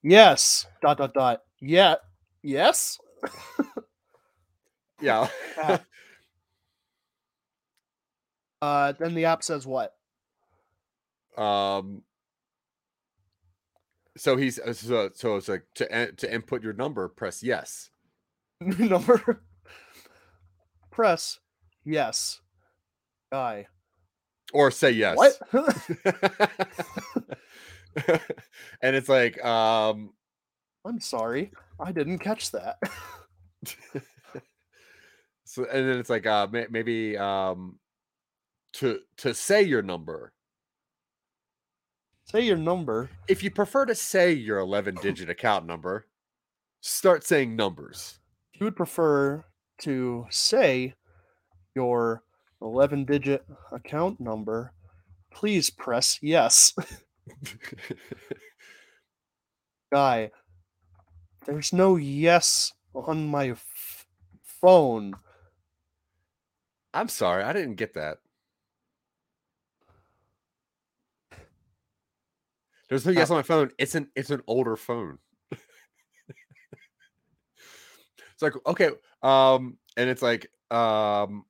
Yes. 0.03 0.66
Dot 0.83 0.99
dot 0.99 1.14
dot. 1.14 1.42
Yeah. 1.61 1.97
Yes. 2.42 2.99
yeah 5.01 5.29
Uh, 8.61 8.92
then 8.99 9.14
the 9.14 9.25
app 9.25 9.42
says 9.42 9.66
what? 9.66 9.94
um 11.37 12.03
so 14.18 14.37
he's 14.37 14.59
uh, 14.59 14.72
so, 14.72 15.11
so 15.14 15.37
it's 15.37 15.48
like 15.48 15.64
to 15.74 16.12
to 16.12 16.33
input 16.33 16.62
your 16.62 16.74
number 16.74 17.09
press 17.09 17.42
yes 17.42 17.90
Number. 18.61 19.42
Press 20.90 21.38
yes. 21.85 22.40
Guy. 23.31 23.66
or 24.52 24.70
say 24.70 24.90
yes 24.90 25.16
What? 25.16 25.38
and 28.83 28.96
it's 28.96 29.09
like 29.09 29.42
um 29.44 30.11
I'm 30.85 31.00
sorry. 31.00 31.52
I 31.78 31.92
didn't 31.92 32.18
catch 32.18 32.50
that. 32.52 32.78
so 35.44 35.64
and 35.64 35.88
then 35.88 35.98
it's 35.98 36.11
like 36.11 36.26
uh 36.26 36.48
maybe 36.50 37.16
um 37.16 37.78
to 38.74 39.00
to 39.18 39.35
say 39.35 39.62
your 39.62 39.83
number 39.83 40.33
Say 42.31 42.43
your 42.43 42.57
number. 42.59 43.09
if 43.27 43.43
you 43.43 43.51
prefer 43.51 43.87
to 43.87 43.95
say 43.95 44.33
your 44.33 44.59
11 44.59 44.97
digit 44.97 45.31
account 45.31 45.64
number 45.67 46.07
start 46.81 47.25
saying 47.25 47.57
numbers 47.57 48.19
If 48.53 48.61
you 48.61 48.64
would 48.67 48.77
prefer 48.77 49.45
to 49.83 50.27
say 50.31 50.95
your 51.75 52.23
11 52.61 53.05
digit 53.07 53.45
account 53.73 54.21
number, 54.21 54.73
please 55.33 55.71
press 55.71 56.19
yes. 56.21 56.75
Guy, 59.93 60.31
there's 61.47 61.73
no 61.73 61.97
yes 61.97 62.73
on 62.95 63.29
my 63.29 63.51
f- 63.51 64.07
phone. 64.43 65.14
i'm 66.93 67.09
sorry 67.09 67.45
i 67.45 67.53
didn't 67.53 67.77
get 67.77 67.95
that 67.95 68.19
there's 72.88 73.07
no 73.07 73.12
yes 73.12 73.31
on 73.31 73.37
my 73.37 73.42
phone. 73.42 73.70
It's 73.79 73.94
an 73.94 74.09
it's 74.14 74.31
an 74.31 74.42
older 74.46 74.77
phone. 74.77 75.18
It's 78.38 78.42
like 78.42 78.55
okay 78.66 78.90
um 79.22 79.79
and 79.96 80.09
it's 80.09 80.22
like 80.22 80.48
um 80.70 81.44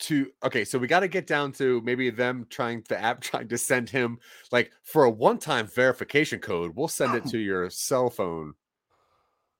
to 0.00 0.30
okay 0.44 0.66
so 0.66 0.78
we 0.78 0.86
got 0.86 1.00
to 1.00 1.08
get 1.08 1.26
down 1.26 1.50
to 1.52 1.80
maybe 1.80 2.10
them 2.10 2.46
trying 2.50 2.84
the 2.90 3.00
app 3.00 3.20
trying 3.22 3.48
to 3.48 3.56
send 3.56 3.88
him 3.88 4.18
like 4.52 4.70
for 4.82 5.04
a 5.04 5.10
one-time 5.10 5.66
verification 5.66 6.40
code 6.40 6.72
we'll 6.76 6.88
send 6.88 7.14
it 7.14 7.24
to 7.24 7.38
your 7.38 7.70
cell 7.70 8.10
phone 8.10 8.52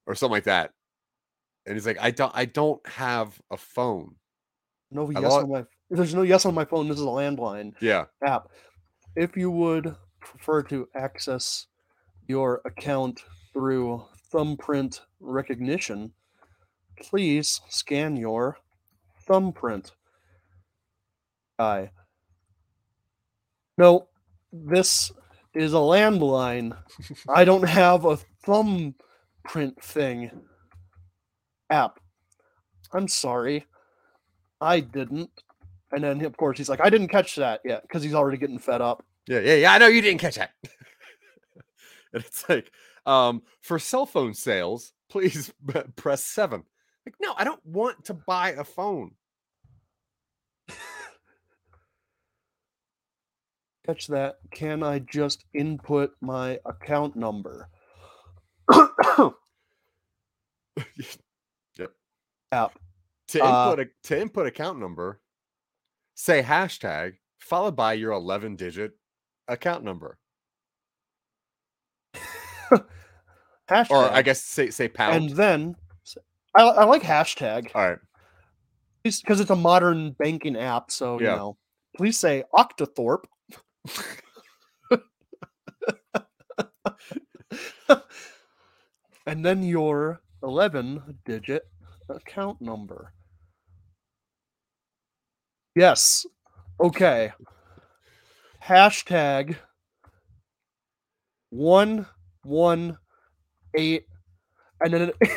or 0.07 0.15
something 0.15 0.33
like 0.33 0.45
that. 0.45 0.73
And 1.65 1.75
he's 1.75 1.87
like 1.87 1.99
i 1.99 2.11
don't 2.11 2.33
i 2.35 2.45
don't 2.45 2.87
have 2.87 3.41
a 3.51 3.57
phone. 3.57 4.15
No 4.91 5.09
yes 5.11 5.33
on 5.33 5.51
my 5.51 5.65
there's 5.89 6.15
no 6.15 6.23
yes 6.23 6.45
on 6.45 6.55
my 6.55 6.67
phone. 6.67 6.89
This 6.89 6.99
is 6.99 7.05
a 7.05 7.07
landline 7.07 7.73
yeah. 7.81 8.05
app. 8.23 8.49
If 9.17 9.35
you 9.35 9.51
would 9.51 9.97
prefer 10.21 10.63
to 10.65 10.89
access 10.95 11.67
your 12.27 12.61
account 12.65 13.25
through 13.53 14.05
thumbprint 14.31 15.01
recognition, 15.21 16.13
please 17.01 17.61
scan 17.69 18.17
your 18.17 18.59
thumbprint. 19.27 19.93
Guy. 21.59 21.91
No, 23.77 24.09
this 24.53 25.13
is 25.55 25.73
a 25.73 25.77
landline. 25.77 26.77
I 27.29 27.45
don't 27.45 27.69
have 27.69 28.05
a 28.05 28.19
thumbprint 28.45 29.83
thing. 29.83 30.31
App. 31.71 32.01
I'm 32.93 33.09
sorry. 33.09 33.67
I 34.61 34.81
didn't. 34.81 35.31
And 35.93 36.05
then, 36.05 36.25
of 36.25 36.37
course, 36.37 36.59
he's 36.59 36.69
like, 36.69 36.81
I 36.81 36.91
didn't 36.91 37.09
catch 37.09 37.37
that 37.37 37.61
yet 37.65 37.83
because 37.83 38.03
he's 38.03 38.15
already 38.15 38.39
getting 38.39 38.59
fed 38.59 38.81
up. 38.81 39.05
Yeah, 39.29 39.41
yeah, 39.41 39.55
yeah. 39.57 39.73
I 39.75 39.79
know 39.79 39.89
you 39.89 40.01
didn't 40.01 40.21
catch 40.21 40.37
that. 40.37 40.53
and 42.13 42.25
it's 42.25 42.49
like, 42.49 42.73
um, 43.05 43.43
for 43.61 43.79
cell 43.79 44.07
phone 44.07 44.33
sales, 44.33 44.95
please 45.11 45.53
press 45.97 46.25
seven. 46.25 46.63
Like, 47.05 47.15
no, 47.21 47.35
I 47.37 47.45
don't 47.45 47.65
want 47.65 48.07
to 48.07 48.15
buy 48.15 48.53
a 48.53 48.65
phone. 48.65 49.13
Catch 53.87 54.07
that. 54.09 54.37
Can 54.51 54.83
I 54.83 54.99
just 54.99 55.45
input 55.55 56.13
my 56.21 56.59
account 56.67 57.17
number? 57.17 57.69
Yep. 61.77 61.91
App. 62.53 62.79
To 63.29 63.41
Uh, 63.45 63.71
input 63.73 63.81
a 63.81 64.09
to 64.09 64.21
input 64.21 64.47
account 64.47 64.79
number, 64.79 65.21
say 66.15 66.43
hashtag 66.43 67.15
followed 67.39 67.75
by 67.75 67.95
your 67.95 68.13
11 68.13 68.55
digit 68.57 68.93
account 69.49 69.85
number. 69.85 70.19
Hashtag. 73.69 73.91
or 73.91 74.11
I 74.11 74.23
guess 74.23 74.43
say 74.43 74.71
say 74.71 74.89
pound. 74.89 75.17
and 75.17 75.31
then 75.37 75.77
I, 76.57 76.63
I 76.63 76.85
like 76.85 77.03
hashtag 77.03 77.71
All 77.75 77.89
right. 77.89 77.99
because 79.03 79.41
it's 79.41 79.51
a 79.51 79.57
modern 79.57 80.13
banking 80.19 80.57
app. 80.57 80.91
So 80.91 81.21
Yeah. 81.21 81.33
you 81.33 81.37
know, 81.37 81.57
please 81.97 82.19
say 82.19 82.45
Octothorpe. 82.55 83.25
and 89.27 89.45
then 89.45 89.63
your 89.63 90.21
11 90.43 91.19
digit 91.25 91.63
account 92.09 92.61
number. 92.61 93.13
Yes. 95.75 96.27
Okay. 96.81 97.33
Hashtag 98.65 99.57
one 101.51 102.07
one 102.43 102.99
eight 103.75 104.05
and 104.83 104.93
then 104.93 105.03
it, 105.03 105.37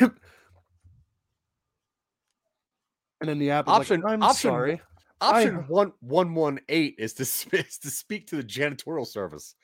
and 3.20 3.28
then 3.28 3.38
the 3.38 3.50
app 3.50 3.68
Option- 3.68 4.00
like, 4.00 4.12
I'm 4.12 4.22
option 4.22 4.50
sorry. 4.50 4.80
Option 5.20 5.56
I- 5.56 5.60
one 5.60 5.92
one 6.00 6.34
one 6.34 6.60
eight 6.68 6.96
is 6.98 7.14
to 7.14 7.22
is 7.56 7.78
to 7.78 7.90
speak 7.90 8.26
to 8.28 8.36
the 8.36 8.44
janitorial 8.44 9.06
service. 9.06 9.54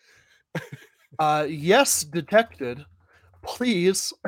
Uh 1.19 1.47
yes, 1.49 2.03
detected. 2.03 2.85
Please. 3.43 4.13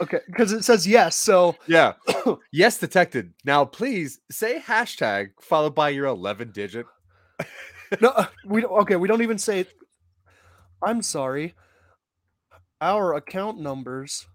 Okay, 0.00 0.20
because 0.28 0.50
it 0.52 0.64
says 0.64 0.86
yes. 0.86 1.14
So 1.14 1.54
yeah. 1.66 1.92
yes, 2.52 2.78
detected. 2.78 3.34
Now, 3.44 3.66
please 3.66 4.18
say 4.30 4.58
hashtag 4.58 5.32
followed 5.42 5.74
by 5.74 5.90
your 5.90 6.06
eleven 6.06 6.52
digit. 6.52 6.86
No, 8.00 8.10
uh, 8.10 8.26
we 8.44 8.60
don't. 8.60 8.72
Okay, 8.82 8.96
we 8.96 9.08
don't 9.08 9.22
even 9.22 9.38
say. 9.38 9.66
I'm 10.82 11.02
sorry. 11.02 11.54
Our 12.80 13.14
account 13.14 13.60
numbers 13.60 14.26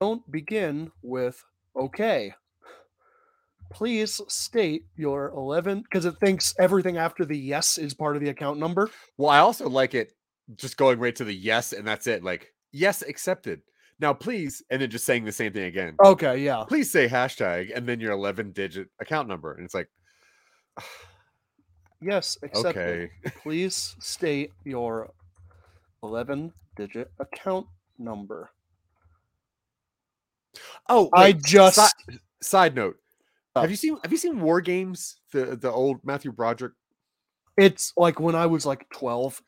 don't 0.00 0.30
begin 0.30 0.90
with 1.02 1.42
okay. 1.76 2.34
Please 3.70 4.20
state 4.28 4.82
your 4.96 5.30
11 5.30 5.82
because 5.82 6.04
it 6.04 6.14
thinks 6.24 6.54
everything 6.58 6.96
after 6.96 7.24
the 7.24 7.36
yes 7.36 7.76
is 7.76 7.92
part 7.92 8.16
of 8.16 8.22
the 8.22 8.28
account 8.28 8.58
number. 8.58 8.90
Well, 9.18 9.30
I 9.30 9.38
also 9.38 9.68
like 9.68 9.94
it 9.94 10.12
just 10.56 10.76
going 10.76 10.98
right 10.98 11.16
to 11.16 11.24
the 11.24 11.34
yes 11.34 11.72
and 11.72 11.86
that's 11.86 12.06
it. 12.06 12.22
Like 12.22 12.52
yes, 12.72 13.02
accepted. 13.02 13.62
Now, 14.00 14.12
please, 14.12 14.62
and 14.70 14.82
then 14.82 14.90
just 14.90 15.06
saying 15.06 15.24
the 15.24 15.32
same 15.32 15.52
thing 15.52 15.64
again. 15.64 15.96
Okay, 16.04 16.38
yeah. 16.38 16.64
Please 16.66 16.90
say 16.90 17.08
hashtag 17.08 17.74
and 17.74 17.88
then 17.88 18.00
your 18.00 18.12
eleven 18.12 18.52
digit 18.52 18.88
account 19.00 19.28
number, 19.28 19.54
and 19.54 19.64
it's 19.64 19.74
like 19.74 19.88
Yes, 22.04 22.36
accepted. 22.42 22.76
okay. 22.78 23.10
Please 23.42 23.96
state 23.98 24.52
your 24.64 25.10
11 26.02 26.52
digit 26.76 27.10
account 27.18 27.66
number. 27.98 28.50
Oh, 30.88 31.08
I 31.14 31.32
just 31.32 31.76
si- 32.08 32.18
side 32.42 32.74
note. 32.74 32.96
Oh. 33.56 33.62
Have 33.62 33.70
you 33.70 33.76
seen 33.76 33.96
Have 34.02 34.12
you 34.12 34.18
seen 34.18 34.40
War 34.40 34.60
Games? 34.60 35.16
The 35.32 35.56
the 35.56 35.70
old 35.70 36.00
Matthew 36.04 36.32
Broderick. 36.32 36.72
it's 37.56 37.92
like 37.96 38.20
when 38.20 38.34
I 38.34 38.46
was 38.46 38.66
like 38.66 38.86
12. 38.92 39.40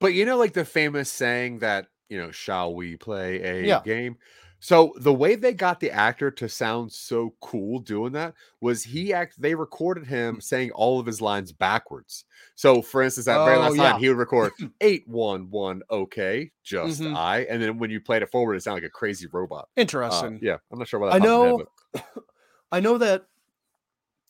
But 0.00 0.12
you 0.14 0.24
know, 0.26 0.36
like 0.36 0.52
the 0.52 0.64
famous 0.64 1.10
saying 1.10 1.60
that 1.60 1.86
you 2.08 2.18
know, 2.18 2.30
shall 2.30 2.74
we 2.74 2.96
play 2.96 3.40
a 3.42 3.66
Yeah. 3.66 3.80
game? 3.84 4.16
So 4.64 4.94
the 4.96 5.12
way 5.12 5.34
they 5.34 5.52
got 5.52 5.78
the 5.78 5.90
actor 5.90 6.30
to 6.30 6.48
sound 6.48 6.90
so 6.90 7.34
cool 7.42 7.80
doing 7.80 8.12
that 8.12 8.32
was 8.62 8.82
he 8.82 9.12
act. 9.12 9.34
They 9.38 9.54
recorded 9.54 10.06
him 10.06 10.40
saying 10.40 10.70
all 10.70 10.98
of 10.98 11.04
his 11.04 11.20
lines 11.20 11.52
backwards. 11.52 12.24
So, 12.54 12.80
for 12.80 13.02
instance, 13.02 13.26
that 13.26 13.44
very 13.44 13.58
Oh, 13.58 13.60
last 13.60 13.76
yeah. 13.76 13.82
line, 13.92 14.00
he 14.00 14.08
would 14.08 14.16
record 14.16 14.52
eight 14.80 15.06
one 15.06 15.50
one. 15.50 15.82
Okay, 15.90 16.50
just 16.62 17.02
Mhm. 17.02 17.14
I, 17.14 17.40
and 17.40 17.62
then 17.62 17.76
when 17.78 17.90
you 17.90 18.00
played 18.00 18.22
it 18.22 18.30
forward, 18.30 18.54
it 18.54 18.62
sounded 18.62 18.84
like 18.84 18.88
a 18.88 18.90
crazy 18.90 19.26
robot. 19.30 19.68
Uh, 19.76 19.80
Interesting. 19.82 20.38
yeah, 20.40 20.56
I'm 20.72 20.78
not 20.78 20.88
sure 20.88 20.98
why 20.98 21.08
that. 21.10 21.16
I 21.16 21.18
popped 21.18 21.28
in 21.28 21.30
head, 21.30 21.50
know 21.58 21.66
but- 21.92 22.24
I 22.72 22.80
know 22.80 22.96
that 22.96 23.26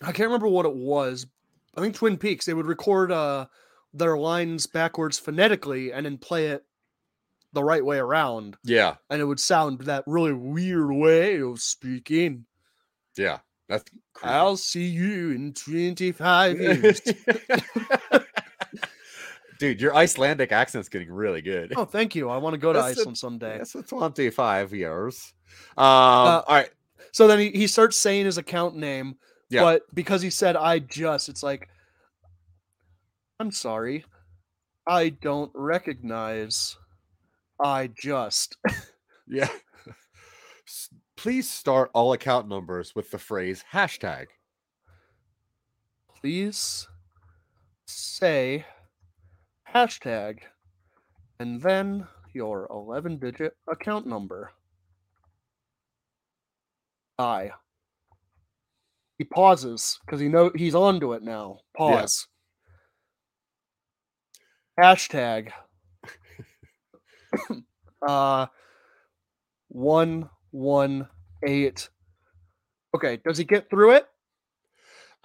I 0.03 0.07
can't 0.11 0.27
remember 0.27 0.49
what 0.49 0.67
it 0.67 0.75
was. 0.75 1.29
I 1.77 1.81
think 1.81 1.95
Twin 1.95 2.17
Peaks, 2.17 2.45
they 2.47 2.55
would 2.55 2.67
record 2.67 3.13
uh 3.13 3.47
their 3.93 4.19
lines 4.19 4.67
backwards 4.67 5.17
phonetically 5.17 5.93
and 5.93 6.05
then 6.07 6.19
play 6.19 6.49
it 6.49 6.65
the 7.55 7.65
right 7.65 7.85
way 7.85 7.99
around. 7.99 8.57
Yeah, 8.65 8.97
And 9.11 9.21
it 9.23 9.25
would 9.25 9.41
sound 9.41 9.81
that 9.83 10.05
really 10.07 10.33
weird 10.35 10.91
way 10.93 11.41
of 11.41 11.61
speaking. 11.61 12.45
yeah, 13.17 13.39
that's. 13.69 13.85
creepy. 14.13 14.35
I'll 14.35 14.57
see 14.57 14.85
you 14.87 15.31
in 15.31 15.55
25 15.55 16.61
years. 16.61 17.01
Dude, 19.61 19.81
your 19.81 19.95
Icelandic 19.95 20.51
accent's 20.51 20.89
getting 20.89 21.11
really 21.13 21.41
good. 21.41 21.73
oh, 21.77 21.85
thank 21.85 22.17
you. 22.17 22.29
I 22.29 22.39
want 22.39 22.55
to 22.55 22.59
go 22.59 22.73
to 22.73 22.81
That's 22.81 22.97
a- 22.97 23.01
Iceland 23.01 23.17
someday. 23.19 23.59
That's 23.59 23.73
25 23.73 24.75
years. 24.75 25.33
Um, 25.79 25.85
Uh, 25.87 26.41
all 26.41 26.45
right. 26.49 26.71
So 27.13 27.29
then 27.29 27.39
he, 27.39 27.51
he 27.51 27.67
starts 27.69 27.97
saying 27.97 28.25
his 28.27 28.37
account 28.37 28.75
name, 28.75 29.15
Yeah. 29.51 29.61
but 29.63 29.83
because 29.95 30.21
he 30.23 30.31
said 30.31 30.57
I 30.57 30.81
just, 30.81 31.29
it's 31.29 31.45
like, 31.45 31.69
I'm 33.39 33.53
sorry, 33.53 34.05
I 34.89 35.11
don't 35.11 35.53
recognize 35.55 36.77
I 37.63 37.91
just. 37.97 38.57
Yeah. 39.27 39.49
Please 41.17 41.51
start 41.51 41.91
all 41.95 42.13
account 42.13 42.47
numbers 42.47 42.95
with 42.95 43.11
the 43.11 43.19
phrase 43.19 43.65
hashtag. 43.73 44.27
Please 46.21 46.87
say 47.87 48.67
hashtag 49.75 50.41
and 51.41 51.61
then 51.61 52.07
your 52.35 52.67
11 52.71 53.19
digit 53.19 53.57
account 53.67 54.07
number. 54.07 54.53
I. 57.19 57.51
He 59.19 59.25
pauses 59.25 59.99
because 60.05 60.21
he 60.21 60.29
know 60.29 60.51
he's 60.55 60.75
onto 60.75 61.13
it 61.13 61.23
now. 61.23 61.61
Pause. 61.77 62.27
Hashtag. 64.79 65.53
uh, 68.07 68.47
one 69.69 70.29
one 70.51 71.09
eight. 71.47 71.89
Okay, 72.95 73.19
does 73.25 73.39
he 73.39 73.45
get 73.45 73.69
through 73.71 73.93
it? 73.93 74.07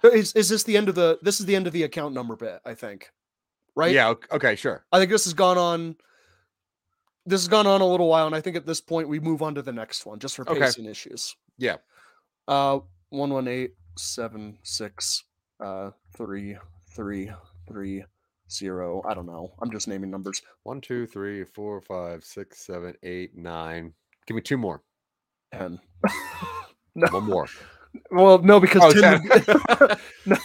Uh, 0.02 0.08
Is 0.08 0.32
is 0.34 0.48
this 0.48 0.62
the 0.64 0.76
end 0.76 0.88
of 0.88 0.94
the? 0.94 1.18
This 1.22 1.40
is 1.40 1.46
the 1.46 1.54
end 1.56 1.66
of 1.66 1.72
the 1.72 1.82
account 1.84 2.14
number 2.14 2.36
bit. 2.36 2.60
I 2.64 2.74
think. 2.74 3.10
Right. 3.76 3.92
Yeah. 3.92 4.08
ok- 4.10 4.36
Okay. 4.36 4.56
Sure. 4.56 4.84
I 4.92 4.98
think 4.98 5.10
this 5.10 5.24
has 5.24 5.34
gone 5.34 5.58
on. 5.58 5.96
This 7.26 7.40
has 7.42 7.48
gone 7.48 7.66
on 7.66 7.80
a 7.80 7.86
little 7.86 8.08
while, 8.08 8.26
and 8.26 8.34
I 8.34 8.40
think 8.40 8.56
at 8.56 8.66
this 8.66 8.80
point 8.80 9.08
we 9.08 9.20
move 9.20 9.42
on 9.42 9.54
to 9.54 9.62
the 9.62 9.72
next 9.72 10.04
one, 10.06 10.18
just 10.18 10.34
for 10.36 10.48
Okay. 10.50 10.58
pacing 10.60 10.86
issues. 10.86 11.36
Yeah. 11.58 11.76
Uh, 12.48 12.80
one 13.10 13.30
one 13.32 13.46
eight 13.46 13.74
seven 13.96 14.58
six 14.62 15.24
uh 15.62 15.90
three 16.16 16.56
three 16.94 17.30
three 17.68 18.04
zero. 18.50 19.02
I 19.08 19.14
don't 19.14 19.26
know. 19.26 19.52
I'm 19.60 19.70
just 19.70 19.88
naming 19.88 20.10
numbers. 20.10 20.42
One, 20.64 20.80
two, 20.80 21.06
three, 21.06 21.44
four, 21.44 21.80
five, 21.80 22.24
six, 22.24 22.64
seven, 22.66 22.94
eight, 23.02 23.36
nine. 23.36 23.92
Give 24.26 24.34
me 24.34 24.42
two 24.42 24.58
more. 24.58 24.82
Ten. 25.52 25.78
One 27.10 27.24
more. 27.24 27.46
Well, 28.10 28.38
no, 28.38 28.60
because 28.60 28.82
Oh, 28.84 28.92
10 28.92 29.22
would 29.28 29.44
10. 29.88 29.98
No. 30.26 30.36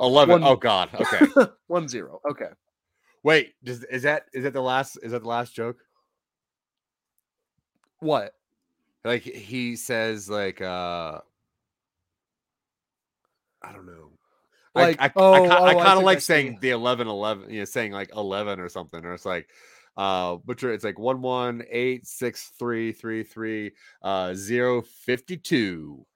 11. 0.00 0.32
One- 0.32 0.44
Oh 0.44 0.56
God. 0.56 0.88
Okay. 0.94 1.50
one 1.66 1.88
zero. 1.88 2.20
Okay. 2.28 2.48
Wait. 3.22 3.54
Does, 3.64 3.84
is 3.84 4.02
that 4.02 4.26
is 4.32 4.44
that 4.44 4.52
the 4.52 4.60
last? 4.62 4.98
Is 5.02 5.12
that 5.12 5.22
the 5.22 5.28
last 5.28 5.54
joke? 5.54 5.78
What? 8.00 8.34
Like 9.04 9.22
he 9.22 9.76
says, 9.76 10.28
like 10.28 10.60
uh 10.60 11.20
I 13.62 13.72
don't 13.72 13.86
know. 13.86 14.10
Like, 14.74 15.00
I, 15.00 15.06
I, 15.06 15.12
oh, 15.16 15.32
I, 15.32 15.38
oh, 15.38 15.64
I 15.64 15.68
I 15.68 15.74
kind 15.74 15.98
of 15.98 16.04
like 16.04 16.20
saying 16.20 16.58
the 16.60 16.70
11 16.70 17.06
11, 17.06 17.50
you 17.50 17.60
know, 17.60 17.64
saying 17.64 17.92
like 17.92 18.10
11 18.14 18.58
or 18.58 18.68
something, 18.68 19.04
or 19.04 19.14
it's 19.14 19.24
like, 19.24 19.48
uh, 19.96 20.36
butcher, 20.36 20.72
it's 20.72 20.84
like 20.84 20.98
1 20.98 21.22
1 21.22 21.62
8 21.70 22.06
6 22.06 22.52
3 22.58 22.92
3 22.92 23.22
3 23.22 23.72
uh 24.02 24.34
0 24.34 24.82
52. 24.82 26.06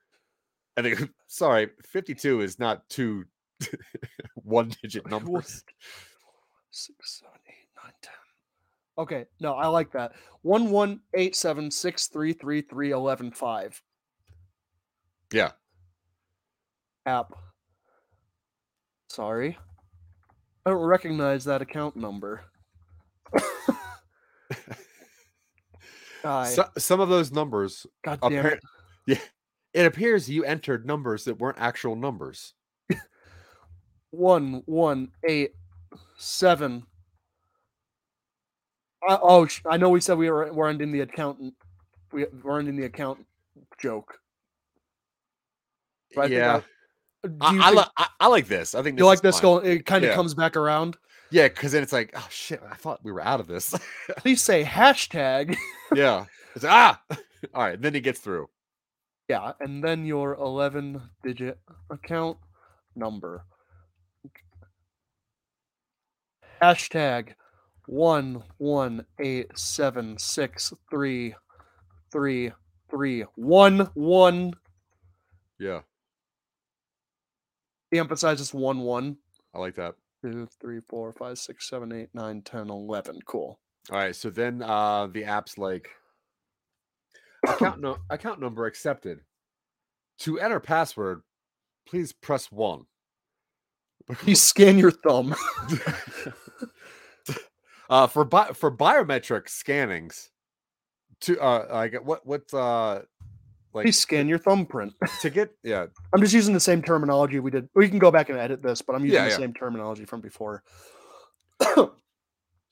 I 0.76 0.82
think, 0.82 1.10
sorry, 1.28 1.68
52 1.84 2.40
is 2.40 2.58
not 2.58 2.88
two 2.88 3.24
one 4.34 4.72
digit 4.82 5.06
numbers. 5.10 5.64
Six, 6.70 7.20
seven, 7.20 7.38
eight, 7.48 7.68
nine, 7.82 7.92
ten. 8.02 8.12
Okay, 8.98 9.26
no, 9.40 9.54
I 9.54 9.68
like 9.68 9.92
that. 9.92 10.12
One 10.42 10.70
one 10.70 11.00
eight 11.14 11.36
seven 11.36 11.70
six 11.70 12.08
three 12.08 12.32
three 12.32 12.60
three 12.60 12.90
eleven 12.90 13.30
five. 13.30 13.80
Yeah. 15.32 15.52
App. 17.06 17.32
Sorry. 19.08 19.56
I 20.66 20.70
don't 20.70 20.80
recognize 20.80 21.44
that 21.44 21.62
account 21.62 21.96
number. 21.96 22.42
So, 26.24 26.64
some 26.76 27.00
of 27.00 27.08
those 27.08 27.32
numbers, 27.32 27.86
God 28.04 28.20
damn 28.20 28.44
appar- 28.44 28.52
it. 28.52 28.60
yeah, 29.06 29.18
it 29.72 29.86
appears 29.86 30.28
you 30.28 30.44
entered 30.44 30.84
numbers 30.84 31.24
that 31.24 31.38
weren't 31.38 31.58
actual 31.58 31.96
numbers. 31.96 32.54
One 34.10 34.62
one 34.66 35.12
eight 35.24 35.52
seven 36.16 36.82
Uh, 39.08 39.18
oh, 39.22 39.46
sh- 39.46 39.62
I 39.64 39.76
know 39.76 39.90
we 39.90 40.00
said 40.00 40.18
we 40.18 40.28
were 40.30 40.52
we're 40.52 40.68
ending 40.68 40.92
the 40.92 41.00
accountant. 41.00 41.54
We, 42.12 42.26
we're 42.42 42.58
ending 42.58 42.76
the 42.76 42.86
account 42.86 43.24
joke. 43.80 44.18
But 46.14 46.22
I 46.22 46.24
think 46.28 46.38
yeah, 46.38 46.56
Do 46.58 46.64
I, 47.40 47.52
you 47.52 47.60
I, 47.62 47.70
li- 47.72 47.84
I, 47.96 48.06
I 48.20 48.26
like 48.28 48.46
this. 48.46 48.74
I 48.74 48.82
think 48.82 48.98
you 48.98 49.04
like 49.06 49.20
this 49.20 49.40
going? 49.40 49.66
It 49.66 49.86
kind 49.86 50.04
of 50.04 50.10
Yeah. 50.10 50.14
comes 50.16 50.34
back 50.34 50.56
around. 50.56 50.96
Yeah, 51.30 51.48
because 51.48 51.72
then 51.72 51.82
it's 51.82 51.92
like, 51.92 52.10
oh 52.14 52.26
shit, 52.30 52.62
I 52.70 52.74
thought 52.74 53.00
we 53.04 53.12
were 53.12 53.20
out 53.20 53.40
of 53.40 53.46
this. 53.46 53.74
Please 54.18 54.40
say 54.42 54.64
hashtag. 54.64 55.56
yeah, 55.94 56.24
it's 56.54 56.64
ah, 56.64 57.00
all 57.54 57.62
right. 57.64 57.80
Then 57.80 57.92
he 57.94 58.00
gets 58.00 58.20
through. 58.20 58.48
Yeah, 59.28 59.52
and 59.60 59.84
then 59.84 60.06
your 60.06 60.34
11 60.36 61.02
digit 61.22 61.58
account 61.90 62.38
number. 62.96 63.44
Hashtag 66.62 67.34
one 67.86 68.42
one 68.58 69.06
eight 69.20 69.56
seven 69.56 70.18
six 70.18 70.72
three 70.90 71.34
three 72.10 72.52
three 72.90 73.24
one 73.36 73.90
one. 73.94 74.54
Yeah, 75.60 75.80
He 77.90 77.98
emphasizes 77.98 78.52
one 78.52 78.80
one. 78.80 79.16
I 79.54 79.58
like 79.58 79.76
that. 79.76 79.94
Two, 80.22 80.48
three, 80.60 80.80
four, 80.88 81.12
five, 81.12 81.38
six, 81.38 81.68
seven, 81.68 81.92
eight, 81.92 82.08
nine, 82.12 82.42
ten, 82.42 82.70
eleven. 82.70 83.18
Cool. 83.24 83.58
All 83.90 83.98
right, 83.98 84.14
so 84.14 84.30
then 84.30 84.62
uh 84.62 85.06
the 85.06 85.24
app's 85.24 85.56
like 85.56 85.88
account 87.48 87.80
no 87.80 87.98
account 88.10 88.40
number 88.40 88.66
accepted. 88.66 89.20
To 90.20 90.40
enter 90.40 90.60
password, 90.60 91.22
please 91.86 92.12
press 92.12 92.50
one. 92.50 92.84
You 94.24 94.34
scan 94.34 94.78
your 94.78 94.90
thumb. 94.90 95.34
uh 97.90 98.06
for 98.08 98.24
bi- 98.24 98.52
for 98.52 98.70
biometric 98.76 99.48
scannings 99.48 100.30
to 101.20 101.40
uh 101.40 101.66
I 101.70 101.74
like 101.74 102.04
what 102.04 102.26
what 102.26 102.52
uh 102.52 103.02
like 103.74 103.84
Please 103.84 103.98
scan 104.00 104.28
your 104.28 104.38
thumbprint. 104.38 104.92
to 105.20 105.30
get 105.30 105.50
yeah 105.62 105.86
I'm 106.14 106.20
just 106.20 106.34
using 106.34 106.54
the 106.54 106.60
same 106.60 106.82
terminology 106.82 107.38
we 107.40 107.50
did. 107.50 107.68
We 107.74 107.88
can 107.88 107.98
go 107.98 108.10
back 108.10 108.28
and 108.30 108.38
edit 108.38 108.62
this, 108.62 108.82
but 108.82 108.94
I'm 108.94 109.04
using 109.04 109.14
Yeah, 109.16 109.24
the 109.24 109.30
yeah. 109.30 109.36
same 109.36 109.54
terminology 109.54 110.04
from 110.04 110.20
before. 110.20 110.62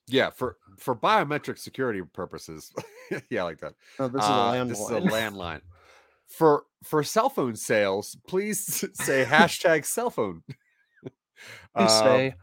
yeah 0.08 0.30
for 0.30 0.56
for 0.78 0.94
biometric 0.94 1.58
security 1.58 2.00
purposes 2.12 2.72
yeah 3.30 3.42
like 3.42 3.58
that 3.58 3.74
No, 3.98 4.06
this 4.08 4.22
is 4.22 4.28
Uh, 4.30 4.32
a 4.32 4.36
landline. 4.36 4.68
this 4.68 4.80
is 4.80 4.90
a 4.90 5.00
landline 5.16 5.60
for 6.28 6.64
for 6.84 7.02
cell 7.02 7.28
phone 7.28 7.56
sales 7.56 8.16
please 8.28 8.84
say 8.94 9.24
hashtag 9.24 9.84
cell 9.84 10.10
phone 10.10 10.42
Please 11.76 11.90
Uh, 11.92 12.02
say 12.04 12.34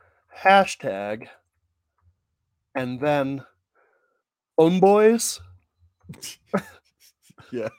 hashtag 0.44 1.28
and 2.76 3.00
then 3.00 3.44
phone 4.58 4.80
boys. 4.80 5.40
yeah 7.52 7.70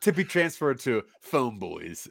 to 0.02 0.12
be 0.12 0.24
transferred 0.24 0.80
to 0.80 1.02
phone 1.20 1.58
boys. 1.58 2.08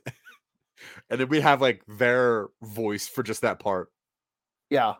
And 1.09 1.19
then 1.19 1.27
we 1.27 1.41
have 1.41 1.61
like 1.61 1.83
their 1.87 2.47
voice 2.61 3.07
for 3.07 3.23
just 3.23 3.41
that 3.41 3.59
part. 3.59 3.91
Yeah. 4.69 4.95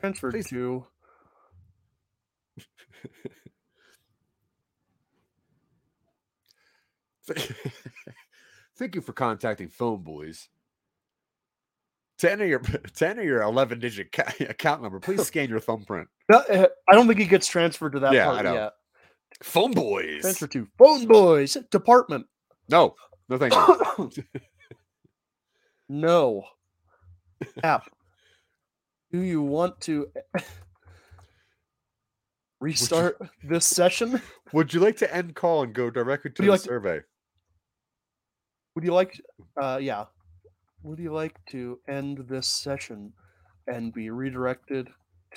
Transferred 0.00 0.32
Please- 0.32 0.48
to 0.48 0.84
thank 8.76 8.94
you 8.94 9.00
for 9.00 9.12
contacting 9.12 9.68
phone 9.68 10.02
boys. 10.02 10.48
To 12.18 12.30
enter 12.30 12.46
your 12.46 12.58
to 12.94 13.08
enter 13.08 13.22
your 13.22 13.42
11 13.42 13.78
digit 13.78 14.12
ca- 14.12 14.32
account 14.48 14.82
number 14.82 14.98
please 15.00 15.22
scan 15.26 15.48
your 15.48 15.60
thumbprint. 15.60 16.08
No, 16.28 16.38
uh, 16.38 16.66
I 16.88 16.94
don't 16.94 17.06
think 17.06 17.20
he 17.20 17.26
gets 17.26 17.46
transferred 17.46 17.92
to 17.92 18.00
that 18.00 18.12
Yeah, 18.12 18.24
part 18.24 18.44
yet. 18.44 18.72
Phone 19.42 19.72
boys 19.72 20.20
Transfer 20.22 20.46
to 20.48 20.66
phone 20.78 21.06
boys 21.06 21.56
department. 21.70 22.26
no 22.68 22.94
no 23.28 23.38
thank 23.38 23.54
you 23.54 24.10
no. 25.88 26.42
App. 27.62 27.88
Do 29.12 29.20
you 29.20 29.40
want 29.42 29.80
to 29.82 30.08
restart 32.60 33.16
this 33.44 33.64
session? 33.66 34.20
would 34.52 34.74
you 34.74 34.80
like 34.80 34.96
to 34.98 35.14
end 35.14 35.34
call 35.34 35.62
and 35.62 35.72
go 35.72 35.88
directly 35.90 36.30
to 36.32 36.42
you 36.42 36.46
the 36.48 36.52
like 36.52 36.60
to- 36.62 36.66
survey 36.66 37.00
Would 38.74 38.84
you 38.84 38.92
like 38.92 39.20
uh 39.60 39.78
yeah. 39.80 40.04
Would 40.82 40.98
you 40.98 41.12
like 41.12 41.36
to 41.50 41.78
end 41.88 42.24
this 42.28 42.46
session 42.48 43.12
and 43.66 43.92
be 43.92 44.10
redirected 44.10 44.88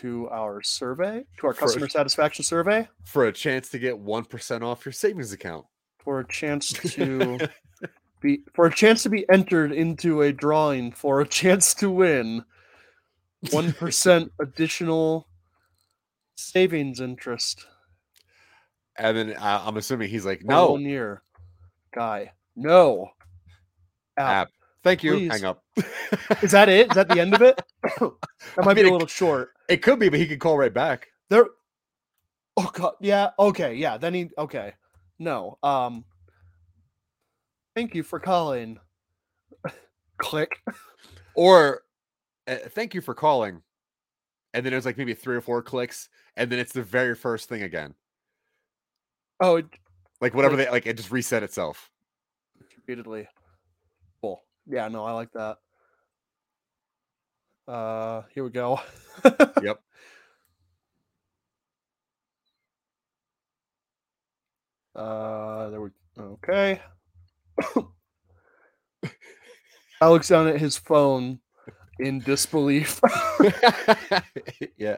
to 0.02 0.28
our 0.30 0.62
survey, 0.62 1.24
to 1.38 1.48
our 1.48 1.54
customer 1.54 1.88
satisfaction 1.88 2.44
survey 2.44 2.88
for 3.06 3.26
a 3.26 3.32
chance 3.32 3.70
to 3.70 3.80
get 3.80 3.96
1% 3.96 4.62
off 4.62 4.86
your 4.86 4.94
savings 4.94 5.32
account 5.32 5.66
for 6.00 6.20
a 6.20 6.28
chance 6.28 6.70
to 6.70 7.38
be 8.22 8.42
for 8.54 8.66
a 8.66 8.74
chance 8.74 9.04
to 9.04 9.10
be 9.10 9.28
entered 9.30 9.72
into 9.72 10.24
a 10.24 10.34
drawing 10.34 10.92
for 10.92 11.22
a 11.22 11.28
chance 11.28 11.74
to 11.76 11.90
win 11.90 12.44
1% 13.46 14.30
additional 14.40 15.28
savings 16.36 17.00
interest 17.00 17.68
and 18.98 19.16
then 19.16 19.36
uh, 19.38 19.62
i'm 19.66 19.78
assuming 19.78 20.10
he's 20.10 20.26
like 20.26 20.44
no 20.44 20.72
one 20.72 20.82
year. 20.82 21.22
Guy. 21.94 22.32
No. 22.56 23.10
App. 24.18 24.48
app 24.48 24.50
thank 24.84 25.04
you 25.04 25.14
please. 25.14 25.32
hang 25.32 25.46
up 25.46 25.64
Is 26.42 26.52
that 26.52 26.68
it? 26.70 26.90
Is 26.90 26.96
that 26.96 27.08
the 27.10 27.20
end 27.20 27.34
of 27.34 27.42
it? 27.42 27.62
that 27.84 28.66
might 28.66 28.74
be 28.74 28.84
mean, 28.84 28.86
a 28.86 28.90
it 28.90 28.92
little 28.94 29.08
short. 29.08 29.52
it 29.70 29.78
could 29.78 30.00
be 30.00 30.10
but 30.10 30.20
he 30.20 30.28
could 30.28 30.40
call 30.40 30.58
right 30.58 30.74
back 30.74 31.08
There. 31.30 31.46
Oh 32.58 32.70
god. 32.74 32.94
Yeah. 33.00 33.30
Okay. 33.40 33.76
Yeah. 33.76 33.98
Then 33.98 34.14
he. 34.14 34.30
Okay. 34.38 34.74
No. 35.20 35.58
Um. 35.64 36.04
Thank 37.76 37.96
you 37.96 38.04
for 38.04 38.20
calling. 38.20 38.78
Click. 40.18 40.60
or 41.36 41.84
uh, 42.48 42.56
thank 42.72 42.94
you 42.94 43.00
for 43.02 43.14
calling 43.14 43.62
and 44.54 44.66
then 44.66 44.74
it 44.74 44.76
was 44.76 44.86
like 44.86 44.98
maybe 44.98 45.14
three 45.14 45.36
or 45.38 45.42
four 45.42 45.62
clicks 45.64 46.10
and 46.36 46.52
then 46.52 46.60
it's 46.60 46.74
the 46.74 46.84
very 46.84 47.16
first 47.16 47.48
thing 47.48 47.62
again 47.64 47.94
Oh, 49.40 49.56
it 49.58 49.66
like 50.20 50.34
whatever 50.34 50.58
Like- 50.58 50.66
they 50.66 50.72
like 50.72 50.86
it 50.88 50.98
just 50.98 51.10
reset 51.12 51.42
itself 51.44 51.90
repeatedly. 52.78 53.28
Yeah. 54.68 54.88
No, 54.88 55.06
I 55.06 55.12
like 55.14 55.32
that. 55.34 55.58
Uh. 57.68 58.24
Here 58.34 58.44
we 58.44 58.50
go. 58.50 58.80
Yep. 59.62 59.80
Uh. 64.96 65.70
There 65.70 65.82
we. 65.82 65.90
Okay. 66.20 66.82
I 70.02 70.10
looks 70.10 70.28
down 70.30 70.48
at 70.48 70.60
his 70.60 70.78
phone 70.78 71.40
in 72.00 72.20
disbelief. 72.20 73.00
yeah 74.78 74.98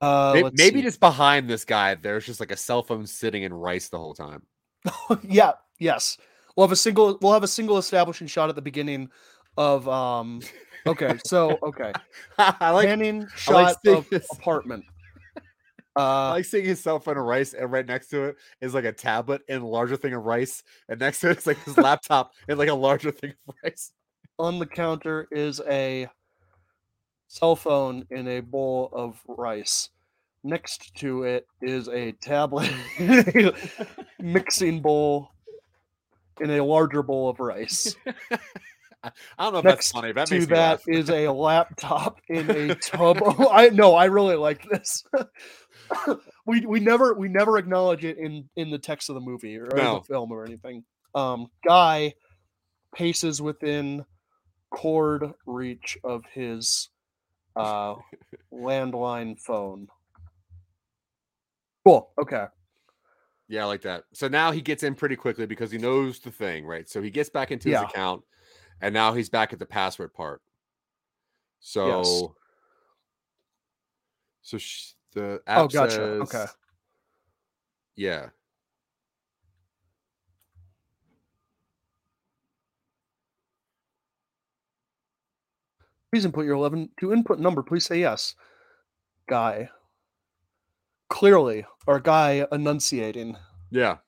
Uh, 0.00 0.50
maybe 0.54 0.76
see. 0.78 0.82
just 0.82 1.00
behind 1.00 1.48
this 1.48 1.64
guy 1.64 1.94
there's 1.94 2.26
just 2.26 2.38
like 2.40 2.52
a 2.52 2.56
cell 2.56 2.82
phone 2.82 3.06
sitting 3.06 3.42
in 3.42 3.52
rice 3.52 3.88
the 3.88 3.98
whole 3.98 4.14
time 4.14 4.42
yeah, 5.22 5.52
yes. 5.78 6.18
We'll 6.56 6.66
have 6.66 6.72
a 6.72 6.76
single 6.76 7.18
we'll 7.20 7.32
have 7.32 7.42
a 7.42 7.48
single 7.48 7.78
establishing 7.78 8.26
shot 8.26 8.48
at 8.48 8.54
the 8.54 8.62
beginning 8.62 9.10
of 9.56 9.88
um 9.88 10.40
okay, 10.86 11.18
so 11.24 11.58
okay. 11.62 11.92
i 12.38 12.70
like 12.70 12.86
Panning 12.86 13.24
I 13.24 13.36
shot 13.36 13.54
like 13.54 13.76
seeing 13.84 13.96
of 13.96 14.10
this. 14.10 14.26
apartment. 14.32 14.84
I 15.96 16.00
Uh 16.00 16.30
like 16.30 16.44
seeing 16.44 16.64
his 16.64 16.80
cell 16.80 16.98
phone 17.00 17.16
in 17.16 17.22
rice, 17.22 17.54
and 17.54 17.70
right 17.70 17.86
next 17.86 18.08
to 18.08 18.24
it 18.24 18.36
is 18.60 18.74
like 18.74 18.84
a 18.84 18.92
tablet 18.92 19.42
and 19.48 19.62
a 19.62 19.66
larger 19.66 19.96
thing 19.96 20.14
of 20.14 20.24
rice, 20.24 20.62
and 20.88 21.00
next 21.00 21.20
to 21.20 21.30
it 21.30 21.38
is 21.38 21.46
like 21.46 21.62
his 21.64 21.76
laptop 21.88 22.32
and 22.48 22.58
like 22.58 22.68
a 22.68 22.74
larger 22.74 23.10
thing 23.10 23.32
of 23.48 23.54
rice. 23.62 23.92
on 24.38 24.58
the 24.58 24.66
counter 24.66 25.28
is 25.30 25.60
a 25.68 26.08
cell 27.28 27.56
phone 27.56 28.04
in 28.10 28.28
a 28.28 28.40
bowl 28.40 28.90
of 28.92 29.20
rice. 29.26 29.90
Next 30.44 30.94
to 30.96 31.22
it 31.24 31.46
is 31.62 31.88
a 31.88 32.12
tablet 32.12 32.70
mixing 34.20 34.80
bowl 34.82 35.30
in 36.40 36.50
a 36.50 36.64
larger 36.64 37.02
bowl 37.02 37.28
of 37.28 37.40
rice. 37.40 37.94
I 39.04 39.10
don't 39.38 39.52
know 39.52 39.58
if 39.58 39.64
that's 39.64 39.90
funny. 39.92 40.12
That 40.12 40.28
to 40.28 40.46
that 40.46 40.80
is 40.88 41.10
a 41.10 41.28
laptop 41.32 42.20
in 42.28 42.48
a 42.50 42.74
tub. 42.74 43.18
Oh, 43.22 43.48
I 43.52 43.68
no, 43.68 43.94
I 43.94 44.06
really 44.06 44.36
like 44.36 44.64
this. 44.70 45.04
we 46.46 46.64
we 46.64 46.80
never 46.80 47.12
we 47.14 47.28
never 47.28 47.58
acknowledge 47.58 48.04
it 48.04 48.16
in 48.16 48.48
in 48.56 48.70
the 48.70 48.78
text 48.78 49.10
of 49.10 49.14
the 49.14 49.20
movie 49.20 49.58
or 49.58 49.68
No. 49.74 49.98
the 49.98 50.04
film 50.06 50.32
or 50.32 50.44
anything. 50.44 50.84
Um, 51.14 51.48
guy 51.66 52.14
paces 52.94 53.42
within 53.42 54.04
cord 54.70 55.32
reach 55.46 55.98
of 56.02 56.24
his 56.32 56.88
uh 57.56 57.96
landline 58.52 59.38
phone. 59.38 59.88
Cool. 61.86 62.10
Okay. 62.18 62.46
Yeah, 63.48 63.62
I 63.62 63.66
like 63.66 63.82
that. 63.82 64.04
So 64.12 64.26
now 64.28 64.52
he 64.52 64.60
gets 64.62 64.82
in 64.82 64.94
pretty 64.94 65.16
quickly 65.16 65.46
because 65.46 65.70
he 65.70 65.78
knows 65.78 66.18
the 66.18 66.30
thing, 66.30 66.64
right? 66.64 66.88
So 66.88 67.02
he 67.02 67.10
gets 67.10 67.28
back 67.28 67.50
into 67.50 67.68
his 67.68 67.78
account, 67.82 68.24
and 68.80 68.94
now 68.94 69.12
he's 69.12 69.28
back 69.28 69.52
at 69.52 69.58
the 69.58 69.66
password 69.66 70.14
part. 70.14 70.40
So, 71.60 72.36
So 74.42 74.58
sh- 74.58 74.92
the 75.12 75.42
app 75.46 75.60
Oh, 75.62 75.68
gotcha. 75.68 75.90
says, 75.96 76.20
Okay. 76.22 76.46
Yeah. 77.96 78.30
Please 86.10 86.24
input 86.24 86.44
your 86.44 86.54
11 86.54 86.90
to 87.00 87.12
input 87.12 87.38
number. 87.38 87.62
Please 87.62 87.86
say 87.86 87.98
yes. 88.00 88.34
Guy. 89.26 89.68
Clearly, 91.08 91.66
or 91.86 92.00
guy 92.00 92.46
enunciating. 92.50 93.36
Yeah. 93.70 93.98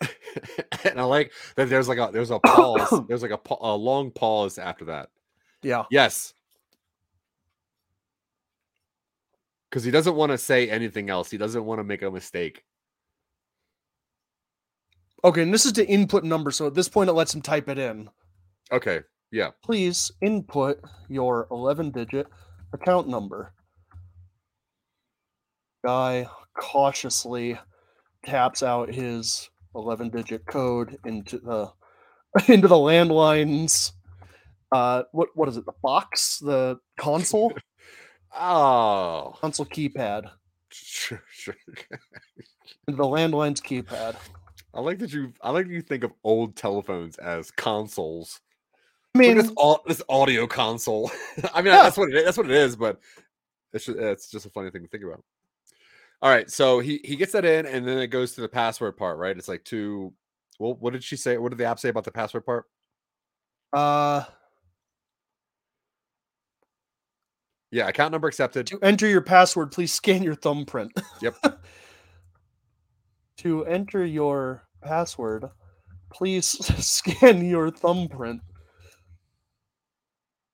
and 0.84 1.00
I 1.00 1.04
like 1.04 1.32
that 1.56 1.68
there's 1.68 1.88
like 1.88 1.98
a 1.98 2.10
there's 2.12 2.30
a 2.30 2.38
pause. 2.40 3.02
there's 3.08 3.22
like 3.22 3.30
a, 3.30 3.40
a 3.60 3.74
long 3.74 4.10
pause 4.10 4.58
after 4.58 4.84
that. 4.86 5.08
Yeah. 5.62 5.84
Yes. 5.90 6.34
Because 9.70 9.84
he 9.84 9.90
doesn't 9.90 10.14
want 10.14 10.30
to 10.30 10.38
say 10.38 10.68
anything 10.68 11.10
else. 11.10 11.30
He 11.30 11.38
doesn't 11.38 11.64
want 11.64 11.80
to 11.80 11.84
make 11.84 12.02
a 12.02 12.10
mistake. 12.10 12.62
Okay, 15.24 15.42
and 15.42 15.54
this 15.54 15.64
is 15.64 15.72
the 15.72 15.88
input 15.88 16.22
number. 16.22 16.50
So 16.50 16.66
at 16.66 16.74
this 16.74 16.88
point, 16.88 17.08
it 17.08 17.14
lets 17.14 17.34
him 17.34 17.40
type 17.40 17.68
it 17.70 17.78
in. 17.78 18.10
Okay. 18.70 19.00
Yeah. 19.32 19.50
Please 19.64 20.12
input 20.20 20.80
your 21.08 21.48
11 21.50 21.92
digit 21.92 22.26
account 22.74 23.08
number. 23.08 23.53
Guy 25.84 26.26
cautiously 26.56 27.58
taps 28.24 28.62
out 28.62 28.92
his 28.92 29.50
11 29.74 30.08
digit 30.10 30.46
code 30.46 30.96
into 31.04 31.38
the 31.38 31.70
into 32.52 32.68
the 32.68 32.74
landlines 32.74 33.92
uh 34.72 35.02
what 35.12 35.28
what 35.34 35.48
is 35.48 35.56
it 35.56 35.66
the 35.66 35.72
box 35.82 36.38
the 36.38 36.78
console 36.96 37.52
Oh. 38.36 39.36
console 39.40 39.66
keypad 39.66 40.30
Sure, 40.70 41.22
sure. 41.30 41.54
into 42.88 42.96
the 42.96 43.04
landline's 43.04 43.60
keypad 43.60 44.16
I 44.72 44.80
like 44.80 44.98
that 45.00 45.12
you. 45.12 45.32
I 45.40 45.50
like 45.50 45.66
that 45.68 45.72
you 45.72 45.82
think 45.82 46.02
of 46.02 46.12
old 46.24 46.56
telephones 46.56 47.16
as 47.18 47.50
consoles. 47.52 48.40
i 49.14 49.18
mean 49.18 49.36
this, 49.36 49.52
this 49.86 50.02
audio 50.08 50.48
console. 50.48 51.12
I 51.52 51.62
mean, 51.62 51.72
Yeah. 51.72 51.82
that's 51.82 51.96
what 51.96 52.08
it 52.08 52.16
is. 52.16 52.24
That's 52.24 52.36
what 52.38 52.46
it 52.50 52.56
is. 52.56 52.74
But 52.74 52.98
it's 53.72 53.84
just, 53.86 53.96
it's 53.98 54.28
just 54.32 54.46
a 54.46 54.50
funny 54.50 54.70
thing 54.70 54.82
to 54.82 54.88
think 54.88 55.04
about. 55.04 55.22
All 56.24 56.30
right, 56.30 56.50
so 56.50 56.80
he 56.80 57.00
he 57.04 57.16
gets 57.16 57.32
that 57.32 57.44
in, 57.44 57.66
and 57.66 57.86
then 57.86 57.98
it 57.98 58.06
goes 58.06 58.32
to 58.32 58.40
the 58.40 58.48
password 58.48 58.96
part, 58.96 59.18
right? 59.18 59.36
It's 59.36 59.46
like 59.46 59.62
two. 59.62 60.14
Well, 60.58 60.74
what 60.80 60.94
did 60.94 61.04
she 61.04 61.16
say? 61.16 61.36
What 61.36 61.50
did 61.50 61.58
the 61.58 61.66
app 61.66 61.78
say 61.78 61.90
about 61.90 62.04
the 62.04 62.10
password 62.12 62.46
part? 62.46 62.64
uh 63.74 64.24
Yeah, 67.70 67.88
account 67.88 68.12
number 68.12 68.28
accepted. 68.28 68.66
to 68.68 68.78
enter 68.82 69.06
your 69.08 69.20
password 69.20 69.72
please 69.72 69.92
scan 69.92 70.22
your 70.22 70.36
thumbprint 70.36 70.92
Yep. 71.20 71.34
to 73.38 73.66
enter 73.66 74.06
your 74.06 74.62
password 74.80 75.46
please 76.12 76.46
scan 76.86 77.44
your 77.44 77.70
thumbprint 77.70 78.40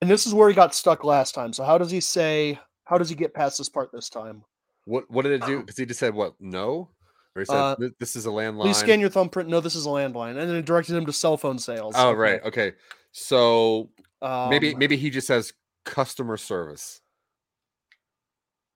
and 0.01 0.11
this 0.11 0.27
is 0.27 0.33
where 0.33 0.49
he 0.49 0.55
got 0.55 0.75
stuck 0.75 1.05
last 1.05 1.35
time 1.35 1.53
so 1.53 1.63
how 1.63 1.77
does 1.79 1.91
he 1.91 2.01
say 2.01 2.59
how 2.87 2.97
does 2.97 3.11
he 3.11 3.15
get 3.15 3.35
past 3.35 3.59
this 3.59 3.69
part 3.69 3.91
this 3.93 4.09
time 4.09 4.43
What 4.85 5.11
what 5.11 5.23
did 5.23 5.33
it 5.43 5.47
do? 5.47 5.61
Because 5.61 5.77
he 5.77 5.87
just 5.87 6.01
said 6.01 6.15
what? 6.15 6.35
No, 6.41 6.91
or 7.37 7.41
he 7.41 7.45
said 7.45 7.57
Uh, 7.57 7.77
this 7.99 8.17
is 8.17 8.27
a 8.27 8.31
landline. 8.31 8.63
please 8.63 8.77
scan 8.77 9.01
your 9.01 9.09
thumbprint 9.11 9.49
no 9.49 9.61
this 9.61 9.75
is 9.75 9.87
a 9.87 9.89
landline 9.89 10.31
and 10.31 10.49
then 10.49 10.57
it 10.57 10.65
directed 10.65 10.97
him 10.97 11.07
to 11.07 11.13
cell 11.13 11.37
phone 11.37 11.59
sales 11.59 11.95
oh 11.97 12.13
right, 12.13 12.43
okay. 12.45 12.73
So 13.13 13.91
maybe 14.23 14.73
Um, 14.73 14.79
maybe 14.79 14.97
he 14.97 15.11
just 15.11 15.27
says 15.27 15.53
customer 15.85 16.37
service. 16.37 17.01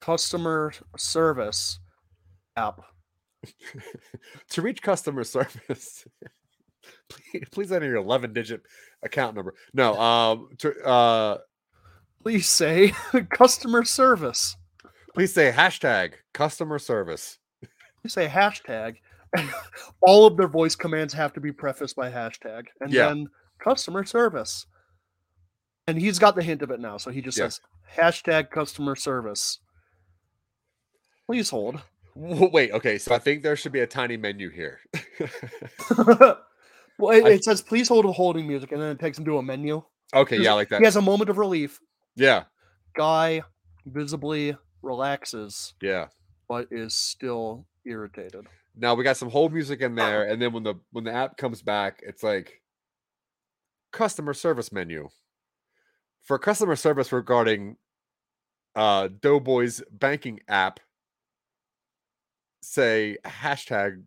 customer 0.00 0.72
service 0.96 1.78
app 2.56 2.80
to 4.50 4.62
reach 4.62 4.80
customer 4.82 5.24
service, 5.24 6.06
please, 7.08 7.44
please 7.50 7.72
enter 7.72 7.86
your 7.86 7.96
11 7.96 8.32
digit 8.32 8.62
account 9.02 9.34
number. 9.36 9.54
No, 9.74 9.98
um, 10.00 10.48
to, 10.58 10.82
uh, 10.82 11.38
please 12.22 12.46
say 12.48 12.92
customer 13.30 13.84
service 13.84 14.56
please 15.14 15.32
say 15.32 15.50
hashtag 15.52 16.14
customer 16.32 16.78
service. 16.78 17.38
you 18.02 18.10
say 18.10 18.26
hashtag, 18.28 18.96
and 19.36 19.48
all 20.00 20.26
of 20.26 20.36
their 20.36 20.48
voice 20.48 20.74
commands 20.76 21.14
have 21.14 21.32
to 21.34 21.40
be 21.40 21.52
prefaced 21.52 21.96
by 21.96 22.10
hashtag, 22.10 22.64
and 22.80 22.92
Yeah. 22.92 23.06
then 23.08 23.28
customer 23.58 24.04
service. 24.04 24.66
And 25.86 25.98
he's 26.00 26.18
got 26.18 26.34
the 26.34 26.42
hint 26.42 26.62
of 26.62 26.70
it 26.70 26.80
now, 26.80 26.96
so 26.96 27.10
he 27.10 27.20
just 27.20 27.38
Yeah. 27.38 27.44
says 27.48 27.60
hashtag 27.96 28.50
customer 28.50 28.96
service. 28.96 29.58
Please 31.26 31.50
hold. 31.50 31.80
Wait, 32.16 32.70
okay, 32.72 32.96
so 32.98 33.14
I 33.14 33.18
think 33.18 33.42
there 33.42 33.56
should 33.56 33.72
be 33.72 33.80
a 33.80 33.86
tiny 33.86 34.16
menu 34.16 34.48
here. 34.50 34.78
well, 36.98 37.10
it, 37.10 37.24
I- 37.24 37.30
it 37.30 37.44
says 37.44 37.60
please 37.62 37.88
hold 37.88 38.04
a 38.04 38.12
holding 38.12 38.46
music, 38.46 38.72
and 38.72 38.80
then 38.80 38.90
it 38.90 38.98
takes 39.00 39.18
him 39.18 39.24
to 39.24 39.38
a 39.38 39.42
menu. 39.42 39.82
okay, 40.14 40.38
yeah, 40.40 40.52
like 40.52 40.68
that. 40.68 40.78
He 40.80 40.84
has 40.84 40.96
a 40.96 41.02
moment 41.02 41.30
of 41.30 41.38
relief. 41.38 41.80
Yeah, 42.16 42.44
Guy 42.96 43.42
visibly 43.86 44.56
relaxes, 44.84 45.74
yeah. 45.80 46.06
but 46.48 46.68
is 46.70 46.94
still 46.94 47.66
irritated. 47.84 48.46
Now 48.76 48.94
we 48.94 49.04
got 49.04 49.16
some 49.16 49.30
hold 49.30 49.52
music 49.52 49.80
in 49.80 49.94
there, 49.96 50.24
and 50.28 50.40
then 50.40 50.52
when 50.52 50.62
the 50.62 50.74
when 50.92 51.04
the 51.04 51.12
app 51.12 51.36
comes 51.36 51.62
back, 51.62 52.00
it's 52.02 52.22
like 52.22 52.60
customer 53.92 54.34
service 54.34 54.72
menu 54.72 55.08
for 56.22 56.38
customer 56.38 56.74
service 56.74 57.12
regarding 57.12 57.76
uh 58.74 59.08
Doughboy's 59.20 59.82
banking 59.90 60.40
app. 60.48 60.80
Say 62.62 63.18
hashtag 63.24 64.02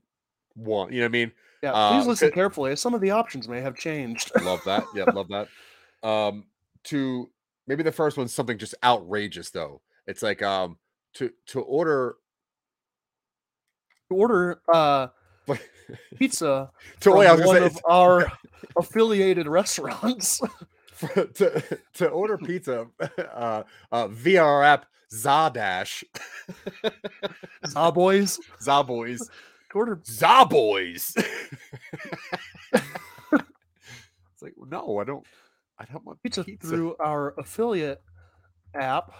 one. 0.55 0.91
You 0.91 0.99
know 0.99 1.05
what 1.05 1.09
I 1.09 1.11
mean? 1.11 1.31
Yeah, 1.63 1.73
Uh, 1.73 1.91
please 1.91 2.07
listen 2.07 2.31
carefully. 2.31 2.75
Some 2.75 2.93
of 2.93 3.01
the 3.01 3.11
options 3.11 3.47
may 3.47 3.61
have 3.61 3.75
changed. 3.75 4.31
Love 4.41 4.61
that. 4.65 4.83
Yeah, 4.93 5.05
love 5.05 5.27
that. 5.29 5.47
Um, 6.03 6.45
to 6.83 7.27
maybe 7.65 7.81
the 7.81 7.91
first 7.91 8.17
one's 8.17 8.31
something 8.31 8.59
just 8.59 8.75
outrageous 8.83 9.49
though. 9.49 9.81
It's 10.07 10.23
like 10.23 10.41
um 10.41 10.77
to 11.15 11.31
to 11.47 11.61
order 11.61 12.17
Order 14.09 14.61
uh 14.73 15.07
pizza 16.17 16.71
to 17.01 17.09
from 17.09 17.17
wait, 17.19 17.45
one 17.45 17.63
of 17.63 17.77
our 17.85 18.31
affiliated 18.77 19.47
restaurants. 19.47 20.41
for, 20.93 21.25
to 21.25 21.79
to 21.93 22.07
order 22.07 22.37
pizza 22.37 22.87
uh, 23.33 23.63
uh 23.91 24.07
via 24.07 24.41
our 24.41 24.63
app 24.63 24.85
Zadash 25.13 26.03
Zaboys. 27.65 28.39
Zaboys 28.61 29.29
To 29.71 29.77
order 29.77 29.97
Zaboys. 29.97 31.13
it's 32.73 34.41
like 34.41 34.53
no, 34.69 34.99
I 34.99 35.03
don't. 35.03 35.25
I 35.79 35.85
don't 35.85 36.05
want 36.05 36.23
pizza 36.23 36.43
pizza. 36.43 36.67
through 36.67 36.95
our 36.99 37.33
affiliate 37.37 38.01
app. 38.73 39.11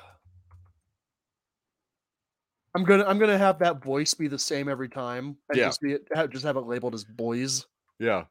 I'm 2.76 2.84
gonna 2.84 3.06
I'm 3.06 3.18
gonna 3.20 3.38
have 3.38 3.60
that 3.60 3.84
voice 3.84 4.14
be 4.14 4.28
the 4.28 4.40
same 4.40 4.70
every 4.70 4.90
time. 4.90 5.38
And 5.50 5.58
Yeah. 5.58 5.68
just 5.68 5.82
be 5.82 5.98
have, 6.14 6.30
just 6.30 6.46
have 6.46 6.58
it 6.58 6.62
labeled 6.62 6.94
as 6.94 7.04
boys. 7.04 7.66
Yeah. 8.00 8.26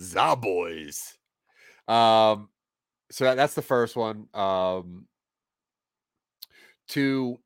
Zaboys. 0.00 1.14
Um, 1.88 2.48
so 3.10 3.24
that, 3.24 3.36
that's 3.36 3.54
the 3.54 3.62
first 3.62 3.96
one. 3.96 4.28
Um, 4.34 5.06
to 6.88 7.38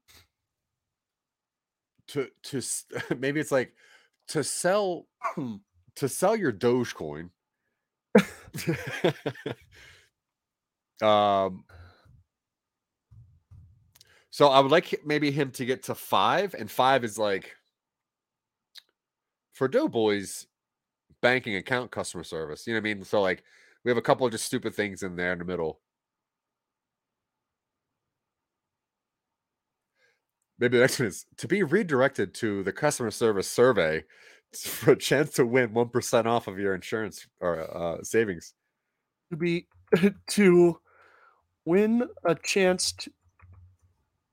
to 2.09 2.28
to 2.44 2.62
maybe 3.18 3.40
it's 3.40 3.52
like 3.52 3.74
to 4.28 4.44
sell 4.44 5.07
to 5.96 6.09
sell 6.09 6.36
your 6.36 6.52
Dogecoin. 6.52 7.30
um. 11.02 11.64
So 14.31 14.49
I 14.49 14.61
would 14.61 14.70
like 14.70 15.01
maybe 15.05 15.31
him 15.31 15.51
to 15.53 15.64
get 15.64 15.83
to 15.85 15.95
five, 15.95 16.55
and 16.55 16.70
five 16.70 17.05
is 17.05 17.18
like 17.18 17.57
for 19.53 19.68
Doughboys 19.68 20.47
banking 21.20 21.57
account 21.57 21.91
customer 21.91 22.24
service. 22.24 22.66
You 22.66 22.74
know 22.74 22.78
what 22.81 22.91
I 22.91 22.95
mean? 22.95 23.05
So 23.05 23.20
like 23.20 23.43
we 23.85 23.91
have 23.91 23.99
a 23.99 24.03
couple 24.03 24.26
of 24.26 24.33
just 24.33 24.47
stupid 24.47 24.74
things 24.74 25.03
in 25.03 25.16
there 25.16 25.33
in 25.33 25.39
the 25.39 25.45
middle. 25.45 25.81
Maybe 30.59 30.76
the 30.76 30.83
next 30.83 30.99
one 30.99 31.09
is 31.09 31.26
to 31.39 31.49
be 31.49 31.62
redirected 31.62 32.35
to 32.35 32.62
the 32.62 32.72
customer 32.72 33.11
service 33.11 33.49
survey 33.49 34.05
for 34.55 34.93
a 34.93 34.97
chance 34.97 35.33
to 35.35 35.47
win 35.47 35.72
one 35.72 35.89
percent 35.89 36.26
off 36.26 36.47
of 36.49 36.59
your 36.59 36.74
insurance 36.74 37.26
or 37.41 37.61
uh, 37.76 38.03
savings. 38.03 38.55
To 39.31 39.37
be 39.37 39.66
to 40.31 40.78
win 41.64 42.05
a 42.24 42.35
chance 42.35 42.93
to 42.93 43.11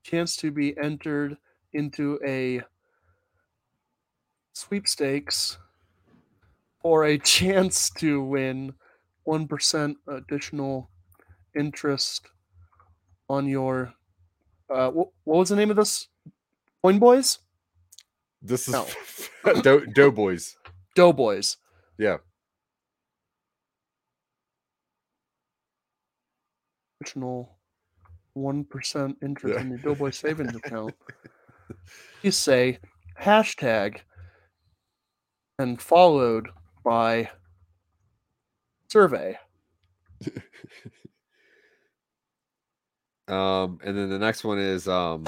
chance 0.08 0.36
to 0.38 0.52
be 0.52 0.78
entered 0.78 1.38
into 1.74 2.20
a 2.26 2.62
sweepstakes 4.54 5.58
or 6.84 7.06
a 7.06 7.18
chance 7.36 7.90
to 7.90 8.22
win 8.24 8.74
one 9.24 9.48
percent 9.48 9.98
additional 10.08 10.90
interest 11.58 12.28
on 13.30 13.48
your. 13.48 13.94
Uh, 14.70 14.90
what, 14.92 15.10
what 15.24 15.38
was 15.38 15.50
the 15.50 15.56
name 15.56 15.70
of 15.72 15.78
this? 15.78 16.08
Coin 16.84 17.00
Boys, 17.00 17.40
This 18.42 18.68
is 18.68 18.74
No. 18.74 18.88
Do- 19.62 19.86
Doughboys. 19.88 20.56
Doughboys. 20.96 21.58
Yeah. 21.98 22.18
Additional 27.02 27.57
one 28.38 28.64
percent 28.64 29.18
interest 29.22 29.60
in 29.60 29.70
your 29.70 29.80
Doughboy 29.80 30.12
savings 30.12 30.56
account. 30.56 30.94
You 32.24 32.32
say 32.32 32.80
hashtag 33.22 34.00
and 35.60 35.82
followed 35.82 36.48
by 36.84 37.30
survey. 38.90 39.38
Um, 43.28 43.80
and 43.84 43.98
then 43.98 44.10
the 44.10 44.18
next 44.20 44.46
one 44.46 44.58
is 44.58 44.88
um. 44.88 45.26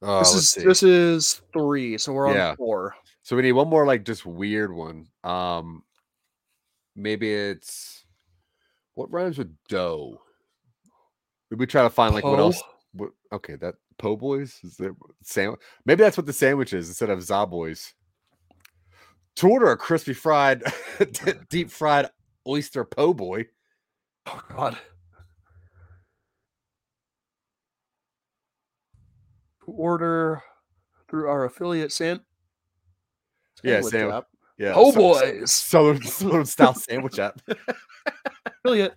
This 0.00 0.34
is 0.34 0.50
see. 0.50 0.64
this 0.64 0.82
is 0.82 1.42
three, 1.52 1.96
so 1.98 2.12
we're 2.12 2.28
on 2.28 2.34
Yeah. 2.34 2.54
four. 2.56 2.94
So 3.22 3.36
we 3.36 3.42
need 3.42 3.52
one 3.52 3.68
more 3.68 3.86
like 3.86 4.04
just 4.04 4.26
weird 4.26 4.72
one. 4.72 5.06
Um 5.22 5.84
maybe 6.96 7.32
it's 7.32 8.01
what 9.02 9.12
rhymes 9.12 9.38
with 9.38 9.52
dough? 9.68 10.20
Did 11.50 11.58
we 11.58 11.66
try 11.66 11.82
to 11.82 11.90
find 11.90 12.14
like 12.14 12.24
what 12.24 12.38
else? 12.38 12.62
What, 12.92 13.10
okay, 13.32 13.56
that 13.56 13.74
po' 13.98 14.16
boys 14.16 14.60
is 14.62 14.78
it 14.78 14.92
sandwich? 15.22 15.60
Maybe 15.84 16.02
that's 16.04 16.16
what 16.16 16.26
the 16.26 16.32
sandwich 16.32 16.72
is 16.72 16.88
instead 16.88 17.10
of 17.10 17.22
za 17.22 17.44
boys. 17.46 17.92
To 19.36 19.48
order 19.48 19.70
a 19.70 19.76
crispy 19.76 20.14
fried, 20.14 20.62
deep 21.48 21.70
fried 21.70 22.10
oyster 22.46 22.84
po' 22.84 23.12
boy. 23.12 23.46
Oh 24.26 24.40
God. 24.54 24.78
To 29.64 29.72
order 29.72 30.42
through 31.08 31.28
our 31.28 31.44
affiliate 31.44 31.92
San. 31.92 32.20
Yeah, 33.64 33.80
app. 34.12 34.26
Yeah, 34.58 34.74
Po' 34.74 34.92
so- 34.92 34.96
boys. 34.96 35.50
southern, 35.50 36.02
southern 36.04 36.46
style 36.46 36.74
sandwich 36.74 37.18
app. 37.18 37.40
affiliate. 38.46 38.94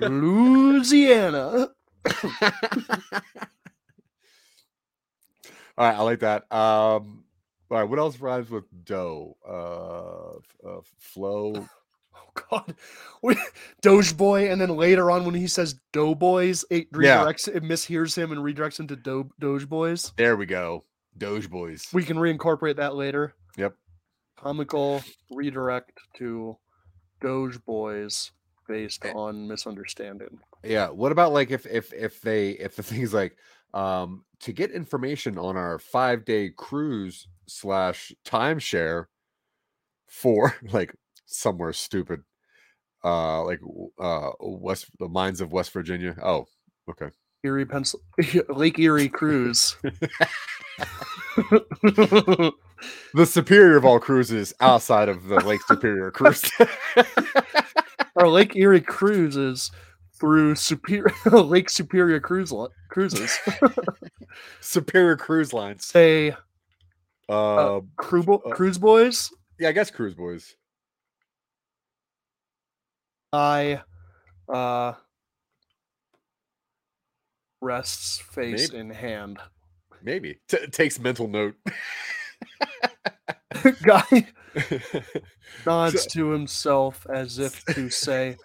Louisiana. 0.00 1.68
All 5.76 5.88
right, 5.88 5.96
I 5.96 6.02
like 6.02 6.20
that. 6.20 6.42
Um, 6.52 7.24
all 7.70 7.78
right, 7.80 7.82
what 7.88 7.98
else 7.98 8.20
rhymes 8.20 8.48
with 8.50 8.64
dough? 8.84 9.36
Uh, 9.46 10.68
uh 10.68 10.80
flow. 10.98 11.66
Oh 12.16 12.42
God, 12.50 12.74
we, 13.24 13.36
Doge 13.82 14.16
Boy, 14.16 14.48
and 14.50 14.60
then 14.60 14.68
later 14.76 15.10
on 15.10 15.24
when 15.24 15.34
he 15.34 15.48
says 15.48 15.74
Doughboys, 15.92 16.64
it 16.70 16.86
Yeah. 16.96 17.24
redirects, 17.24 17.48
it 17.48 17.64
mishears 17.64 18.16
him 18.16 18.30
and 18.30 18.40
redirects 18.40 18.78
him 18.78 18.86
to 18.86 18.94
Do- 18.96 19.30
Doge 19.40 19.68
Boys. 19.68 20.12
There 20.16 20.36
we 20.36 20.46
go. 20.46 20.84
Doge 21.18 21.50
boys. 21.50 21.88
We 21.92 22.04
can 22.04 22.16
reincorporate 22.16 22.76
that 22.76 22.94
later. 22.94 23.34
Yep. 23.56 23.74
Comical 24.38 25.02
redirect 25.32 25.98
to 26.18 26.56
Doge 27.24 27.64
Boys 27.64 28.30
based 28.68 29.04
Eh. 29.04 29.12
on 29.12 29.48
misunderstanding. 29.48 30.38
Yeah. 30.62 30.88
What 30.90 31.10
about 31.12 31.32
like 31.32 31.50
if 31.50 31.66
if 31.66 31.92
if 31.92 32.20
they 32.20 32.50
if 32.50 32.76
the 32.76 32.82
thing's 32.82 33.14
like 33.14 33.36
um 33.72 34.24
to 34.40 34.52
get 34.52 34.70
information 34.70 35.38
on 35.38 35.56
our 35.56 35.78
five 35.78 36.24
day 36.24 36.50
cruise 36.54 37.26
slash 37.46 38.12
timeshare 38.24 39.06
for 40.06 40.54
like 40.70 40.94
somewhere 41.26 41.72
stupid 41.72 42.22
uh 43.02 43.42
like 43.44 43.60
uh 43.98 44.30
west 44.40 44.86
the 44.98 45.08
mines 45.08 45.40
of 45.40 45.52
west 45.52 45.72
virginia 45.72 46.14
oh 46.22 46.46
okay 46.88 47.10
Erie, 47.42 47.66
Pencil, 47.66 48.00
Lake 48.48 48.78
Erie 48.78 49.08
Cruise. 49.20 49.76
The 53.14 53.26
superior 53.26 53.76
of 53.76 53.84
all 53.84 53.98
cruises 54.00 54.52
outside 54.60 55.08
of 55.08 55.24
the 55.24 55.40
lake 55.40 55.60
superior 55.68 56.10
cruise 56.10 56.50
Our 58.16 58.28
Lake 58.28 58.54
Erie 58.54 58.80
cruises 58.80 59.72
through 60.20 60.54
Superior 60.54 61.12
Lake 61.32 61.68
Superior 61.68 62.20
cruise 62.20 62.52
li- 62.52 62.68
cruises. 62.88 63.36
superior 64.60 65.16
cruise 65.16 65.52
lines 65.52 65.84
Say 65.84 66.36
uh, 67.28 67.80
crew 67.96 68.22
bo- 68.22 68.42
uh, 68.46 68.50
cruise 68.50 68.78
boys. 68.78 69.30
yeah 69.58 69.68
i 69.68 69.72
guess 69.72 69.90
cruise 69.90 70.14
boys 70.14 70.54
I 73.32 73.80
uh 74.48 74.92
rests 77.60 78.18
face 78.18 78.70
Maybe. 78.70 78.80
in 78.80 78.90
hand. 78.90 79.38
maybe 80.02 80.38
T- 80.48 80.66
takes 80.68 80.98
mental 81.00 81.26
note 81.28 81.56
Guy 83.82 84.26
nods 85.66 86.06
to 86.06 86.30
himself 86.30 87.06
as 87.12 87.38
if 87.38 87.64
to 87.66 87.88
say, 87.90 88.36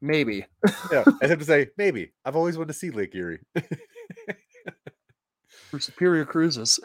maybe. 0.00 0.44
yeah 0.92 1.04
i 1.22 1.26
have 1.26 1.38
to 1.38 1.44
say 1.44 1.66
maybe 1.78 2.12
i've 2.24 2.36
always 2.36 2.56
wanted 2.58 2.68
to 2.68 2.78
see 2.78 2.90
lake 2.90 3.14
erie 3.14 3.40
For 5.70 5.80
Superior 5.80 6.24
Cruises. 6.24 6.78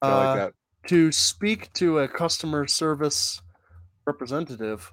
I 0.00 0.08
like 0.14 0.26
Uh, 0.28 0.34
that 0.36 0.52
to 0.86 1.12
speak 1.12 1.70
to 1.74 1.98
a 1.98 2.08
customer 2.08 2.66
service 2.66 3.42
representative, 4.06 4.90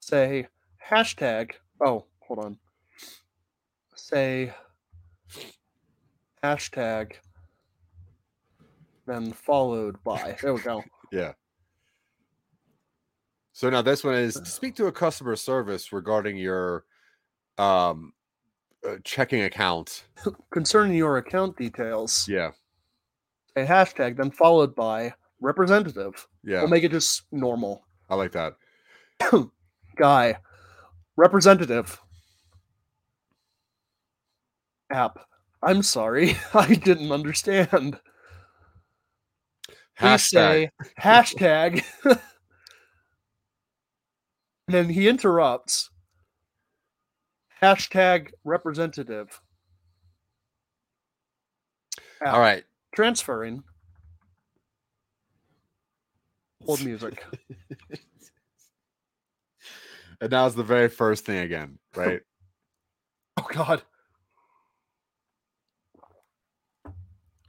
say 0.00 0.46
hashtag. 0.90 1.52
Oh, 1.84 2.06
hold 2.20 2.38
on. 2.44 2.58
Say 3.94 4.54
hashtag, 6.42 7.12
then 9.10 9.32
followed 9.32 10.02
by. 10.04 10.36
There 10.40 10.54
we 10.54 10.60
go. 10.60 10.82
Yeah. 11.12 11.32
So 13.52 13.68
now 13.68 13.82
this 13.82 14.04
one 14.04 14.14
is 14.14 14.34
to 14.34 14.46
speak 14.46 14.76
to 14.76 14.86
a 14.86 14.92
customer 14.92 15.36
service 15.36 15.92
regarding 15.92 16.36
your 16.36 16.84
um 17.58 18.12
uh, 18.88 18.96
checking 19.04 19.42
account. 19.42 20.04
Concerning 20.52 20.94
your 20.94 21.18
account 21.18 21.56
details, 21.58 22.26
Yeah. 22.28 22.52
a 23.56 23.66
hashtag, 23.66 24.16
then 24.16 24.30
followed 24.30 24.74
by 24.74 25.12
representative. 25.40 26.26
Yeah. 26.44 26.60
We'll 26.60 26.68
make 26.68 26.84
it 26.84 26.92
just 26.92 27.24
normal. 27.32 27.84
I 28.08 28.14
like 28.14 28.32
that. 28.32 28.54
Guy, 29.96 30.36
representative. 31.16 32.00
App. 34.90 35.18
I'm 35.62 35.82
sorry, 35.82 36.36
I 36.54 36.74
didn't 36.74 37.12
understand. 37.12 38.00
Please 40.00 40.08
Hashtag. 40.08 40.30
say 40.30 40.70
hashtag. 40.98 41.84
and 42.04 42.18
then 44.66 44.88
he 44.88 45.08
interrupts. 45.08 45.90
Hashtag 47.62 48.30
representative. 48.44 49.40
App. 52.22 52.32
All 52.32 52.40
right. 52.40 52.64
Transferring. 52.94 53.62
Hold 56.64 56.82
music. 56.82 57.24
And 60.22 60.30
now's 60.30 60.54
the 60.54 60.62
very 60.62 60.88
first 60.88 61.24
thing 61.24 61.38
again, 61.38 61.78
right? 61.96 62.20
Oh 63.38 63.46
God. 63.48 63.80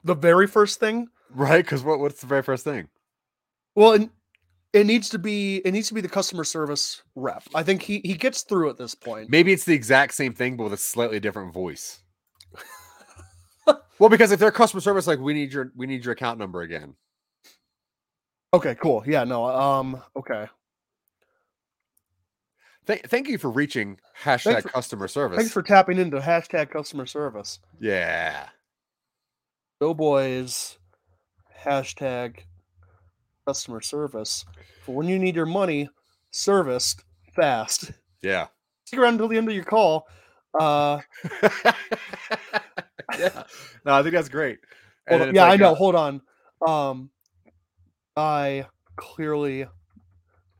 The 0.05 0.13
very 0.13 0.47
first 0.47 0.79
thing. 0.79 1.09
Right? 1.33 1.63
Because 1.63 1.83
what, 1.83 1.99
what's 1.99 2.21
the 2.21 2.27
very 2.27 2.43
first 2.43 2.63
thing? 2.63 2.87
Well, 3.75 3.93
it, 3.93 4.09
it 4.73 4.85
needs 4.85 5.09
to 5.09 5.19
be 5.19 5.57
it 5.57 5.71
needs 5.71 5.87
to 5.89 5.93
be 5.93 6.01
the 6.01 6.09
customer 6.09 6.43
service 6.43 7.01
rep. 7.15 7.43
I 7.53 7.63
think 7.63 7.81
he 7.81 8.01
he 8.03 8.13
gets 8.13 8.43
through 8.43 8.69
at 8.69 8.77
this 8.77 8.95
point. 8.95 9.29
Maybe 9.29 9.51
it's 9.51 9.65
the 9.65 9.73
exact 9.73 10.13
same 10.13 10.33
thing, 10.33 10.57
but 10.57 10.65
with 10.65 10.73
a 10.73 10.77
slightly 10.77 11.19
different 11.19 11.53
voice. 11.53 12.01
well, 13.99 14.09
because 14.09 14.31
if 14.31 14.39
they're 14.39 14.51
customer 14.51 14.81
service, 14.81 15.07
like 15.07 15.19
we 15.19 15.33
need 15.33 15.51
your 15.53 15.71
we 15.75 15.87
need 15.87 16.05
your 16.05 16.13
account 16.13 16.39
number 16.39 16.61
again. 16.61 16.95
Okay, 18.53 18.75
cool. 18.75 19.03
Yeah, 19.05 19.23
no. 19.23 19.45
Um. 19.45 20.01
Okay. 20.15 20.47
Thank, 22.85 23.07
thank 23.09 23.27
you 23.27 23.37
for 23.37 23.49
reaching 23.51 23.99
hashtag 24.21 24.63
for- 24.63 24.69
customer 24.69 25.07
service. 25.07 25.37
Thanks 25.37 25.53
for 25.53 25.61
tapping 25.61 25.97
into 25.97 26.19
hashtag 26.19 26.69
customer 26.71 27.05
service. 27.05 27.59
yeah. 27.79 28.47
Doughboys. 29.79 30.77
Hashtag 31.63 32.39
customer 33.47 33.81
service 33.81 34.45
for 34.85 34.95
when 34.95 35.07
you 35.07 35.19
need 35.19 35.35
your 35.35 35.45
money 35.45 35.89
serviced 36.31 37.03
fast. 37.35 37.91
Yeah. 38.21 38.47
Stick 38.85 38.99
around 38.99 39.13
until 39.13 39.27
the 39.27 39.37
end 39.37 39.47
of 39.49 39.55
your 39.55 39.63
call. 39.63 40.07
Uh. 40.59 40.99
yeah. 43.17 43.43
No, 43.85 43.93
I 43.93 44.01
think 44.03 44.13
that's 44.13 44.29
great. 44.29 44.59
And 45.07 45.19
Hold 45.21 45.27
then 45.29 45.35
Yeah, 45.35 45.45
I 45.45 45.55
know. 45.57 45.71
uh, 45.71 45.75
Hold 45.75 45.95
on. 45.95 46.21
Um, 46.67 47.09
I 48.15 48.65
clearly 48.97 49.65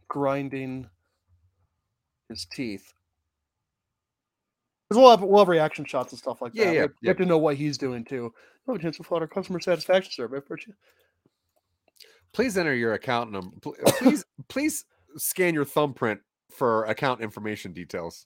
grinding 0.08 0.90
his 2.30 2.46
teeth. 2.46 2.94
'Cause 4.90 4.98
we'll 4.98 5.10
have 5.12 5.22
we'll 5.22 5.40
have 5.40 5.48
reaction 5.48 5.86
shots 5.86 6.12
and 6.12 6.20
stuff 6.20 6.42
like 6.42 6.52
Yeah, 6.54 6.66
that. 6.66 6.74
yeah, 6.74 6.82
we 6.86 6.90
yeah. 7.02 7.10
have 7.12 7.18
to 7.18 7.26
know 7.26 7.38
what 7.38 7.56
he's 7.56 7.78
doing 7.78 8.04
too. 8.04 8.34
Oh, 8.68 8.78
chance 8.78 8.98
to 8.98 9.16
our 9.16 9.28
customer 9.28 9.60
satisfaction 9.60 10.12
survey. 10.12 10.40
for 10.46 10.58
you. 10.66 10.74
please 12.34 12.58
enter 12.58 12.74
your 12.74 12.94
account 12.94 13.32
number. 13.32 13.56
Please, 14.00 14.24
please 14.48 14.86
scan 15.18 15.54
your 15.54 15.66
thumbprint 15.66 16.22
for 16.50 16.86
account 16.86 17.22
information 17.22 17.74
details. 17.74 18.26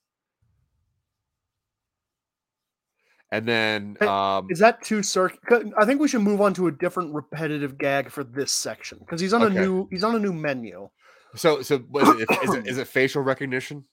And 3.31 3.45
then, 3.47 3.97
um, 4.01 4.47
Is 4.49 4.59
that 4.59 4.81
too 4.83 5.01
circ? 5.01 5.37
I 5.77 5.85
think 5.85 5.99
we 5.99 6.07
should 6.07 6.21
move 6.21 6.41
on 6.41 6.53
to 6.53 6.67
a 6.67 6.71
different 6.71 7.13
repetitive 7.13 7.77
gag 7.77 8.09
for 8.11 8.23
this 8.23 8.51
section 8.51 8.99
because 8.99 9.19
he's 9.19 9.33
on 9.33 9.41
Okay. 9.43 9.57
a 9.57 9.61
new 9.61 9.87
he's 9.89 10.03
on 10.03 10.15
a 10.15 10.19
new 10.19 10.31
menu. 10.31 10.87
so 11.35 11.61
so 11.61 11.83
it, 11.95 12.29
is 12.43 12.53
it 12.53 12.67
is 12.67 12.77
it 12.77 12.87
facial 12.87 13.23
recognition? 13.23 13.83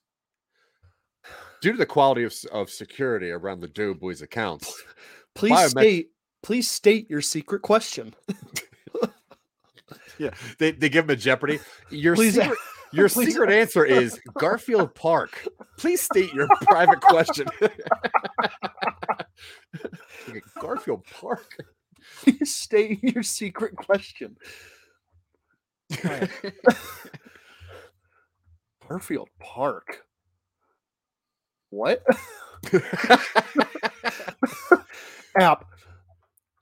Due 1.62 1.72
to 1.72 1.78
the 1.78 1.86
quality 1.86 2.24
of, 2.24 2.34
of 2.52 2.68
security 2.70 3.30
around 3.30 3.60
the 3.60 3.68
Doughboys 3.68 4.20
accounts, 4.20 4.82
Please 5.34 5.52
Biomet- 5.52 5.70
state 5.70 6.08
please 6.42 6.70
state 6.70 7.08
your 7.10 7.20
secret 7.20 7.62
question. 7.62 8.14
yeah, 10.18 10.30
they, 10.58 10.72
they 10.72 10.88
give 10.88 11.04
him 11.04 11.10
a 11.10 11.16
Jeopardy. 11.16 11.60
Your 11.90 12.14
Please- 12.14 12.34
secret, 12.34 12.58
your 12.92 13.08
secret 13.08 13.50
answer 13.50 13.84
is 13.84 14.20
Garfield 14.38 14.94
Park. 14.94 15.46
Please 15.78 16.02
state 16.02 16.32
your 16.34 16.48
private 16.62 17.00
question. 17.00 17.46
Garfield 20.60 21.04
Park. 21.06 21.56
Please 22.22 22.54
state 22.54 23.02
your 23.02 23.22
secret 23.22 23.74
question. 23.76 24.36
Garfield 28.88 29.28
Park. 29.40 30.02
What? 31.70 32.02
App. 35.38 35.64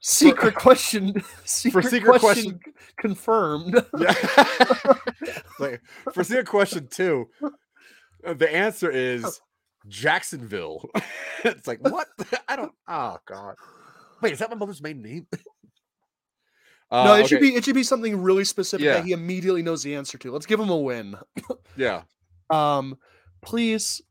Secret 0.03 0.55
question. 0.55 1.23
Secret, 1.45 1.85
secret 1.85 2.19
question, 2.19 2.59
confirmed. 2.97 3.79
Yeah. 3.99 4.13
like 5.59 5.79
for 6.11 6.23
secret 6.23 6.47
question 6.47 6.87
two, 6.91 7.29
uh, 8.25 8.33
the 8.33 8.53
answer 8.53 8.89
is 8.89 9.39
Jacksonville. 9.87 10.89
it's 11.45 11.67
like 11.67 11.79
what? 11.81 12.07
I 12.47 12.55
don't. 12.55 12.71
Oh 12.87 13.17
God. 13.27 13.55
Wait, 14.21 14.33
is 14.33 14.39
that 14.39 14.49
my 14.49 14.55
mother's 14.55 14.81
maiden 14.81 15.03
name? 15.03 15.27
Uh, 16.89 17.05
no, 17.05 17.13
it 17.15 17.27
should 17.27 17.39
be 17.39 17.55
it 17.55 17.63
should 17.63 17.75
be 17.75 17.83
something 17.83 18.19
really 18.21 18.43
specific 18.43 18.83
Yeah. 18.83 18.93
that 18.95 19.05
he 19.05 19.11
immediately 19.11 19.61
knows 19.61 19.83
the 19.83 19.95
answer 19.95 20.17
to. 20.17 20.31
Let's 20.31 20.47
give 20.47 20.59
him 20.59 20.69
a 20.69 20.77
win. 20.77 21.15
Yeah. 21.77 22.01
Um, 22.49 22.97
please. 23.43 24.01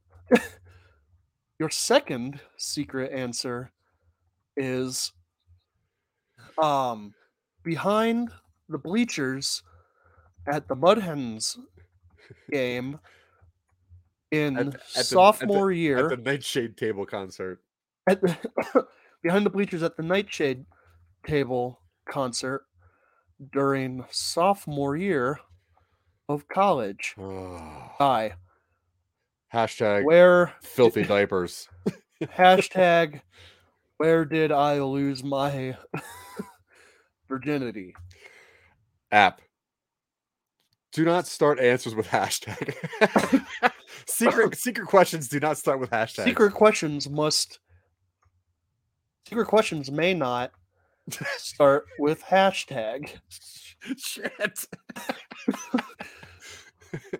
your 1.59 1.69
second 1.69 2.39
secret 2.57 3.13
answer 3.13 3.73
is 4.57 5.13
um 6.61 7.15
behind 7.63 8.31
the 8.69 8.79
bleachers 8.79 9.63
at 10.47 10.69
the 10.69 10.75
Mud 10.77 10.99
Hens 10.99 11.59
game 12.51 12.99
in 14.31 14.57
At- 14.57 14.67
at 14.67 14.73
the- 14.73 14.79
at 14.79 14.83
the- 14.95 15.05
sophomore 15.05 15.73
year 15.73 16.05
At 16.11 16.11
the 16.11 16.17
Nightshade 16.31 16.77
Table 16.77 17.05
concert. 17.07 17.63
at 18.09 18.21
the 18.21 18.37
behind 19.23 19.45
the 19.47 19.51
bleachers 19.51 19.83
at 19.83 19.97
the 19.97 20.03
Nightshade 20.03 20.65
table 21.27 21.81
concert 22.09 22.65
during 23.53 24.05
sophomore 24.11 24.97
year 24.97 25.41
of 26.29 26.47
college. 26.49 27.15
I 27.19 28.35
Hashtag 29.53 30.05
where 30.05 30.55
filthy 30.63 31.03
diapers. 31.03 31.69
hashtag 32.23 33.21
where 34.01 34.25
did 34.25 34.51
I 34.51 34.81
lose 34.81 35.23
my 35.23 35.77
virginity? 37.29 37.95
App. 39.13 39.43
Do 40.93 41.05
not 41.05 41.27
start 41.27 41.61
answers 41.61 41.95
with 41.95 42.07
hashtag. 42.07 42.73
secret 44.07 44.57
secret 44.57 44.87
questions 44.87 45.29
do 45.29 45.39
not 45.39 45.59
start 45.59 45.81
with 45.81 45.91
hashtag. 45.91 46.25
Secret 46.25 46.55
questions 46.55 47.11
must 47.11 47.59
secret 49.29 49.45
questions 49.45 49.91
may 49.91 50.15
not 50.15 50.51
start 51.37 51.85
with 51.99 52.23
hashtag. 52.23 53.19
Shit. 53.99 54.67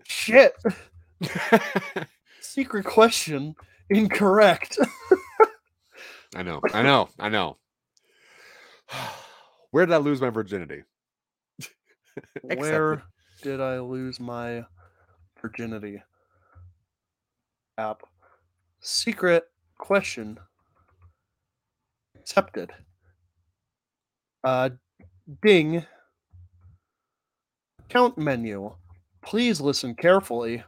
Shit. 0.05 0.55
Secret 2.41 2.87
question 2.87 3.55
incorrect. 3.91 4.79
I 6.35 6.43
know. 6.43 6.61
I 6.73 6.83
know. 6.83 7.09
I 7.19 7.29
know. 7.29 7.57
Where 9.71 9.87
did 9.87 9.95
I 9.95 9.99
lose 9.99 10.21
my 10.21 10.31
virginity? 10.31 10.83
Where 12.43 13.03
did 13.43 13.61
I 13.61 13.79
lose 13.79 14.21
my 14.21 14.65
virginity? 15.41 16.03
App. 17.79 18.03
Secret 18.81 19.45
question 19.79 20.39
accepted. 22.31 22.71
Uh, 24.45 24.71
ding. 25.43 25.85
Count 27.89 28.17
menu. 28.17 28.75
Please 29.23 29.61
listen 29.61 29.95
carefully. 29.95 30.63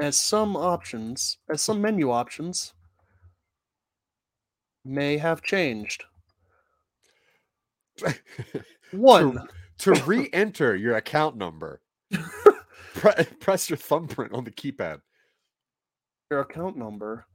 As 0.00 0.20
some 0.20 0.56
options, 0.56 1.38
as 1.50 1.60
some 1.60 1.80
menu 1.80 2.12
options 2.12 2.72
may 4.84 5.18
have 5.18 5.42
changed. 5.42 6.04
One. 8.92 9.48
to 9.78 9.92
re-enter 10.06 10.74
your 10.76 10.96
account 10.96 11.36
number, 11.36 11.80
pre- 12.94 13.24
press 13.40 13.68
your 13.68 13.76
thumbprint 13.76 14.32
on 14.32 14.44
the 14.44 14.50
keypad. 14.50 15.00
your 16.30 16.40
account 16.40 16.76
number, 16.76 17.26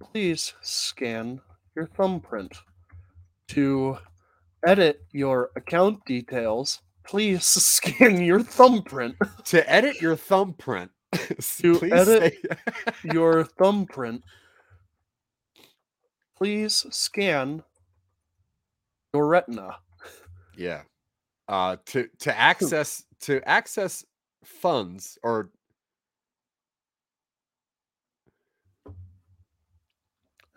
please 0.00 0.54
scan 0.62 1.40
your 1.76 1.86
thumbprint. 1.86 2.54
To 3.48 3.98
edit 4.66 5.00
your 5.12 5.50
account 5.56 6.04
details, 6.04 6.80
please 7.06 7.44
scan 7.44 8.20
your 8.22 8.40
thumbprint. 8.42 9.14
To 9.46 9.70
edit 9.70 10.00
your 10.00 10.16
thumbprint, 10.16 10.90
To 11.58 11.80
edit- 11.92 12.34
say- 12.42 12.58
Your 13.04 13.44
thumbprint, 13.44 14.22
please 16.38 16.86
scan 16.90 17.62
your 19.12 19.26
retina. 19.26 19.76
yeah. 20.56 20.82
Uh, 21.48 21.76
to 21.86 22.06
to 22.20 22.38
access 22.38 23.04
to 23.20 23.46
access 23.48 24.04
funds 24.44 25.18
or 25.22 25.50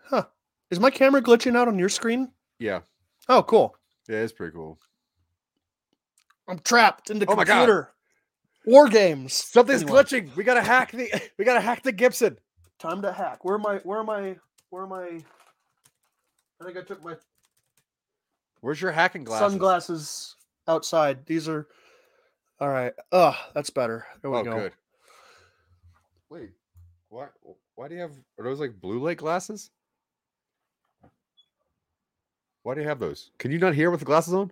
Huh. 0.09 0.23
Is 0.69 0.79
my 0.79 0.89
camera 0.89 1.21
glitching 1.21 1.55
out 1.55 1.67
on 1.67 1.79
your 1.79 1.89
screen? 1.89 2.31
yeah, 2.59 2.81
Oh, 3.29 3.43
cool. 3.43 3.75
yeah, 4.09 4.17
it's 4.17 4.33
pretty 4.33 4.53
cool. 4.53 4.77
I'm 6.47 6.59
trapped 6.59 7.09
in 7.09 7.19
the 7.19 7.25
Oh 7.27 7.35
computer. 7.35 7.91
War 8.65 8.87
games. 8.89 9.33
Something's 9.33 9.81
Anyway, 9.83 10.03
glitching. 10.03 10.35
We 10.35 10.43
gotta 10.43 10.61
hack 10.61 10.91
the 10.91 11.09
we 11.37 11.45
gotta 11.45 11.61
hack 11.61 11.81
the 11.83 11.91
Gibson. 11.91 12.37
Time 12.79 13.01
to 13.03 13.11
hack. 13.13 13.43
Where 13.45 13.55
am 13.55 13.65
I? 13.65 13.77
Where 13.77 13.99
am 13.99 14.09
I? 14.09 14.35
Where 14.69 14.83
am 14.83 14.93
I? 14.93 15.19
I 16.61 16.65
think 16.65 16.77
I 16.77 16.81
took 16.81 17.03
my 17.03 17.15
Where's 18.61 18.79
your 18.79 18.91
hacking 18.91 19.23
glasses? 19.23 19.51
sunglasses 19.53 20.35
outside. 20.67 21.25
These 21.25 21.49
are 21.49 21.67
all 22.59 22.69
right. 22.69 22.93
Ugh, 23.11 23.35
that's 23.55 23.71
better. 23.71 24.05
There 24.21 24.29
we 24.29 24.37
Oh, 24.37 24.43
go. 24.43 24.55
good. 24.55 24.73
Wait, 26.29 26.51
why? 27.09 27.27
Why 27.75 27.87
do 27.87 27.95
you 27.95 28.01
have? 28.01 28.11
Are 28.37 28.43
those 28.43 28.59
like 28.59 28.79
blue 28.79 28.99
light 28.99 29.17
glasses? 29.17 29.71
Why 32.63 32.75
do 32.75 32.81
you 32.81 32.87
have 32.87 32.99
those? 32.99 33.31
Can 33.39 33.49
you 33.51 33.57
not 33.57 33.73
hear 33.73 33.89
with 33.89 34.01
the 34.01 34.05
glasses 34.05 34.33
on? 34.35 34.51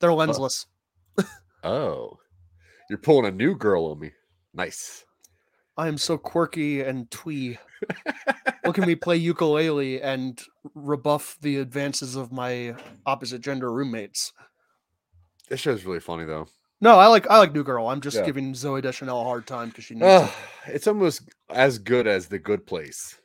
They're 0.00 0.10
lensless. 0.10 0.66
Oh, 1.62 2.16
you're 2.88 2.98
pulling 2.98 3.26
a 3.26 3.30
new 3.36 3.54
girl 3.54 3.84
on 3.86 3.98
me. 4.00 4.12
Nice. 4.54 5.04
I 5.80 5.88
am 5.88 5.96
so 5.96 6.18
quirky 6.18 6.82
and 6.82 7.10
twee. 7.10 7.58
Look 8.66 8.78
at 8.78 8.86
me 8.86 8.94
play 8.94 9.16
ukulele 9.16 10.02
and 10.02 10.38
rebuff 10.74 11.38
the 11.40 11.56
advances 11.56 12.16
of 12.16 12.30
my 12.30 12.74
opposite 13.06 13.40
gender 13.40 13.72
roommates. 13.72 14.34
This 15.48 15.60
show's 15.60 15.86
really 15.86 16.00
funny 16.00 16.26
though. 16.26 16.48
No, 16.82 16.98
I 16.98 17.06
like 17.06 17.26
I 17.30 17.38
like 17.38 17.54
New 17.54 17.64
Girl. 17.64 17.88
I'm 17.88 18.02
just 18.02 18.18
Yeah. 18.18 18.26
giving 18.26 18.52
Zooey 18.52 18.82
Deschanel 18.82 19.22
a 19.22 19.24
hard 19.24 19.46
time 19.46 19.70
because 19.70 19.84
she 19.84 19.94
needs 19.94 20.04
Ugh, 20.06 20.30
it. 20.66 20.74
it's 20.74 20.86
almost 20.86 21.22
as 21.48 21.78
good 21.78 22.06
as 22.06 22.26
the 22.28 22.38
Good 22.38 22.66
Place. 22.66 23.16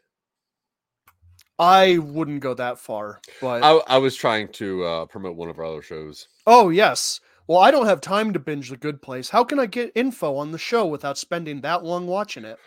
I 1.59 1.97
wouldn't 1.97 2.39
go 2.39 2.53
that 2.53 2.79
far, 2.79 3.19
but 3.41 3.63
I, 3.63 3.95
I 3.95 3.97
was 3.97 4.15
trying 4.15 4.47
to 4.53 4.83
uh, 4.85 5.05
promote 5.07 5.35
one 5.35 5.49
of 5.49 5.59
our 5.59 5.65
other 5.65 5.81
shows. 5.81 6.27
oh 6.47 6.69
yes. 6.69 7.19
Well, 7.47 7.59
I 7.59 7.69
don't 7.69 7.85
have 7.85 8.01
time 8.01 8.33
to 8.33 8.39
binge 8.39 8.69
The 8.69 8.77
Good 8.77 9.01
Place. 9.01 9.29
How 9.29 9.43
can 9.43 9.59
I 9.59 9.67
get 9.67 9.91
info 9.93 10.35
on 10.37 10.51
the 10.51 10.57
show 10.57 10.85
without 10.85 11.17
spending 11.17 11.61
that 11.61 11.83
long 11.83 12.07
watching 12.07 12.43
it? 12.43 12.57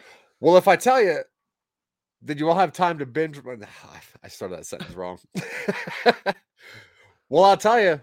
Well, 0.41 0.57
if 0.57 0.69
I 0.69 0.77
tell 0.77 1.03
you, 1.03 1.19
did 2.25 2.39
you 2.39 2.49
all 2.49 2.59
have 2.59 2.73
time 2.73 2.99
to 2.99 3.07
binge? 3.07 3.41
I 4.23 4.29
started 4.29 4.59
that 4.59 4.67
sentence 4.67 4.95
wrong. 4.95 5.19
well, 7.29 7.45
I'll 7.45 7.57
tell 7.57 7.81
you. 7.81 8.01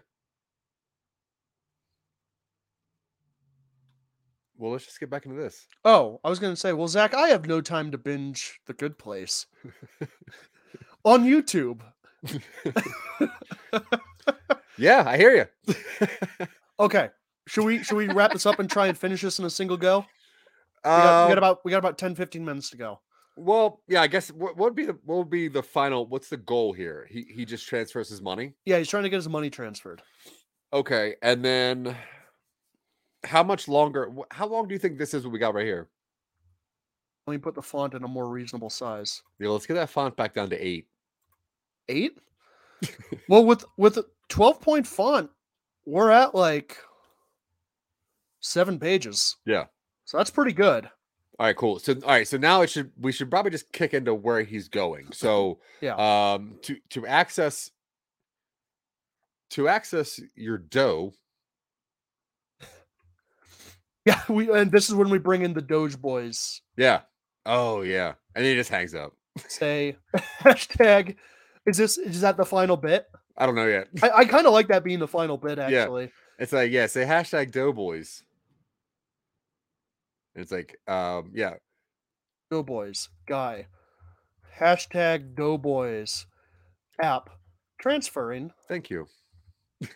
Well, 4.58 4.72
let's 4.72 4.86
just 4.86 5.00
get 5.00 5.10
back 5.10 5.26
into 5.26 5.42
this. 5.42 5.68
Oh, 5.86 6.20
I 6.24 6.30
was 6.30 6.40
going 6.40 6.54
to 6.54 6.60
say, 6.60 6.74
well, 6.74 6.88
Zach, 6.88 7.14
I 7.14 7.30
have 7.30 7.46
no 7.46 7.62
time 7.62 7.92
to 7.92 7.98
binge 7.98 8.60
The 8.66 8.74
Good 8.74 8.98
Place 8.98 9.46
on 11.06 11.24
YouTube. 11.26 11.82
Yeah, 14.78 15.04
I 15.08 15.18
hear 15.18 15.50
you. 15.68 15.76
Okay, 16.80 17.10
should 17.48 17.66
we 17.66 17.84
should 17.84 17.98
we 17.98 18.08
wrap 18.08 18.34
this 18.34 18.46
up 18.46 18.60
and 18.60 18.70
try 18.70 18.88
and 18.88 18.98
finish 18.98 19.22
this 19.22 19.40
in 19.40 19.46
a 19.46 19.50
single 19.50 19.78
go? 19.78 20.06
We 20.84 20.92
got, 20.92 21.28
we 21.28 21.30
got 21.30 21.38
uh, 21.38 21.40
about 21.40 21.66
we 21.66 21.72
got 21.72 21.78
about 21.80 21.98
10, 21.98 22.16
15 22.16 22.46
minutes 22.46 22.70
to 22.72 22.78
go. 22.78 23.00
well, 23.38 23.82
yeah, 23.88 24.02
I 24.02 24.08
guess 24.08 24.32
what, 24.32 24.56
what 24.56 24.66
would 24.66 24.76
be 24.76 24.86
the 24.86 24.98
what 25.04 25.18
would 25.18 25.30
be 25.30 25.48
the 25.48 25.64
final? 25.64 26.06
What's 26.06 26.30
the 26.30 26.38
goal 26.38 26.74
here? 26.74 27.08
He 27.10 27.26
he 27.34 27.46
just 27.46 27.68
transfers 27.68 28.10
his 28.10 28.22
money. 28.22 28.54
Yeah, 28.66 28.78
he's 28.78 28.90
trying 28.90 29.04
to 29.04 29.10
get 29.10 29.18
his 29.18 29.30
money 29.30 29.50
transferred. 29.50 30.02
Okay, 30.74 31.16
and 31.22 31.44
then 31.44 31.96
how 33.24 33.44
much 33.44 33.68
longer? 33.68 34.12
How 34.32 34.48
long 34.48 34.68
do 34.68 34.74
you 34.74 34.80
think 34.80 34.98
this 34.98 35.14
is? 35.14 35.24
What 35.24 35.34
we 35.34 35.40
got 35.40 35.54
right 35.54 35.66
here? 35.66 35.90
Let 37.28 37.32
me 37.32 37.38
put 37.40 37.56
the 37.56 37.62
font 37.62 37.96
in 37.96 38.04
a 38.04 38.08
more 38.08 38.30
reasonable 38.30 38.70
size. 38.70 39.24
Yeah, 39.40 39.50
let's 39.50 39.66
get 39.66 39.74
that 39.76 39.90
font 39.90 40.16
back 40.16 40.34
down 40.34 40.50
to 40.52 40.66
eight. 40.66 40.88
Eight. 41.90 42.18
well, 43.30 43.46
with 43.46 43.66
with 43.78 43.98
a 43.98 44.06
twelve 44.30 44.62
point 44.62 44.86
font, 44.86 45.30
we're 45.86 46.12
at 46.12 46.34
like 46.36 46.78
seven 48.42 48.80
pages. 48.80 49.36
Yeah. 49.46 49.66
So 50.06 50.18
that's 50.18 50.30
pretty 50.30 50.54
good. 50.54 50.90
All 51.38 51.46
right, 51.48 51.56
cool. 51.56 51.80
So 51.80 51.94
all 51.94 52.10
right, 52.10 52.28
so 52.28 52.38
now 52.38 52.62
it 52.62 52.70
should 52.70 52.92
we 53.00 53.12
should 53.12 53.30
probably 53.30 53.52
just 53.52 53.72
kick 53.72 53.94
into 53.94 54.14
where 54.14 54.44
he's 54.44 54.68
going. 54.70 55.12
So 55.12 55.60
Yeah. 55.82 55.96
um 56.34 56.60
to 56.64 56.78
to 56.92 57.06
access 57.08 57.72
to 59.52 59.68
access 59.68 60.20
your 60.36 60.58
dough. 60.58 61.14
Yeah, 64.06 64.22
we 64.30 64.52
and 64.52 64.72
this 64.72 64.88
is 64.88 64.94
when 64.94 65.10
we 65.10 65.18
bring 65.18 65.42
in 65.42 65.54
the 65.54 65.64
Doge 65.64 66.00
boys. 66.00 66.62
Yeah. 66.78 67.02
Oh 67.48 67.82
yeah. 67.82 68.14
And 68.36 68.46
he 68.46 68.54
just 68.54 68.70
hangs 68.70 68.94
up. 68.94 69.14
Say 69.48 69.98
hashtag. 70.42 71.16
Is 71.66 71.78
this 71.78 71.98
is 71.98 72.22
that 72.22 72.38
the 72.38 72.46
final 72.46 72.78
bit? 72.78 73.08
I 73.38 73.46
don't 73.46 73.56
know 73.56 73.68
yet. 73.68 73.88
I, 74.02 74.10
I 74.12 74.26
kind 74.26 74.48
of 74.48 74.54
like 74.54 74.68
that 74.70 74.84
being 74.84 75.00
the 75.00 75.08
final 75.08 75.38
bit 75.38 75.60
actually. 75.60 76.04
Yeah. 76.04 76.10
It's 76.40 76.54
like, 76.54 76.72
yeah, 76.72 76.88
say 76.88 77.04
hashtag 77.06 77.52
doughboys. 77.52 78.24
And 80.34 80.42
it's 80.42 80.52
like, 80.52 80.78
um, 80.88 81.32
yeah. 81.34 81.56
Doughboys 82.52 83.10
guy. 83.28 83.68
Hashtag 84.60 85.36
Doughboys 85.36 86.28
app 87.02 87.30
transferring 87.80 88.52
Thank 88.68 88.90
you. 88.90 89.08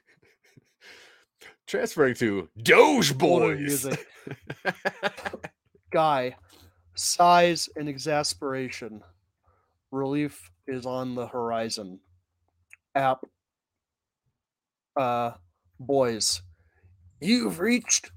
Transferring 1.68 2.16
to 2.16 2.50
Doge 2.62 3.18
Boys. 3.18 3.60
music. 3.60 4.06
guy. 5.92 6.36
Sighs 6.96 7.70
and 7.76 7.88
exasperation. 7.88 9.02
Relief 9.92 10.52
is 10.68 10.86
on 10.86 11.16
the 11.16 11.28
horizon. 11.28 12.00
App. 13.00 13.26
Uh, 14.96 15.32
boys. 15.80 16.42
You've 17.22 17.60
reached 17.60 18.12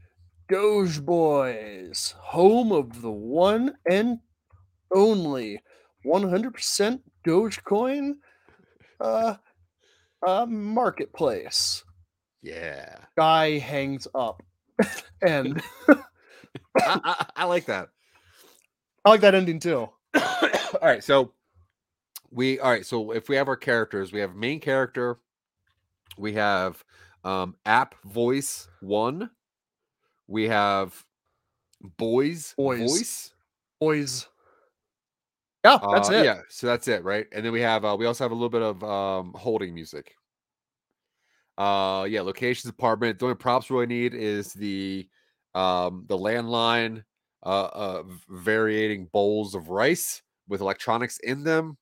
Doge 0.48 1.00
Boys, 1.04 2.14
home 2.18 2.72
of 2.72 3.00
the 3.00 3.10
one 3.10 3.74
and 3.88 4.18
only 4.94 5.60
100% 6.04 7.00
Dogecoin 7.26 8.12
uh, 9.00 9.34
uh, 10.26 10.46
marketplace. 10.46 11.84
yeah. 12.42 12.96
Guy 13.16 13.58
hangs 13.58 14.08
up. 14.14 14.42
and 15.22 15.62
I, 15.88 16.00
I, 16.76 17.26
I 17.36 17.44
like 17.44 17.66
that. 17.66 17.88
I 19.04 19.10
like 19.10 19.20
that 19.22 19.34
ending 19.34 19.60
too. 19.60 19.88
all 20.14 20.28
right. 20.82 21.02
So 21.02 21.32
we, 22.32 22.58
all 22.58 22.70
right. 22.70 22.86
So 22.86 23.12
if 23.12 23.28
we 23.28 23.36
have 23.36 23.48
our 23.48 23.56
characters, 23.56 24.12
we 24.12 24.20
have 24.20 24.34
main 24.34 24.60
character, 24.60 25.18
we 26.16 26.34
have 26.34 26.84
um, 27.24 27.56
app 27.66 28.02
voice 28.04 28.68
one, 28.80 29.30
we 30.26 30.48
have 30.48 31.04
boys, 31.98 32.54
Boys. 32.56 32.78
voice. 32.78 33.34
Boys. 33.80 34.28
Yeah, 35.64 35.80
that's 35.90 36.08
Uh, 36.08 36.12
it. 36.12 36.24
Yeah, 36.24 36.42
so 36.48 36.66
that's 36.66 36.86
it, 36.88 37.02
right? 37.04 37.26
And 37.32 37.44
then 37.44 37.52
we 37.52 37.60
have 37.60 37.84
uh, 37.84 37.96
we 37.98 38.06
also 38.06 38.24
have 38.24 38.30
a 38.32 38.34
little 38.34 38.48
bit 38.48 38.62
of 38.62 38.82
um 38.84 39.34
holding 39.34 39.74
music. 39.74 40.14
Uh 41.58 42.06
yeah, 42.08 42.22
locations 42.22 42.70
apartment. 42.70 43.18
The 43.18 43.26
only 43.26 43.36
props 43.36 43.68
we 43.68 43.74
really 43.76 43.86
need 43.86 44.14
is 44.14 44.52
the 44.54 45.08
um 45.54 46.04
the 46.08 46.16
landline, 46.16 47.04
uh, 47.42 47.64
uh 47.64 48.02
bowls 49.12 49.54
of 49.54 49.68
rice 49.68 50.22
with 50.48 50.60
electronics 50.60 51.18
in 51.18 51.44
them, 51.44 51.76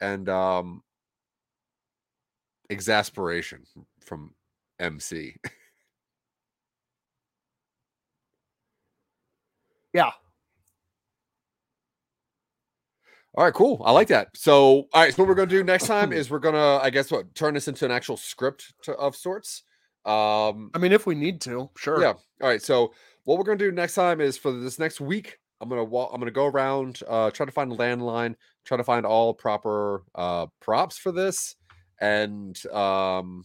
and 0.00 0.28
um 0.28 0.82
exasperation 2.70 3.64
from 4.00 4.34
MC. 4.78 5.36
Yeah. 9.92 10.10
All 13.36 13.44
right, 13.44 13.54
cool. 13.54 13.82
I 13.84 13.90
like 13.92 14.08
that. 14.08 14.28
So, 14.34 14.86
all 14.92 15.02
right, 15.02 15.14
so 15.14 15.22
what 15.22 15.28
we're 15.28 15.34
gonna 15.34 15.46
do 15.46 15.64
next 15.64 15.86
time 15.86 16.12
is 16.12 16.30
we're 16.30 16.38
gonna, 16.38 16.78
I 16.78 16.90
guess, 16.90 17.10
what 17.10 17.34
turn 17.34 17.54
this 17.54 17.68
into 17.68 17.84
an 17.84 17.90
actual 17.90 18.16
script 18.16 18.74
to, 18.82 18.92
of 18.94 19.16
sorts. 19.16 19.62
Um, 20.04 20.70
I 20.74 20.78
mean, 20.78 20.92
if 20.92 21.06
we 21.06 21.14
need 21.14 21.40
to, 21.42 21.70
sure. 21.76 22.00
yeah. 22.00 22.12
All 22.12 22.48
right. 22.48 22.62
So, 22.62 22.92
what 23.24 23.38
we're 23.38 23.44
gonna 23.44 23.56
do 23.56 23.72
next 23.72 23.94
time 23.94 24.20
is 24.20 24.36
for 24.36 24.52
this 24.52 24.78
next 24.78 25.00
week, 25.00 25.38
I'm 25.60 25.68
gonna 25.68 25.84
walk. 25.84 26.10
I'm 26.12 26.20
gonna 26.20 26.30
go 26.30 26.46
around, 26.46 27.00
uh, 27.08 27.30
try 27.30 27.46
to 27.46 27.52
find 27.52 27.72
a 27.72 27.76
landline, 27.76 28.34
try 28.64 28.76
to 28.76 28.84
find 28.84 29.06
all 29.06 29.32
proper 29.34 30.02
uh 30.14 30.46
props 30.60 30.98
for 30.98 31.12
this, 31.12 31.56
and 32.00 32.64
um, 32.66 33.44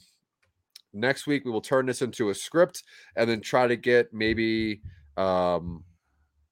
next 0.93 1.27
week 1.27 1.45
we 1.45 1.51
will 1.51 1.61
turn 1.61 1.85
this 1.85 2.01
into 2.01 2.29
a 2.29 2.35
script, 2.35 2.83
and 3.15 3.29
then 3.29 3.41
try 3.41 3.67
to 3.67 3.75
get 3.75 4.13
maybe 4.13 4.81
um 5.17 5.83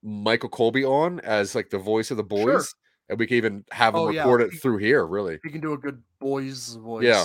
Michael 0.03 0.49
Colby 0.49 0.85
on 0.85 1.19
as 1.21 1.55
like 1.55 1.69
the 1.69 1.79
voice 1.79 2.11
of 2.11 2.17
the 2.17 2.23
boys. 2.23 2.43
Sure. 2.43 2.63
And 3.09 3.17
we 3.17 3.25
can 3.25 3.37
even 3.37 3.63
have 3.71 3.93
him 3.93 4.01
Oh, 4.01 4.09
yeah. 4.09 4.21
record 4.21 4.41
it 4.41 4.61
through 4.61 4.77
here, 4.79 5.05
really. 5.07 5.39
You 5.43 5.49
can 5.49 5.61
do 5.61 5.71
a 5.71 5.77
good 5.77 6.03
boy's 6.19 6.75
voice. 6.75 7.05
Yeah. 7.05 7.23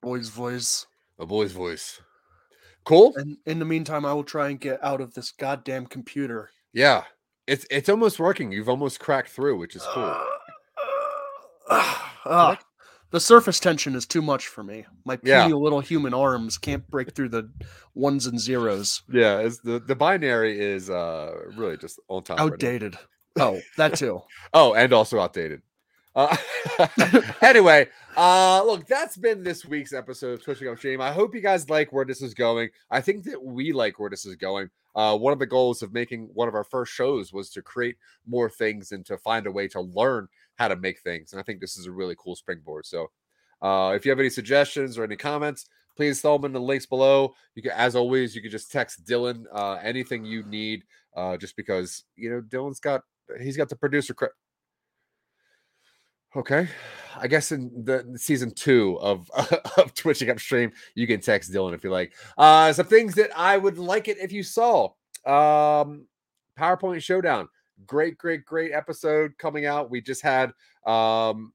Boy's 0.00 0.28
voice. 0.28 0.86
A 1.18 1.26
boy's 1.26 1.50
voice. 1.50 2.00
Cool. 2.84 3.12
And 3.16 3.36
in 3.44 3.58
the 3.58 3.64
meantime, 3.64 4.04
I 4.04 4.12
will 4.14 4.22
try 4.22 4.50
and 4.50 4.60
get 4.60 4.82
out 4.84 5.00
of 5.00 5.14
this 5.14 5.32
goddamn 5.32 5.86
computer. 5.86 6.50
Yeah. 6.72 7.02
It's 7.46 7.66
it's 7.70 7.88
almost 7.88 8.18
working. 8.18 8.50
You've 8.52 8.68
almost 8.68 8.98
cracked 9.00 9.28
through, 9.30 9.58
which 9.58 9.76
is 9.76 9.82
cool. 9.92 10.16
Ah, 11.68 12.58
the 13.10 13.20
surface 13.20 13.60
tension 13.60 13.94
is 13.94 14.04
too 14.06 14.20
much 14.22 14.48
for 14.48 14.62
me. 14.64 14.84
My 15.04 15.16
puny 15.16 15.30
Yeah. 15.30 15.46
little 15.46 15.80
human 15.80 16.12
arms 16.12 16.58
can't 16.58 16.88
break 16.90 17.12
through 17.14 17.28
the 17.30 17.50
ones 17.94 18.26
and 18.26 18.38
zeros. 18.38 19.02
Yeah, 19.08 19.38
it's 19.38 19.60
the 19.60 19.78
the 19.78 19.94
binary 19.94 20.58
is 20.60 20.90
uh 20.90 21.32
really 21.56 21.76
just 21.76 22.00
on 22.08 22.24
top. 22.24 22.38
right. 22.38 22.46
Outdated. 22.46 22.98
Oh, 23.38 23.60
that 23.76 23.94
too. 23.96 24.22
Oh, 24.54 24.74
and 24.74 24.92
also 24.92 25.20
outdated. 25.20 25.62
Uh, 26.16 26.34
anyway, 27.42 27.86
uh, 28.16 28.62
look, 28.64 28.86
that's 28.86 29.18
been 29.18 29.42
this 29.44 29.66
week's 29.66 29.92
episode 29.92 30.32
of 30.32 30.42
Twitching 30.42 30.66
Up 30.66 30.78
Stream. 30.78 31.00
I 31.00 31.12
hope 31.12 31.34
you 31.34 31.42
guys 31.42 31.68
like 31.68 31.92
where 31.92 32.06
this 32.06 32.22
is 32.22 32.32
going. 32.32 32.70
I 32.90 33.02
think 33.02 33.24
that 33.24 33.42
we 33.42 33.72
like 33.72 33.98
where 33.98 34.08
this 34.08 34.24
is 34.24 34.34
going. 34.36 34.70
Uh, 34.96 35.16
one 35.16 35.32
of 35.32 35.38
the 35.38 35.46
goals 35.46 35.82
of 35.82 35.92
making 35.92 36.30
one 36.32 36.48
of 36.48 36.54
our 36.54 36.64
first 36.64 36.92
shows 36.92 37.32
was 37.32 37.50
to 37.50 37.62
create 37.62 37.96
more 38.26 38.50
things 38.50 38.92
and 38.92 39.04
to 39.06 39.16
find 39.18 39.46
a 39.46 39.52
way 39.52 39.68
to 39.68 39.80
learn 39.80 40.26
how 40.56 40.66
to 40.66 40.76
make 40.76 40.98
things. 41.00 41.32
And 41.32 41.38
I 41.38 41.42
think 41.42 41.60
this 41.60 41.76
is 41.76 41.86
a 41.86 41.92
really 41.92 42.16
cool 42.18 42.34
springboard. 42.34 42.86
So, 42.86 43.10
uh, 43.62 43.92
if 43.94 44.04
you 44.04 44.10
have 44.10 44.18
any 44.18 44.30
suggestions 44.30 44.98
or 44.98 45.04
any 45.04 45.16
comments, 45.16 45.66
please 45.96 46.20
throw 46.20 46.36
them 46.36 46.46
in 46.46 46.52
the 46.52 46.60
links 46.60 46.86
below. 46.86 47.34
You 47.54 47.62
can, 47.62 47.72
as 47.72 47.94
always, 47.94 48.34
you 48.34 48.42
can 48.42 48.50
just 48.50 48.72
text 48.72 49.04
Dylan 49.04 49.44
uh, 49.52 49.74
anything 49.82 50.24
you 50.24 50.42
need. 50.44 50.82
Uh, 51.14 51.36
just 51.36 51.56
because 51.56 52.04
you 52.14 52.28
know 52.28 52.42
Dylan's 52.42 52.80
got 52.80 53.00
he's 53.40 53.56
got 53.56 53.70
the 53.70 53.76
producer 53.76 54.12
credit. 54.12 54.34
Okay, 56.36 56.68
I 57.18 57.28
guess 57.28 57.50
in 57.50 57.70
the 57.84 58.14
season 58.18 58.52
two 58.52 58.98
of 59.00 59.30
of 59.78 59.94
Twitching 59.94 60.28
Upstream, 60.28 60.70
you 60.94 61.06
can 61.06 61.20
text 61.20 61.50
Dylan 61.50 61.72
if 61.72 61.82
you 61.82 61.90
like. 61.90 62.12
Uh, 62.36 62.74
some 62.74 62.86
things 62.86 63.14
that 63.14 63.30
I 63.34 63.56
would 63.56 63.78
like 63.78 64.08
it 64.08 64.18
if 64.18 64.32
you 64.32 64.42
saw. 64.42 64.90
Um, 65.24 66.06
PowerPoint 66.58 67.02
Showdown, 67.02 67.48
great, 67.86 68.18
great, 68.18 68.44
great 68.44 68.72
episode 68.72 69.32
coming 69.38 69.64
out. 69.64 69.90
We 69.90 70.02
just 70.02 70.20
had 70.20 70.52
um 70.86 71.54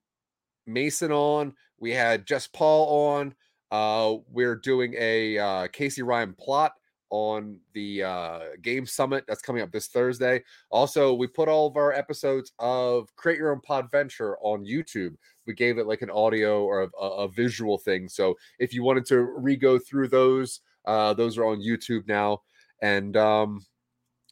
Mason 0.65 1.11
on. 1.11 1.53
We 1.79 1.91
had 1.91 2.25
just 2.25 2.51
Paul 2.51 3.13
on. 3.13 3.35
Uh, 3.69 4.17
we're 4.31 4.55
doing 4.55 4.95
a 4.97 5.37
uh, 5.37 5.67
Casey 5.67 6.01
Ryan 6.01 6.33
plot 6.33 6.73
on 7.11 7.59
the 7.73 8.01
uh, 8.01 8.39
game 8.61 8.85
summit 8.85 9.25
that's 9.27 9.41
coming 9.41 9.61
up 9.61 9.71
this 9.71 9.87
Thursday. 9.87 10.41
Also, 10.71 11.13
we 11.13 11.27
put 11.27 11.49
all 11.49 11.67
of 11.67 11.75
our 11.75 11.93
episodes 11.93 12.53
of 12.57 13.13
Create 13.17 13.37
Your 13.37 13.51
Own 13.51 13.61
Pod 13.61 13.91
Venture 13.91 14.37
on 14.39 14.65
YouTube. 14.65 15.15
We 15.45 15.53
gave 15.53 15.77
it 15.77 15.87
like 15.87 16.01
an 16.01 16.09
audio 16.09 16.63
or 16.63 16.83
a, 16.83 17.05
a 17.05 17.27
visual 17.27 17.77
thing. 17.77 18.07
So 18.07 18.35
if 18.59 18.73
you 18.73 18.81
wanted 18.81 19.05
to 19.07 19.19
re-go 19.21 19.77
through 19.77 20.07
those, 20.07 20.61
uh, 20.85 21.13
those 21.13 21.37
are 21.37 21.45
on 21.45 21.61
YouTube 21.61 22.07
now. 22.07 22.41
And 22.81 23.15
um, 23.17 23.65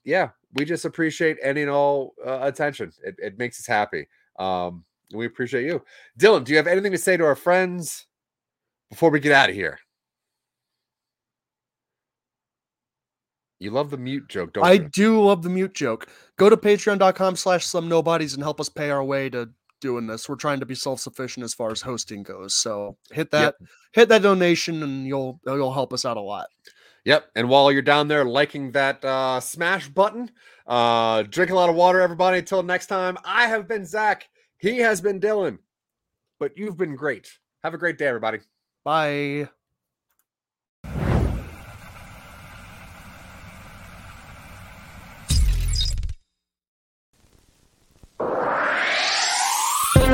yeah, 0.06 0.30
we 0.54 0.66
just 0.66 0.86
appreciate 0.86 1.38
any 1.44 1.62
and 1.62 1.70
all 1.70 2.14
uh, 2.26 2.40
attention. 2.42 2.92
It, 3.04 3.16
it 3.20 3.38
makes 3.38 3.60
us 3.60 3.68
happy. 3.68 4.08
Um, 4.40 4.86
we 5.14 5.26
appreciate 5.26 5.66
you. 5.66 5.84
Dylan, 6.18 6.46
do 6.46 6.52
you 6.52 6.58
have 6.58 6.68
anything 6.68 6.94
to 6.94 6.98
say 6.98 7.18
to 7.18 7.26
our 7.26 7.36
friends 7.36 8.06
before 8.90 9.10
we 9.10 9.20
get 9.20 9.34
out 9.34 9.50
of 9.50 9.56
here? 9.56 9.80
You 13.60 13.72
love 13.72 13.90
the 13.90 13.98
mute 13.98 14.28
joke, 14.30 14.54
don't 14.54 14.64
you? 14.64 14.70
I 14.70 14.74
you? 14.74 14.90
do 14.90 15.22
love 15.22 15.44
the 15.44 15.50
mute 15.50 15.74
joke. 15.74 16.08
Go 16.38 16.50
to 16.50 16.56
patreon.com 16.58 17.36
slash 17.36 17.66
some 17.66 17.90
nobodies 17.90 18.34
and 18.34 18.42
help 18.42 18.60
us 18.62 18.70
pay 18.70 18.90
our 18.90 19.04
way 19.04 19.30
to 19.32 19.50
doing 19.82 20.08
this. 20.08 20.28
We're 20.30 20.36
trying 20.36 20.60
to 20.62 20.66
be 20.66 20.76
self-sufficient 20.76 21.44
as 21.44 21.54
far 21.54 21.72
as 21.72 21.82
hosting 21.82 22.24
goes. 22.24 22.56
So 22.56 22.98
hit 23.12 23.32
that 23.32 23.56
Yep. 23.60 23.70
hit 23.94 24.10
that 24.10 24.22
donation 24.22 24.82
and 24.84 25.06
you'll 25.06 25.40
you'll 25.46 25.74
help 25.74 25.92
us 25.94 26.06
out 26.06 26.18
a 26.18 26.22
lot. 26.22 26.48
Yep. 27.06 27.32
And 27.36 27.50
while 27.50 27.72
you're 27.72 27.82
down 27.82 28.08
there 28.08 28.26
liking 28.26 28.72
that 28.74 29.04
uh, 29.04 29.40
smash 29.40 29.88
button, 29.88 30.30
uh, 30.68 31.24
drink 31.24 31.50
a 31.52 31.56
lot 31.56 31.70
of 31.70 31.76
water, 31.76 32.02
everybody. 32.02 32.40
Until 32.40 32.62
next 32.64 32.88
time, 32.88 33.18
I 33.24 33.48
have 33.48 33.68
been 33.68 33.86
Zach. 33.86 34.28
He 34.58 34.78
has 34.80 35.00
been 35.02 35.20
Dylan. 35.20 35.60
But 36.40 36.58
you've 36.58 36.78
been 36.78 36.96
great. 36.96 37.30
Have 37.64 37.74
a 37.74 37.78
great 37.78 37.98
day, 37.98 38.08
everybody. 38.08 38.40
Bye. 38.84 39.50